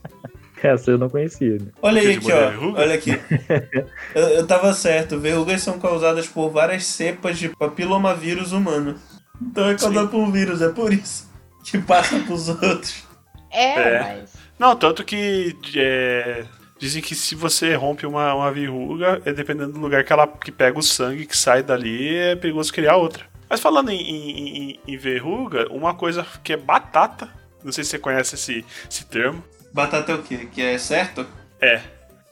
Essa 0.63 0.91
eu 0.91 0.97
não 0.97 1.09
conhecia. 1.09 1.53
né? 1.59 1.67
Olha 1.81 2.01
aí 2.01 2.13
aqui, 2.15 2.31
ó. 2.31 2.73
Olha 2.75 2.95
aqui. 2.95 3.11
Eu, 4.15 4.23
eu 4.29 4.47
tava 4.47 4.73
certo. 4.73 5.19
Verrugas 5.19 5.61
são 5.61 5.77
causadas 5.79 6.27
por 6.27 6.49
várias 6.49 6.85
cepas 6.85 7.37
de 7.37 7.49
papilomavírus 7.49 8.51
humano. 8.51 8.95
Então 9.41 9.69
é 9.69 9.75
causado 9.75 10.07
por 10.09 10.17
um 10.19 10.31
vírus, 10.31 10.61
é 10.61 10.69
por 10.69 10.91
isso. 10.91 11.29
Que 11.63 11.77
passa 11.77 12.19
pros 12.21 12.49
outros. 12.49 13.03
É, 13.51 13.73
É. 13.79 13.99
mas. 14.19 14.33
Não, 14.57 14.75
tanto 14.75 15.03
que 15.03 15.55
é, 15.75 16.43
dizem 16.79 17.01
que 17.01 17.13
se 17.13 17.35
você 17.35 17.75
rompe 17.75 18.05
uma, 18.07 18.33
uma 18.33 18.51
verruga, 18.51 19.21
é 19.25 19.31
dependendo 19.31 19.73
do 19.73 19.79
lugar 19.79 20.03
que 20.03 20.11
ela 20.11 20.25
que 20.27 20.51
pega 20.51 20.79
o 20.79 20.81
sangue 20.83 21.25
que 21.27 21.37
sai 21.37 21.61
dali, 21.61 22.15
é 22.15 22.35
perigoso 22.35 22.73
criar 22.73 22.95
outra. 22.95 23.25
Mas 23.49 23.59
falando 23.59 23.89
em, 23.91 24.01
em- 24.01 24.57
em- 24.71 24.79
em 24.87 24.97
verruga, 24.97 25.67
uma 25.71 25.93
coisa 25.93 26.25
que 26.43 26.51
é 26.53 26.57
batata, 26.57 27.29
não 27.63 27.71
sei 27.71 27.83
se 27.83 27.91
você 27.91 27.99
conhece 27.99 28.33
esse, 28.35 28.65
esse 28.89 29.05
termo, 29.05 29.43
Batata 29.74 30.11
é 30.11 30.15
o 30.15 30.24
quê? 30.24 30.47
Que 30.51 30.61
é 30.61 30.78
certo? 30.78 31.26
é. 31.61 31.82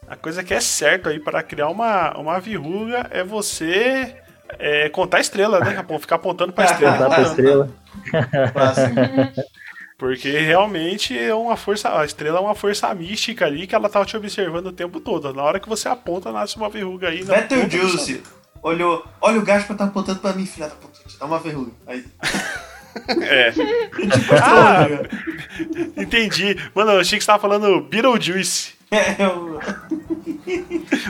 A 0.08 0.16
coisa 0.16 0.44
que 0.44 0.54
é 0.54 0.60
certo 0.60 1.10
aí 1.10 1.20
para 1.20 1.42
criar 1.42 1.68
uma, 1.70 2.16
uma 2.18 2.40
verruga 2.40 3.08
é 3.10 3.24
você 3.24 4.16
é, 4.60 4.88
contar 4.90 5.18
a 5.18 5.22
estrela, 5.22 5.60
né? 5.60 5.72
Rapão? 5.72 6.00
Ficar 6.00 6.18
apontando 6.18 6.54
pra 6.54 6.66
estrela. 6.66 6.98
Dá 6.98 7.10
pra 7.10 7.22
estrela. 7.24 7.70
Porque 9.98 10.30
realmente 10.30 11.18
é 11.18 11.34
uma 11.34 11.56
força. 11.56 11.98
A 11.98 12.06
estrela 12.06 12.38
é 12.38 12.42
uma 12.42 12.54
força 12.54 12.94
mística 12.94 13.46
ali 13.46 13.66
que 13.66 13.74
ela 13.74 13.90
tá 13.90 14.04
te 14.06 14.16
observando 14.16 14.68
o 14.68 14.74
tempo 14.74 15.00
todo. 15.00 15.34
Na 15.34 15.42
hora 15.42 15.60
que 15.60 15.70
você 15.70 15.88
aponta, 15.88 16.32
nasce 16.32 16.58
uma 16.58 16.70
verruga 16.70 17.10
aí. 17.10 17.24
do 17.24 17.34
Betelgeuse. 17.34 18.22
Olhou, 18.62 19.06
olha 19.22 19.40
o 19.40 19.44
Gaspa 19.44 19.74
tá 19.74 19.86
apontando 19.86 20.20
pra 20.20 20.34
mim, 20.34 20.46
filha 20.46 20.68
da 20.68 20.76
puta. 20.76 21.00
Dá 21.20 21.26
uma 21.26 21.40
verruga. 21.40 21.72
Aí. 21.88 22.06
É, 23.22 23.54
Ah! 24.42 24.88
entendi. 25.98 26.56
Mano, 26.74 26.92
eu 26.92 27.00
achei 27.02 27.18
que 27.18 27.24
você 27.24 27.28
tava 27.28 27.42
falando 27.42 27.82
Beetlejuice. 27.82 28.74
é, 28.92 29.16
eu- 29.24 29.60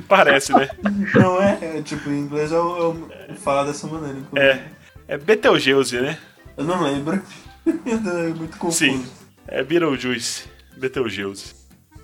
Parece, 0.08 0.54
né? 0.54 0.68
não 1.14 1.42
é, 1.42 1.58
é, 1.62 1.82
tipo, 1.82 2.10
em 2.10 2.20
inglês 2.20 2.52
eu, 2.52 3.10
eu 3.30 3.36
falo 3.38 3.68
dessa 3.68 3.88
maneira. 3.88 4.18
É. 4.36 4.60
É 5.08 5.18
Betelgeuse, 5.18 6.00
né? 6.02 6.18
Eu 6.58 6.64
não 6.64 6.82
lembro. 6.82 7.22
é 7.66 8.28
muito 8.34 8.58
confuso. 8.58 8.78
Sim. 8.78 9.06
É 9.48 9.64
Beetlejuice. 9.64 10.46
Betelgeuse. 10.78 11.54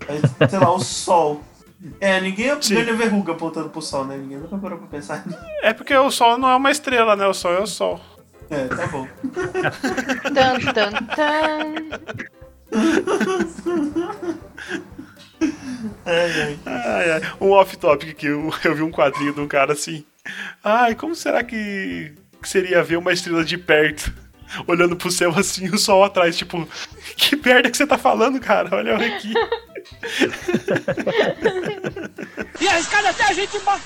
Aí, 0.07 0.19
sei 0.49 0.59
lá, 0.59 0.71
o 0.73 0.79
sol. 0.79 1.43
É, 1.99 2.21
ninguém 2.21 2.47
ganha 2.69 2.93
verruga 2.93 3.31
apontando 3.31 3.69
pro 3.69 3.81
sol, 3.81 4.05
né? 4.05 4.15
Ninguém 4.15 4.37
nunca 4.37 4.55
parou 4.57 4.77
pra 4.77 4.87
pensar. 4.87 5.23
É 5.63 5.73
porque 5.73 5.95
o 5.95 6.11
Sol 6.11 6.37
não 6.37 6.47
é 6.47 6.55
uma 6.55 6.69
estrela, 6.69 7.15
né? 7.15 7.25
O 7.25 7.33
Sol 7.33 7.53
é 7.53 7.59
o 7.59 7.65
Sol. 7.65 7.99
É, 8.51 8.67
tá 8.67 8.85
bom. 8.87 9.07
Tan, 10.33 10.59
tan, 10.73 10.91
tan. 11.15 11.75
Ai, 16.05 16.41
ai. 16.41 16.59
Ai, 16.65 17.11
ai. 17.11 17.21
Um 17.39 17.51
off-topic 17.51 18.13
que 18.13 18.27
eu, 18.27 18.53
eu 18.63 18.75
vi 18.75 18.81
um 18.83 18.91
quadrinho 18.91 19.33
de 19.33 19.39
um 19.39 19.47
cara 19.47 19.71
assim. 19.71 20.05
Ai, 20.63 20.95
como 20.95 21.15
será 21.15 21.43
que, 21.43 22.13
que 22.41 22.49
seria 22.49 22.83
ver 22.83 22.97
uma 22.97 23.13
estrela 23.13 23.43
de 23.43 23.57
perto? 23.57 24.13
Olhando 24.67 24.97
pro 24.97 25.09
céu 25.09 25.31
assim, 25.35 25.69
o 25.69 25.77
sol 25.77 26.03
atrás, 26.03 26.37
tipo, 26.37 26.67
que 27.15 27.37
merda 27.37 27.71
que 27.71 27.77
você 27.77 27.87
tá 27.87 27.97
falando, 27.97 28.37
cara? 28.39 28.75
Olha 28.75 28.97
aqui. 28.97 29.33
e 32.59 32.67
arriscado 32.67 33.07
até 33.07 33.23
a 33.23 33.33
gente 33.33 33.57
morrer. 33.59 33.79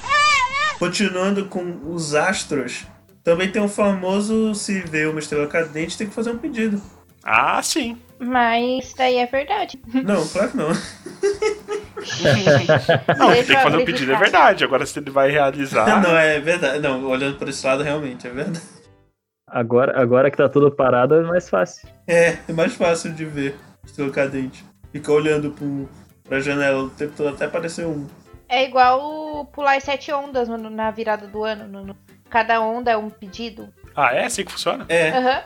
Continuando 0.79 1.45
com 1.45 1.93
os 1.93 2.15
astros, 2.15 2.83
também 3.25 3.51
tem 3.51 3.61
o 3.61 3.67
famoso 3.67 4.53
se 4.55 4.79
vê 4.81 5.05
uma 5.07 5.19
estrela 5.19 5.47
cadente, 5.47 5.97
tem 5.97 6.07
que 6.07 6.13
fazer 6.13 6.29
um 6.29 6.37
pedido. 6.37 6.81
Ah, 7.23 7.61
sim. 7.61 7.97
Mas 8.19 8.93
daí 8.95 9.15
é 9.17 9.25
verdade. 9.25 9.81
Não, 10.05 10.25
claro 10.27 10.51
que 10.51 10.57
não. 10.57 10.69
Não, 13.17 13.31
tem 13.33 13.43
que 13.43 13.57
fazer 13.57 13.77
um 13.77 13.85
pedido, 13.85 14.13
é 14.13 14.15
verdade. 14.17 14.63
Agora, 14.63 14.85
se 14.85 14.99
ele 14.99 15.09
vai 15.09 15.31
realizar. 15.31 16.01
Não, 16.01 16.15
é 16.15 16.39
verdade. 16.39 16.79
Não, 16.79 17.03
olhando 17.05 17.37
por 17.37 17.49
esse 17.49 17.65
lado, 17.65 17.83
realmente, 17.83 18.27
é 18.27 18.29
verdade. 18.29 18.61
Agora, 19.47 19.99
agora 19.99 20.29
que 20.31 20.37
tá 20.37 20.47
tudo 20.49 20.71
parado 20.71 21.15
é 21.15 21.23
mais 21.23 21.49
fácil. 21.49 21.87
É, 22.07 22.37
é 22.47 22.53
mais 22.53 22.73
fácil 22.75 23.11
de 23.13 23.25
ver 23.25 23.55
estrela 23.83 24.11
cadente. 24.11 24.63
Fica 24.91 25.11
olhando 25.11 25.51
pro, 25.51 25.89
pra 26.23 26.39
janela 26.39 26.83
o 26.83 26.89
tempo 26.89 27.13
todo 27.17 27.29
até 27.29 27.45
aparecer 27.45 27.85
um. 27.85 28.05
É 28.47 28.63
igual 28.65 29.45
pular 29.47 29.77
as 29.77 29.83
sete 29.83 30.11
ondas 30.11 30.47
no- 30.47 30.69
na 30.69 30.91
virada 30.91 31.27
do 31.27 31.43
ano. 31.43 31.67
no- 31.67 31.85
no- 31.85 31.97
Cada 32.29 32.61
onda 32.61 32.91
é 32.91 32.97
um 32.97 33.09
pedido. 33.09 33.69
Ah, 33.95 34.13
é 34.13 34.25
assim 34.25 34.43
que 34.43 34.51
funciona? 34.51 34.85
É, 34.89 35.09
Aham. 35.11 35.43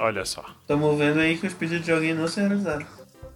Olha 0.00 0.24
só. 0.24 0.44
estamos 0.60 0.98
vendo 0.98 1.20
aí 1.20 1.36
que 1.36 1.46
os 1.46 1.54
pedidos 1.54 1.84
de 1.84 1.92
alguém 1.92 2.14
não 2.14 2.26
se 2.26 2.40
realizaram. 2.40 2.86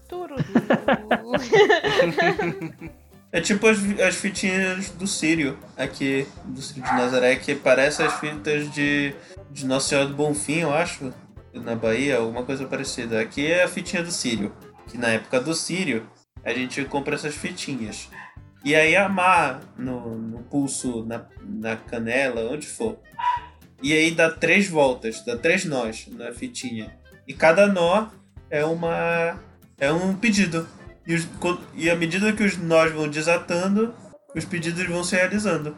Tururu. 0.08 0.36
É 3.30 3.42
tipo 3.42 3.66
as, 3.66 3.78
as 4.00 4.16
fitinhas 4.16 4.88
do 4.90 5.06
Sírio, 5.06 5.58
aqui, 5.76 6.26
do 6.46 6.62
Sírio 6.62 6.82
de 6.82 6.92
Nazaré, 6.92 7.36
que 7.36 7.54
parece 7.54 8.02
as 8.02 8.18
fitas 8.18 8.72
de, 8.72 9.14
de 9.50 9.66
Nossa 9.66 9.90
Senhora 9.90 10.08
do 10.08 10.14
Bonfim, 10.14 10.60
eu 10.60 10.72
acho, 10.72 11.12
na 11.52 11.74
Bahia, 11.74 12.16
alguma 12.16 12.42
coisa 12.42 12.64
parecida. 12.64 13.20
Aqui 13.20 13.46
é 13.46 13.64
a 13.64 13.68
fitinha 13.68 14.02
do 14.02 14.10
Sírio, 14.10 14.50
que 14.86 14.96
na 14.96 15.08
época 15.08 15.40
do 15.40 15.52
Sírio 15.52 16.08
a 16.42 16.54
gente 16.54 16.82
compra 16.86 17.16
essas 17.16 17.34
fitinhas. 17.34 18.08
E 18.64 18.74
aí 18.74 18.96
amarra 18.96 19.61
no, 19.76 20.16
no 20.18 20.38
pulso, 20.44 21.04
na, 21.04 21.24
na 21.42 21.76
canela, 21.76 22.50
onde 22.52 22.66
for. 22.66 22.98
E 23.82 23.92
aí 23.92 24.11
dá 24.11 24.30
três 24.30 24.68
voltas, 24.68 25.24
dá 25.24 25.36
três 25.36 25.64
nós 25.64 26.06
na 26.09 26.32
fitinha. 26.32 26.96
E 27.26 27.32
cada 27.32 27.66
nó 27.66 28.09
é 28.50 28.64
uma 28.64 29.38
é 29.78 29.92
um 29.92 30.14
pedido. 30.14 30.66
E, 31.06 31.14
os- 31.14 31.28
e 31.74 31.88
à 31.88 31.94
medida 31.96 32.32
que 32.32 32.42
os 32.42 32.56
nós 32.56 32.92
vão 32.92 33.09
desatando, 33.09 33.94
os 34.34 34.44
pedidos 34.44 34.84
vão 34.86 35.04
se 35.04 35.14
realizando. 35.14 35.76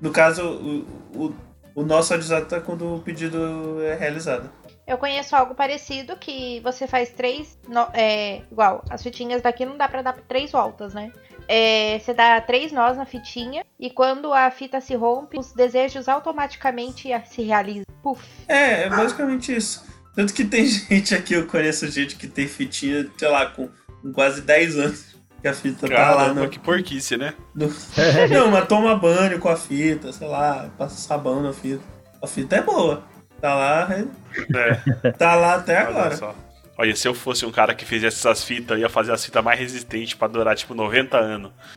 No 0.00 0.10
caso, 0.10 0.42
o, 0.44 1.26
o, 1.26 1.34
o 1.76 1.82
nó 1.84 2.02
só 2.02 2.16
desata 2.16 2.60
quando 2.60 2.96
o 2.96 3.00
pedido 3.00 3.80
é 3.82 3.94
realizado. 3.94 4.50
Eu 4.86 4.98
conheço 4.98 5.36
algo 5.36 5.54
parecido 5.54 6.16
que 6.16 6.58
você 6.60 6.86
faz 6.88 7.10
três. 7.10 7.56
no- 7.68 7.88
é, 7.94 8.42
igual, 8.50 8.84
as 8.90 9.02
fitinhas 9.02 9.40
daqui 9.40 9.64
não 9.64 9.76
dá 9.78 9.86
pra 9.88 10.02
dar 10.02 10.14
três 10.26 10.50
voltas, 10.50 10.92
né? 10.94 11.12
É, 11.48 11.98
você 11.98 12.14
dá 12.14 12.40
três 12.40 12.72
nós 12.72 12.96
na 12.96 13.04
fitinha 13.04 13.64
e 13.78 13.90
quando 13.90 14.32
a 14.32 14.50
fita 14.50 14.80
se 14.80 14.94
rompe, 14.94 15.38
os 15.38 15.52
desejos 15.52 16.08
automaticamente 16.08 17.08
se 17.26 17.42
realizam. 17.42 17.84
Puf. 18.02 18.24
É, 18.48 18.82
é 18.84 18.88
basicamente 18.88 19.54
isso. 19.54 19.84
Tanto 20.14 20.32
que 20.34 20.44
tem 20.44 20.64
gente 20.66 21.14
aqui, 21.14 21.34
eu 21.34 21.46
conheço 21.46 21.86
gente 21.88 22.16
que 22.16 22.26
tem 22.26 22.46
fitinha, 22.48 23.06
sei 23.18 23.28
lá, 23.28 23.46
com, 23.46 23.68
com 24.02 24.12
quase 24.12 24.40
10 24.42 24.78
anos. 24.78 25.10
Que 25.42 25.48
a 25.48 25.54
fita 25.54 25.88
tá 25.88 26.10
lá 26.10 26.16
Caramba, 26.24 26.42
no, 26.42 26.48
que 26.50 26.58
porquice, 26.58 27.16
né? 27.16 27.32
no- 27.54 27.72
Não, 28.30 28.50
mas 28.50 28.68
toma 28.68 28.94
banho 28.94 29.38
com 29.38 29.48
a 29.48 29.56
fita, 29.56 30.12
sei 30.12 30.28
lá, 30.28 30.68
passa 30.76 30.96
sabão 30.96 31.42
na 31.42 31.50
fita. 31.54 31.82
A 32.22 32.26
fita 32.26 32.56
é 32.56 32.62
boa. 32.62 33.02
Tá 33.40 33.54
lá, 33.54 33.88
É, 33.94 35.10
tá 35.12 35.34
lá 35.34 35.54
até 35.54 35.78
olha 35.78 35.88
agora. 35.88 36.16
só. 36.16 36.34
Olha, 36.80 36.96
se 36.96 37.06
eu 37.06 37.12
fosse 37.12 37.44
um 37.44 37.52
cara 37.52 37.74
que 37.74 37.84
fizesse 37.84 38.16
essas 38.16 38.42
fitas, 38.42 38.70
eu 38.70 38.78
ia 38.78 38.88
fazer 38.88 39.12
as 39.12 39.22
fitas 39.22 39.44
mais 39.44 39.60
resistentes 39.60 40.14
pra 40.14 40.26
durar, 40.26 40.56
tipo, 40.56 40.74
90 40.74 41.18
anos. 41.18 41.52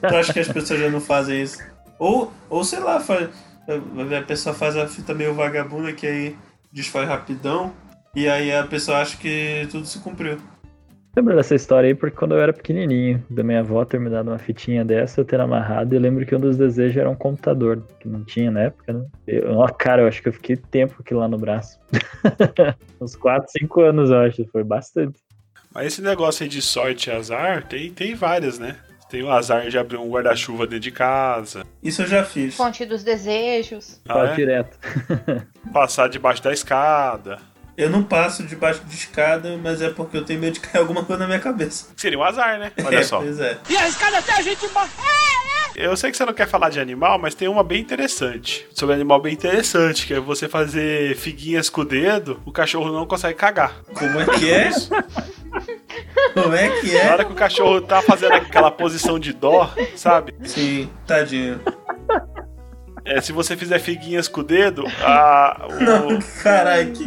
Tu 0.00 0.16
acha 0.16 0.32
que 0.32 0.40
as 0.40 0.48
pessoas 0.48 0.80
já 0.80 0.90
não 0.90 1.00
fazem 1.00 1.40
isso? 1.40 1.62
Ou, 2.00 2.32
ou 2.50 2.64
sei 2.64 2.80
lá, 2.80 2.98
faz, 2.98 3.28
a 4.18 4.22
pessoa 4.22 4.52
faz 4.56 4.76
a 4.76 4.88
fita 4.88 5.14
meio 5.14 5.34
vagabunda 5.34 5.92
que 5.92 6.04
aí 6.04 6.36
desfaz 6.72 7.08
rapidão 7.08 7.72
e 8.12 8.28
aí 8.28 8.52
a 8.52 8.66
pessoa 8.66 8.98
acha 8.98 9.16
que 9.16 9.68
tudo 9.70 9.86
se 9.86 10.00
cumpriu. 10.00 10.36
Lembro 11.14 11.36
dessa 11.36 11.54
história 11.54 11.88
aí 11.88 11.94
porque 11.94 12.16
quando 12.16 12.34
eu 12.34 12.40
era 12.40 12.54
pequenininho, 12.54 13.22
da 13.28 13.42
minha 13.42 13.60
avó 13.60 13.84
ter 13.84 14.00
me 14.00 14.08
dado 14.08 14.28
uma 14.28 14.38
fitinha 14.38 14.82
dessa, 14.82 15.20
eu 15.20 15.24
ter 15.26 15.38
amarrado, 15.38 15.94
e 15.94 15.96
eu 15.96 16.00
lembro 16.00 16.24
que 16.24 16.34
um 16.34 16.40
dos 16.40 16.56
desejos 16.56 16.96
era 16.96 17.10
um 17.10 17.14
computador, 17.14 17.82
que 18.00 18.08
não 18.08 18.24
tinha 18.24 18.50
na 18.50 18.62
época, 18.62 18.94
né? 18.94 19.04
Eu, 19.26 19.58
ó, 19.58 19.68
cara, 19.68 20.02
eu 20.02 20.08
acho 20.08 20.22
que 20.22 20.28
eu 20.28 20.32
fiquei 20.32 20.56
tempo 20.56 20.96
aqui 21.00 21.12
lá 21.12 21.28
no 21.28 21.36
braço. 21.36 21.78
Uns 22.98 23.14
4, 23.14 23.50
5 23.58 23.80
anos, 23.82 24.10
eu 24.10 24.20
acho, 24.20 24.46
foi 24.50 24.64
bastante. 24.64 25.20
Mas 25.74 25.88
esse 25.88 26.02
negócio 26.02 26.44
aí 26.44 26.48
de 26.48 26.62
sorte 26.62 27.10
e 27.10 27.12
azar, 27.12 27.66
tem, 27.66 27.92
tem 27.92 28.14
várias, 28.14 28.58
né? 28.58 28.76
Tem 29.10 29.22
o 29.22 29.30
azar 29.30 29.68
de 29.68 29.76
abrir 29.76 29.98
um 29.98 30.08
guarda-chuva 30.08 30.66
dentro 30.66 30.80
de 30.80 30.90
casa, 30.90 31.66
Isso 31.82 32.00
eu 32.00 32.06
já 32.06 32.24
fiz. 32.24 32.56
Fonte 32.56 32.86
dos 32.86 33.04
desejos. 33.04 34.00
ah, 34.08 34.14
Fala 34.14 34.30
é? 34.30 34.34
direto. 34.34 34.78
passar 35.70 36.08
debaixo 36.08 36.42
da 36.42 36.52
escada. 36.54 37.38
Eu 37.76 37.88
não 37.88 38.02
passo 38.02 38.42
debaixo 38.42 38.82
de 38.84 38.94
escada, 38.94 39.58
mas 39.62 39.80
é 39.80 39.88
porque 39.90 40.16
eu 40.16 40.24
tenho 40.24 40.38
medo 40.40 40.54
de 40.54 40.60
cair 40.60 40.80
alguma 40.80 41.04
coisa 41.04 41.20
na 41.20 41.26
minha 41.26 41.40
cabeça. 41.40 41.86
Seria 41.96 42.18
um 42.18 42.22
azar, 42.22 42.58
né? 42.58 42.70
Olha 42.84 42.98
É, 42.98 43.02
só. 43.02 43.18
Pois 43.20 43.40
é. 43.40 43.58
E 43.68 43.76
arriscado 43.76 44.16
até 44.16 44.32
a 44.32 44.42
gente 44.42 44.66
morrer. 44.68 44.90
Eu 45.74 45.96
sei 45.96 46.10
que 46.10 46.16
você 46.18 46.26
não 46.26 46.34
quer 46.34 46.46
falar 46.46 46.68
de 46.68 46.78
animal, 46.78 47.18
mas 47.18 47.34
tem 47.34 47.48
uma 47.48 47.64
bem 47.64 47.80
interessante. 47.80 48.66
Sobre 48.74 48.94
animal 48.94 49.22
bem 49.22 49.32
interessante, 49.32 50.06
que 50.06 50.12
é 50.12 50.20
você 50.20 50.46
fazer 50.46 51.16
figuinhas 51.16 51.70
com 51.70 51.80
o 51.80 51.84
dedo, 51.84 52.42
o 52.44 52.52
cachorro 52.52 52.92
não 52.92 53.06
consegue 53.06 53.38
cagar. 53.38 53.72
Como 53.94 54.20
é 54.20 54.26
que 54.26 54.50
é? 54.52 54.70
Como 56.34 56.54
é 56.54 56.68
que 56.80 56.92
Na 56.92 56.98
é? 56.98 57.10
hora 57.12 57.24
que 57.24 57.32
o 57.32 57.34
cachorro 57.34 57.80
tá 57.80 58.02
fazendo 58.02 58.34
aquela 58.34 58.70
posição 58.70 59.18
de 59.18 59.32
dó, 59.32 59.72
sabe? 59.96 60.34
Sim, 60.44 60.90
tadinho. 61.06 61.58
É, 63.04 63.20
se 63.20 63.32
você 63.32 63.56
fizer 63.56 63.78
figuinhas 63.80 64.28
com 64.28 64.40
o 64.40 64.44
dedo, 64.44 64.84
a, 65.02 65.66
o- 65.68 65.82
Não, 65.84 66.18
caralho, 66.42 66.92
que... 66.92 67.04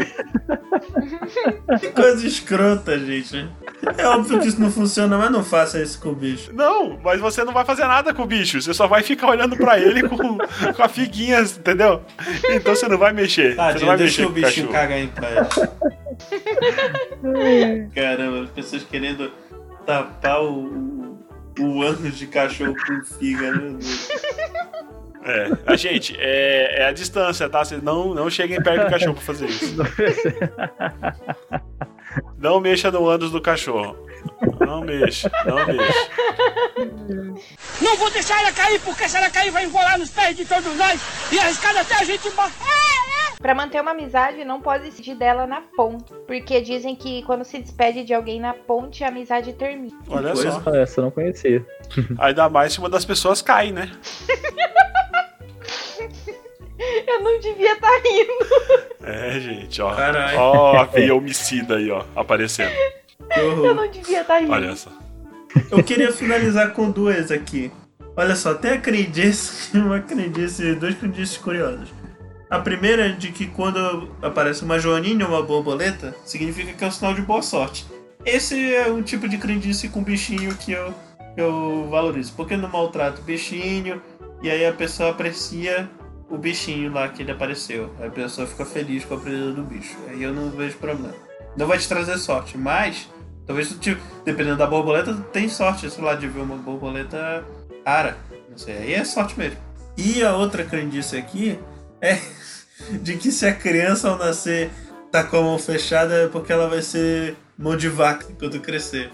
que 1.79 1.89
coisa 1.91 2.27
escrota, 2.27 2.99
gente. 2.99 3.49
É 3.97 4.05
óbvio 4.07 4.39
que 4.39 4.47
isso 4.47 4.59
não 4.59 4.69
funciona, 4.71 5.17
mas 5.17 5.31
não 5.31 5.43
faça 5.43 5.81
isso 5.81 5.99
com 6.01 6.09
o 6.09 6.15
bicho. 6.15 6.51
Não, 6.53 6.99
mas 7.03 7.21
você 7.21 7.43
não 7.45 7.53
vai 7.53 7.63
fazer 7.63 7.85
nada 7.85 8.13
com 8.13 8.23
o 8.23 8.25
bicho. 8.25 8.61
Você 8.61 8.73
só 8.73 8.87
vai 8.87 9.03
ficar 9.03 9.27
olhando 9.29 9.55
pra 9.55 9.79
ele 9.79 10.03
com, 10.07 10.37
com 10.37 10.83
a 10.83 10.89
figuinhas, 10.89 11.57
entendeu? 11.57 12.01
Então 12.49 12.75
você 12.75 12.87
não 12.89 12.97
vai 12.97 13.13
mexer. 13.13 13.51
você 13.51 13.55
não 13.55 13.65
Tadinho, 13.67 13.87
vai 13.87 13.97
deixa 13.97 14.21
mexer 14.21 14.23
o 14.23 14.25
com 14.25 14.31
o 14.31 14.35
bichinho 14.35 14.67
cachorro. 14.67 14.73
cagar 14.73 14.99
em 14.99 15.07
paz. 15.07 15.69
Caramba, 17.93 18.43
as 18.43 18.49
pessoas 18.49 18.83
querendo 18.83 19.31
tapar 19.85 20.43
o, 20.43 21.19
o 21.59 21.81
ânus 21.81 22.17
de 22.17 22.27
cachorro 22.27 22.75
com 22.85 23.03
figa, 23.17 23.51
meu 23.51 23.73
Deus. 23.73 24.07
É, 25.25 25.49
a 25.65 25.75
gente, 25.75 26.15
é, 26.19 26.81
é 26.81 26.85
a 26.85 26.91
distância, 26.91 27.49
tá? 27.49 27.65
Vocês 27.65 27.81
não, 27.81 28.13
não 28.13 28.29
cheguem 28.29 28.61
perto 28.61 28.85
do 28.85 28.91
cachorro 28.91 29.15
pra 29.15 29.23
fazer 29.23 29.47
isso. 29.47 29.75
Não 32.37 32.59
mexa 32.59 32.91
no 32.91 33.07
ânus 33.09 33.31
do 33.31 33.41
cachorro. 33.41 33.97
Não 34.59 34.81
mexa, 34.81 35.31
não 35.45 35.65
mexa. 35.65 36.09
Não 37.81 37.97
vou 37.97 38.11
deixar 38.11 38.39
ela 38.39 38.51
cair, 38.51 38.79
porque 38.81 39.09
se 39.09 39.17
ela 39.17 39.29
cair 39.29 39.49
vai 39.51 39.65
enrolar 39.65 39.97
nos 39.97 40.11
pés 40.11 40.37
de 40.37 40.45
todos 40.45 40.75
nós 40.77 41.01
e 41.31 41.39
arriscado 41.39 41.79
até 41.79 41.95
a 41.95 42.03
gente 42.03 42.29
morrer. 42.31 42.51
Pra 43.41 43.53
manter 43.53 43.81
uma 43.81 43.91
amizade, 43.91 44.45
não 44.45 44.61
pode 44.61 44.91
se 44.91 45.13
dela 45.13 45.45
na 45.45 45.61
ponte. 45.75 46.11
Porque 46.25 46.61
dizem 46.61 46.95
que 46.95 47.21
quando 47.23 47.43
se 47.43 47.59
despede 47.59 48.03
de 48.03 48.13
alguém 48.13 48.39
na 48.39 48.53
ponte, 48.53 49.03
a 49.03 49.09
amizade 49.09 49.53
termina. 49.53 49.95
Olha 50.07 50.35
só. 50.35 50.73
Essa 50.75 50.99
eu 50.99 51.03
não 51.03 51.11
conhecia. 51.11 51.65
Ainda 52.17 52.49
mais 52.49 52.73
se 52.73 52.79
uma 52.79 52.89
das 52.89 53.05
pessoas 53.05 53.41
cai, 53.41 53.71
né? 53.71 53.91
Eu 57.07 57.21
não 57.21 57.39
devia 57.39 57.73
estar 57.73 58.01
rindo. 58.01 58.95
É, 59.01 59.39
gente, 59.39 59.81
ó. 59.81 59.95
Caralho. 59.95 60.37
Ó, 60.37 60.77
a 60.77 60.83
veia 60.83 61.15
homicida 61.15 61.77
aí, 61.77 61.89
ó, 61.89 62.03
aparecendo. 62.15 62.73
Horror. 63.37 63.65
Eu 63.65 63.75
não 63.75 63.89
devia 63.89 64.21
estar 64.21 64.39
rindo. 64.39 64.51
Olha 64.51 64.75
só. 64.75 64.91
Eu 65.71 65.81
queria 65.83 66.11
finalizar 66.11 66.73
com 66.73 66.91
duas 66.91 67.31
aqui. 67.31 67.71
Olha 68.17 68.35
só, 68.35 68.53
tem 68.53 68.71
a 68.71 68.77
crendice, 68.77 69.77
uma 69.77 69.99
crendice, 69.99 70.75
duas 70.75 70.95
crendices 70.95 71.37
curiosas. 71.37 71.87
A 72.49 72.59
primeira 72.59 73.07
é 73.07 73.11
de 73.11 73.31
que 73.31 73.47
quando 73.47 74.09
aparece 74.21 74.63
uma 74.63 74.79
joaninha 74.79 75.25
ou 75.25 75.31
uma 75.31 75.41
borboleta, 75.41 76.15
significa 76.23 76.73
que 76.73 76.83
é 76.83 76.87
um 76.87 76.91
sinal 76.91 77.13
de 77.13 77.21
boa 77.21 77.41
sorte. 77.41 77.85
Esse 78.25 78.73
é 78.73 78.87
um 78.91 79.01
tipo 79.01 79.27
de 79.27 79.37
crendice 79.37 79.89
com 79.89 80.03
bichinho 80.03 80.55
que 80.55 80.71
eu, 80.71 80.93
que 81.35 81.41
eu 81.41 81.87
valorizo. 81.89 82.33
Porque 82.35 82.55
não 82.55 82.69
maltrato 82.69 83.21
o 83.21 83.23
bichinho 83.23 84.01
e 84.45 84.51
aí 84.51 84.65
a 84.65 84.73
pessoa 84.73 85.09
aprecia 85.09 85.89
o 86.29 86.37
bichinho 86.37 86.91
lá 86.93 87.07
que 87.09 87.23
ele 87.23 87.31
apareceu. 87.31 87.93
Aí 87.99 88.07
a 88.07 88.11
pessoa 88.11 88.45
fica 88.45 88.65
feliz 88.65 89.03
com 89.05 89.15
a 89.15 89.17
presença 89.19 89.51
do 89.53 89.63
bicho. 89.63 89.95
Aí 90.07 90.21
eu 90.21 90.33
não 90.33 90.49
vejo 90.51 90.77
problema. 90.77 91.13
Não 91.57 91.65
vai 91.67 91.77
te 91.77 91.87
trazer 91.87 92.17
sorte, 92.17 92.57
mas 92.57 93.09
talvez 93.47 93.69
tu, 93.69 93.77
tipo, 93.79 94.01
dependendo 94.23 94.57
da 94.57 94.67
borboleta, 94.67 95.13
tu 95.13 95.21
tem 95.21 95.47
sorte, 95.49 95.89
sei 95.89 96.03
lá, 96.03 96.15
de 96.15 96.27
ver 96.27 96.41
uma 96.41 96.57
borboleta 96.57 97.43
rara. 97.85 98.17
Não 98.49 98.57
sei, 98.57 98.77
aí 98.77 98.93
é 98.93 99.03
sorte 99.03 99.37
mesmo. 99.37 99.57
E 99.97 100.21
a 100.23 100.35
outra 100.35 100.63
crendice 100.63 101.17
aqui 101.17 101.57
é 102.01 102.19
de 103.01 103.17
que 103.17 103.31
se 103.31 103.47
a 103.47 103.53
criança 103.53 104.09
ao 104.09 104.17
nascer 104.17 104.69
tá 105.11 105.23
com 105.23 105.37
a 105.37 105.41
mão 105.41 105.57
fechada 105.57 106.13
é 106.13 106.27
porque 106.27 106.51
ela 106.51 106.67
vai 106.69 106.81
ser 106.81 107.35
mão 107.57 107.75
de 107.77 107.87
vaca 107.89 108.27
quando 108.37 108.59
crescer. 108.59 109.09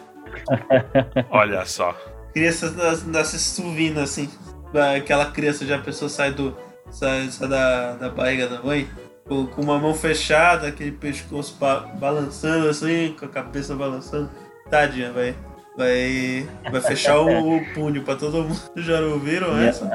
Olha 1.30 1.66
só. 1.66 1.96
criança 2.34 2.72
nas- 2.72 3.06
nasce 3.06 3.38
subindo 3.40 4.00
assim. 4.00 4.30
Aquela 4.96 5.26
criança 5.32 5.66
já 5.66 5.76
a 5.76 5.80
pessoa 5.82 6.10
sai 6.10 6.32
do. 6.34 6.56
sai, 6.90 7.28
sai 7.30 7.48
da, 7.48 7.94
da 7.94 8.10
barriga 8.10 8.48
da 8.48 8.62
mãe. 8.62 8.88
Com, 9.28 9.46
com 9.48 9.62
uma 9.62 9.78
mão 9.80 9.94
fechada, 9.94 10.68
aquele 10.68 10.92
pescoço 10.92 11.56
ba- 11.60 11.88
balançando 12.00 12.68
assim, 12.68 13.16
com 13.18 13.26
a 13.26 13.30
cabeça 13.30 13.76
balançando. 13.76 14.30
Tadinha, 14.70 15.12
vai. 15.12 15.34
Vai. 15.78 16.46
Vai 16.70 16.82
fechar 16.82 17.18
o, 17.20 17.56
o 17.58 17.74
punho 17.74 18.02
pra 18.04 18.16
todo 18.18 18.44
mundo. 18.44 18.60
Já 18.76 19.00
ouviram 19.00 19.54
Minha- 19.54 19.70
essa? 19.70 19.86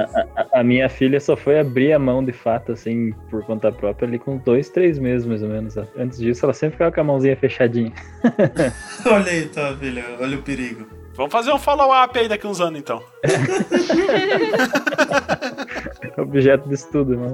A, 0.53 0.61
a 0.61 0.65
minha 0.65 0.89
filha 0.89 1.21
só 1.21 1.37
foi 1.37 1.59
abrir 1.59 1.93
a 1.93 1.99
mão 1.99 2.25
de 2.25 2.33
fato, 2.33 2.73
assim, 2.73 3.13
por 3.31 3.45
conta 3.45 3.71
própria, 3.71 4.09
ali 4.09 4.19
com 4.19 4.39
dois, 4.39 4.71
três 4.71 4.99
meses 4.99 5.27
mais 5.27 5.43
ou 5.43 5.51
menos. 5.51 5.77
Antes 5.99 6.19
disso, 6.19 6.47
ela 6.47 6.55
sempre 6.55 6.73
ficava 6.77 6.93
com 6.93 7.01
a 7.01 7.05
mãozinha 7.05 7.37
fechadinha. 7.37 7.93
Olha 9.05 9.31
aí, 9.31 9.47
tua 9.49 9.77
filha, 9.77 10.05
olha 10.19 10.39
o 10.39 10.43
perigo. 10.43 10.87
Vamos 11.17 11.33
fazer 11.33 11.53
um 11.53 11.59
follow-up 11.59 12.19
aí 12.19 12.29
daqui 12.29 12.47
uns 12.47 12.61
anos, 12.61 12.79
então. 12.79 13.03
Objeto 16.19 16.69
de 16.69 16.75
estudo, 16.75 17.17
né? 17.17 17.29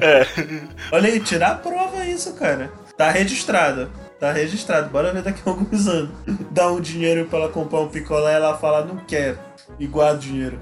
É. 0.00 0.24
Olha 0.92 1.08
aí, 1.08 1.18
tirar 1.20 1.52
a 1.52 1.54
prova 1.56 2.04
isso, 2.04 2.34
cara. 2.34 2.70
Tá 2.96 3.10
registrado. 3.10 3.90
Tá 4.20 4.30
registrado. 4.30 4.90
Bora 4.90 5.12
ver 5.12 5.22
daqui 5.22 5.42
a 5.44 5.50
alguns 5.50 5.88
anos. 5.88 6.10
Dá 6.50 6.70
um 6.70 6.80
dinheiro 6.80 7.24
pra 7.26 7.40
ela 7.40 7.48
comprar 7.48 7.80
um 7.80 7.88
picolé 7.88 8.32
e 8.32 8.36
ela 8.36 8.56
fala, 8.56 8.84
não 8.84 8.98
quero. 8.98 9.38
E 9.78 9.86
guarda 9.86 10.18
o 10.18 10.20
dinheiro. 10.20 10.58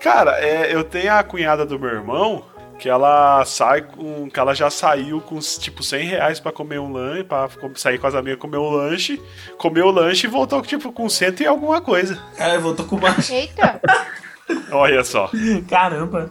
Cara, 0.00 0.38
é, 0.40 0.72
eu 0.72 0.84
tenho 0.84 1.12
a 1.12 1.22
cunhada 1.24 1.66
do 1.66 1.78
meu 1.78 1.90
irmão 1.90 2.44
que 2.82 2.88
ela 2.88 3.44
sai 3.44 3.82
com. 3.82 4.28
que 4.28 4.40
ela 4.40 4.52
já 4.54 4.68
saiu 4.68 5.20
com 5.20 5.38
tipo 5.38 5.84
100 5.84 6.04
reais 6.04 6.40
pra 6.40 6.50
comer 6.50 6.80
um 6.80 6.92
lanche, 6.92 7.22
pra 7.22 7.48
sair 7.76 7.96
com 7.96 8.08
as 8.08 8.14
amigas 8.16 8.40
comer 8.40 8.56
um 8.56 8.70
lanche, 8.70 9.22
comeu 9.56 9.86
o 9.86 9.90
lanche 9.92 10.26
e 10.26 10.30
voltou 10.30 10.60
tipo 10.62 10.90
com 10.90 11.08
cento 11.08 11.44
e 11.44 11.46
alguma 11.46 11.80
coisa. 11.80 12.20
Cara, 12.36 12.54
eu 12.54 12.60
voltou 12.60 12.84
com 12.84 12.98
mais. 12.98 13.30
Eita! 13.30 13.80
Olha 14.72 15.04
só. 15.04 15.30
Caramba. 15.70 16.28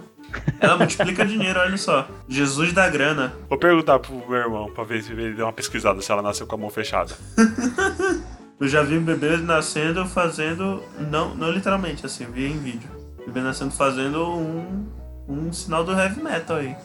Ela 0.59 0.77
multiplica 0.77 1.25
dinheiro, 1.25 1.59
olha 1.59 1.75
só. 1.75 2.07
Jesus 2.27 2.71
da 2.71 2.89
grana. 2.89 3.33
Vou 3.49 3.57
perguntar 3.57 3.99
pro 3.99 4.13
meu 4.29 4.39
irmão 4.39 4.71
pra 4.71 4.83
ver 4.83 5.01
se 5.03 5.11
ele 5.11 5.33
deu 5.33 5.45
uma 5.45 5.51
pesquisada 5.51 6.01
se 6.01 6.09
ela 6.09 6.21
nasceu 6.21 6.47
com 6.47 6.55
a 6.55 6.57
mão 6.57 6.69
fechada. 6.69 7.13
Eu 8.59 8.67
já 8.67 8.81
vi 8.81 8.97
um 8.97 9.03
bebê 9.03 9.37
nascendo 9.37 10.05
fazendo. 10.05 10.83
Não, 10.99 11.35
não 11.35 11.49
literalmente, 11.49 12.05
assim, 12.05 12.25
vi 12.25 12.45
em 12.45 12.59
vídeo. 12.59 12.89
Bebê 13.25 13.41
nascendo 13.41 13.71
fazendo 13.71 14.23
um. 14.23 15.00
Um 15.28 15.51
sinal 15.51 15.84
do 15.84 15.91
heavy 15.91 16.22
metal 16.22 16.57
aí. 16.57 16.76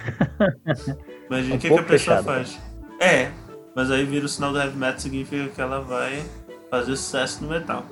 Imagina 1.28 1.54
Um 1.54 1.56
o 1.56 1.60
que, 1.60 1.68
que 1.68 1.78
a 1.78 1.82
pessoa 1.82 2.16
fechado. 2.18 2.24
faz. 2.24 2.58
É, 3.00 3.30
mas 3.74 3.90
aí 3.90 4.04
vira 4.04 4.26
o 4.26 4.28
sinal 4.28 4.52
do 4.52 4.58
heavy 4.60 4.76
metal 4.76 5.00
significa 5.00 5.48
que 5.48 5.60
ela 5.60 5.80
vai 5.80 6.22
fazer 6.70 6.96
sucesso 6.96 7.42
no 7.44 7.50
metal. 7.50 7.84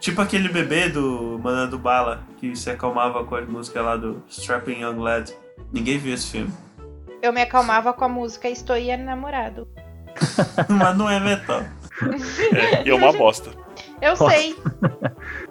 Tipo 0.00 0.22
aquele 0.22 0.48
bebê 0.48 0.88
do 0.88 1.38
Mandando 1.42 1.78
Bala, 1.78 2.22
que 2.38 2.56
se 2.56 2.70
acalmava 2.70 3.22
com 3.24 3.34
as 3.36 3.46
músicas 3.46 3.84
lá 3.84 3.96
do 3.96 4.22
Strapping 4.28 4.80
Young 4.80 4.98
Lad. 4.98 5.30
Ninguém 5.72 5.98
viu 5.98 6.14
esse 6.14 6.30
filme. 6.30 6.52
Eu 7.22 7.32
me 7.32 7.42
acalmava 7.42 7.92
com 7.92 8.04
a 8.04 8.08
música 8.08 8.48
Estou 8.48 8.76
e 8.78 8.96
namorado. 8.96 9.68
mas 10.68 10.96
não 10.96 11.08
é 11.08 11.20
metal. 11.20 11.62
É, 12.54 12.82
e 12.86 12.90
é 12.90 12.94
uma 12.94 13.12
bosta. 13.12 13.50
Eu 14.00 14.16
sei. 14.16 14.56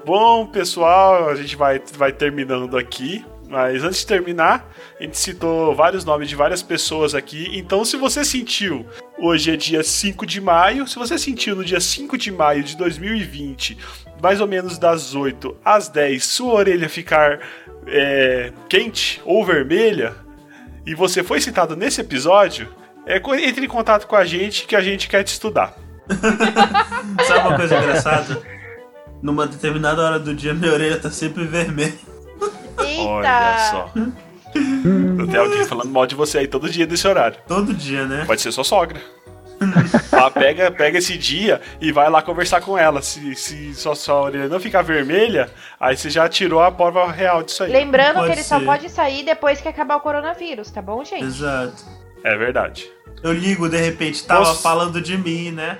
Bom, 0.03 0.47
pessoal, 0.47 1.29
a 1.29 1.35
gente 1.35 1.55
vai, 1.55 1.79
vai 1.93 2.11
terminando 2.11 2.75
aqui. 2.75 3.23
Mas 3.49 3.83
antes 3.83 4.01
de 4.01 4.05
terminar, 4.05 4.71
a 4.99 5.03
gente 5.03 5.17
citou 5.17 5.73
vários 5.73 6.05
nomes 6.05 6.29
de 6.29 6.35
várias 6.35 6.61
pessoas 6.61 7.15
aqui. 7.15 7.49
Então, 7.53 7.83
se 7.83 7.97
você 7.97 8.23
sentiu, 8.23 8.85
hoje 9.17 9.51
é 9.51 9.57
dia 9.57 9.83
5 9.83 10.23
de 10.23 10.39
maio, 10.39 10.87
se 10.87 10.95
você 10.95 11.17
sentiu 11.17 11.55
no 11.55 11.65
dia 11.65 11.79
5 11.79 12.15
de 12.15 12.31
maio 12.31 12.61
de 12.61 12.77
2020, 12.77 13.75
mais 14.21 14.39
ou 14.39 14.47
menos 14.47 14.77
das 14.77 15.15
8 15.15 15.57
às 15.65 15.89
10, 15.89 16.23
sua 16.23 16.53
orelha 16.53 16.87
ficar 16.87 17.39
é, 17.87 18.53
quente 18.69 19.19
ou 19.25 19.43
vermelha, 19.43 20.13
e 20.85 20.93
você 20.93 21.23
foi 21.23 21.41
citado 21.41 21.75
nesse 21.75 22.01
episódio, 22.01 22.67
é, 23.03 23.17
entre 23.43 23.65
em 23.65 23.67
contato 23.69 24.05
com 24.05 24.15
a 24.15 24.25
gente 24.25 24.67
que 24.67 24.75
a 24.75 24.81
gente 24.81 25.09
quer 25.09 25.23
te 25.23 25.29
estudar. 25.29 25.73
Sabe 27.27 27.47
uma 27.47 27.57
coisa 27.57 27.79
engraçada? 27.79 28.39
Numa 29.23 29.47
determinada 29.47 30.03
hora 30.03 30.19
do 30.19 30.35
dia, 30.35 30.53
minha 30.53 30.71
orelha 30.71 30.99
tá 30.99 31.09
sempre 31.09 31.45
vermelha. 31.45 32.18
Eita! 32.83 33.07
Olha 33.07 33.57
só. 33.71 33.89
Tem 34.51 35.39
alguém 35.39 35.65
falando 35.65 35.89
mal 35.89 36.07
de 36.07 36.15
você 36.15 36.39
aí 36.39 36.47
todo 36.47 36.69
dia 36.69 36.85
nesse 36.85 37.07
horário. 37.07 37.37
Todo 37.47 37.73
dia, 37.73 38.05
né? 38.05 38.23
Pode 38.25 38.41
ser 38.41 38.51
sua 38.51 38.63
sogra. 38.63 38.99
Ela 40.11 40.31
pega, 40.31 40.71
pega 40.71 40.97
esse 40.97 41.17
dia 41.17 41.59
e 41.81 41.91
vai 41.91 42.09
lá 42.09 42.21
conversar 42.21 42.61
com 42.61 42.77
ela. 42.77 43.01
Se, 43.01 43.35
se 43.35 43.73
sua, 43.73 43.93
sua 43.93 44.21
orelha 44.21 44.47
não 44.47 44.59
ficar 44.59 44.81
vermelha, 44.81 45.49
aí 45.79 45.97
você 45.97 46.09
já 46.09 46.27
tirou 46.29 46.61
a 46.61 46.71
prova 46.71 47.11
real 47.11 47.43
disso 47.43 47.63
aí. 47.63 47.71
Lembrando 47.71 48.23
que 48.25 48.31
ele 48.31 48.43
só 48.43 48.59
ser. 48.59 48.65
pode 48.65 48.89
sair 48.89 49.23
depois 49.23 49.59
que 49.59 49.67
acabar 49.67 49.97
o 49.97 49.99
coronavírus, 49.99 50.71
tá 50.71 50.81
bom, 50.81 51.03
gente? 51.03 51.25
Exato. 51.25 51.85
É 52.23 52.37
verdade. 52.37 52.89
Eu 53.21 53.33
ligo, 53.33 53.67
de 53.67 53.77
repente, 53.77 54.25
tava 54.25 54.41
Nossa. 54.41 54.61
falando 54.61 55.01
de 55.01 55.17
mim, 55.17 55.51
né? 55.51 55.79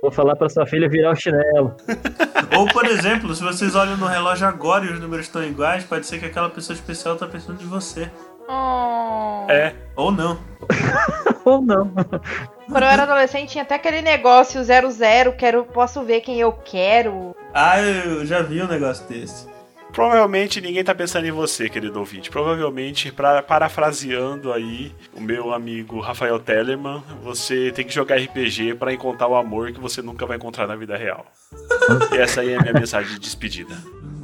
Vou 0.00 0.12
falar 0.12 0.36
pra 0.36 0.48
sua 0.48 0.64
filha 0.64 0.88
virar 0.88 1.10
o 1.10 1.16
chinelo. 1.16 1.76
Ou, 2.56 2.66
por 2.66 2.84
exemplo, 2.86 3.34
se 3.34 3.42
vocês 3.42 3.74
olham 3.74 3.96
no 3.96 4.06
relógio 4.06 4.46
agora 4.46 4.84
e 4.84 4.92
os 4.92 5.00
números 5.00 5.26
estão 5.26 5.42
iguais, 5.42 5.84
pode 5.84 6.06
ser 6.06 6.18
que 6.18 6.26
aquela 6.26 6.50
pessoa 6.50 6.74
especial 6.74 7.16
tá 7.16 7.26
pensando 7.26 7.62
em 7.62 7.66
você. 7.66 8.10
Oh. 8.48 9.46
É. 9.48 9.74
Ou 9.96 10.10
não. 10.10 10.38
Ou 11.44 11.60
não. 11.60 11.92
Quando 12.70 12.82
eu 12.82 12.88
era 12.88 13.02
adolescente, 13.02 13.50
tinha 13.50 13.62
até 13.62 13.74
aquele 13.74 14.02
negócio 14.02 14.62
00, 14.62 15.32
quero, 15.36 15.64
posso 15.64 16.02
ver 16.02 16.20
quem 16.20 16.40
eu 16.40 16.52
quero. 16.52 17.34
Ah, 17.54 17.80
eu 17.80 18.24
já 18.24 18.42
vi 18.42 18.62
um 18.62 18.68
negócio 18.68 19.06
desse. 19.08 19.51
Provavelmente 19.92 20.60
ninguém 20.60 20.82
tá 20.82 20.94
pensando 20.94 21.26
em 21.26 21.30
você, 21.30 21.68
querido 21.68 21.98
ouvinte. 21.98 22.30
Provavelmente, 22.30 23.12
pra, 23.12 23.42
parafraseando 23.42 24.52
aí 24.52 24.92
o 25.12 25.20
meu 25.20 25.52
amigo 25.52 26.00
Rafael 26.00 26.38
Tellerman, 26.38 27.02
você 27.22 27.70
tem 27.72 27.84
que 27.84 27.94
jogar 27.94 28.16
RPG 28.16 28.74
pra 28.74 28.92
encontrar 28.92 29.28
o 29.28 29.36
amor 29.36 29.70
que 29.70 29.80
você 29.80 30.00
nunca 30.00 30.24
vai 30.24 30.36
encontrar 30.36 30.66
na 30.66 30.76
vida 30.76 30.96
real. 30.96 31.26
E 32.12 32.16
essa 32.16 32.40
aí 32.40 32.52
é 32.52 32.56
a 32.58 32.62
minha 32.62 32.74
mensagem 32.74 33.12
de 33.12 33.18
despedida. 33.20 33.76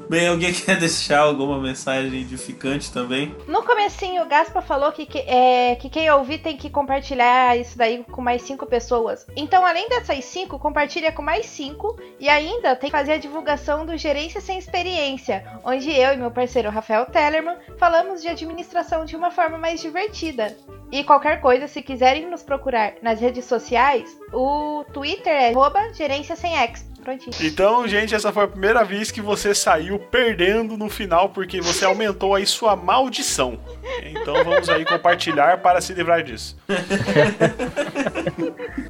Bem, 0.09 0.27
alguém 0.29 0.53
quer 0.55 0.79
deixar 0.79 1.21
alguma 1.21 1.61
mensagem 1.61 2.21
edificante 2.21 2.91
também? 2.91 3.35
No 3.47 3.63
comecinho, 3.63 4.23
o 4.23 4.27
Gaspa 4.27 4.63
falou 4.63 4.91
que, 4.91 5.05
que, 5.05 5.19
é, 5.19 5.77
que 5.77 5.91
quem 5.91 6.11
ouvir 6.11 6.39
tem 6.39 6.57
que 6.57 6.71
compartilhar 6.71 7.59
isso 7.59 7.77
daí 7.77 8.03
com 8.11 8.23
mais 8.23 8.43
cinco 8.43 8.65
pessoas. 8.65 9.27
Então, 9.37 9.67
além 9.67 9.89
dessas 9.89 10.25
cinco, 10.25 10.59
compartilha 10.59 11.13
com 11.13 11.23
mais 11.23 11.47
cinco. 11.47 11.99
E 12.19 12.29
ainda 12.29 12.75
tem 12.75 12.91
que 12.91 12.97
fazer 12.97 13.13
a 13.13 13.19
divulgação 13.19 13.85
do 13.85 13.97
Gerência 13.97 14.41
Sem 14.41 14.59
Experiência, 14.59 15.45
onde 15.65 15.91
eu 15.91 16.15
e 16.15 16.17
meu 16.17 16.31
parceiro 16.31 16.71
Rafael 16.71 17.07
Tellerman 17.07 17.57
falamos 17.79 18.23
de 18.23 18.29
administração 18.29 19.05
de 19.05 19.15
uma 19.15 19.31
forma 19.31 19.59
mais 19.59 19.81
divertida. 19.81 20.57
E 20.91 21.05
qualquer 21.05 21.41
coisa, 21.41 21.69
se 21.69 21.83
quiserem 21.83 22.29
nos 22.31 22.43
procurar 22.43 22.95
nas 23.03 23.21
redes 23.21 23.45
sociais, 23.45 24.09
o 24.33 24.85
Twitter 24.93 25.33
é 25.33 25.53
gerência 25.95 26.35
sem 26.35 26.57
X. 26.57 26.88
Prontinho. 27.03 27.35
Então, 27.41 27.87
gente, 27.89 28.15
essa 28.15 28.33
foi 28.33 28.45
a 28.45 28.49
primeira 28.49 28.85
vez 28.85 29.11
que 29.11 29.21
você 29.21 29.55
saiu 29.55 29.99
perdendo 29.99 30.77
no 30.77 30.89
final 30.89 31.31
porque 31.31 31.61
você 31.61 31.85
aumentou 31.85 32.35
aí 32.35 32.47
sua 32.47 32.77
maldição. 32.77 33.59
Então 34.03 34.45
vamos 34.45 34.69
aí 34.69 34.85
compartilhar 34.85 35.59
para 35.59 35.81
se 35.81 35.93
livrar 35.93 36.23
disso. 36.23 36.57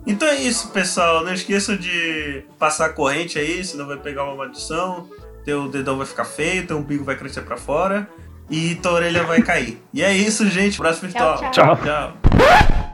Então 0.06 0.26
é 0.26 0.36
isso, 0.36 0.68
pessoal. 0.70 1.22
Não 1.22 1.34
esqueçam 1.34 1.76
de 1.76 2.42
passar 2.58 2.86
a 2.86 2.88
corrente 2.92 3.38
aí, 3.38 3.62
senão 3.62 3.86
vai 3.86 3.98
pegar 3.98 4.24
uma 4.24 4.34
maldição. 4.34 5.08
Teu 5.44 5.68
dedão 5.68 5.98
vai 5.98 6.06
ficar 6.06 6.24
feio, 6.24 6.66
teu 6.66 6.78
umbigo 6.78 7.04
vai 7.04 7.14
crescer 7.16 7.42
pra 7.42 7.56
fora 7.56 8.08
e 8.50 8.74
tua 8.76 8.92
orelha 8.92 9.22
vai 9.24 9.42
cair. 9.42 9.82
E 9.92 10.02
é 10.02 10.12
isso, 10.12 10.48
gente. 10.48 10.78
Próximo 10.78 11.10
Tchau, 11.12 11.38
virtual. 11.38 11.76
tchau. 11.76 11.76
tchau. 11.84 12.87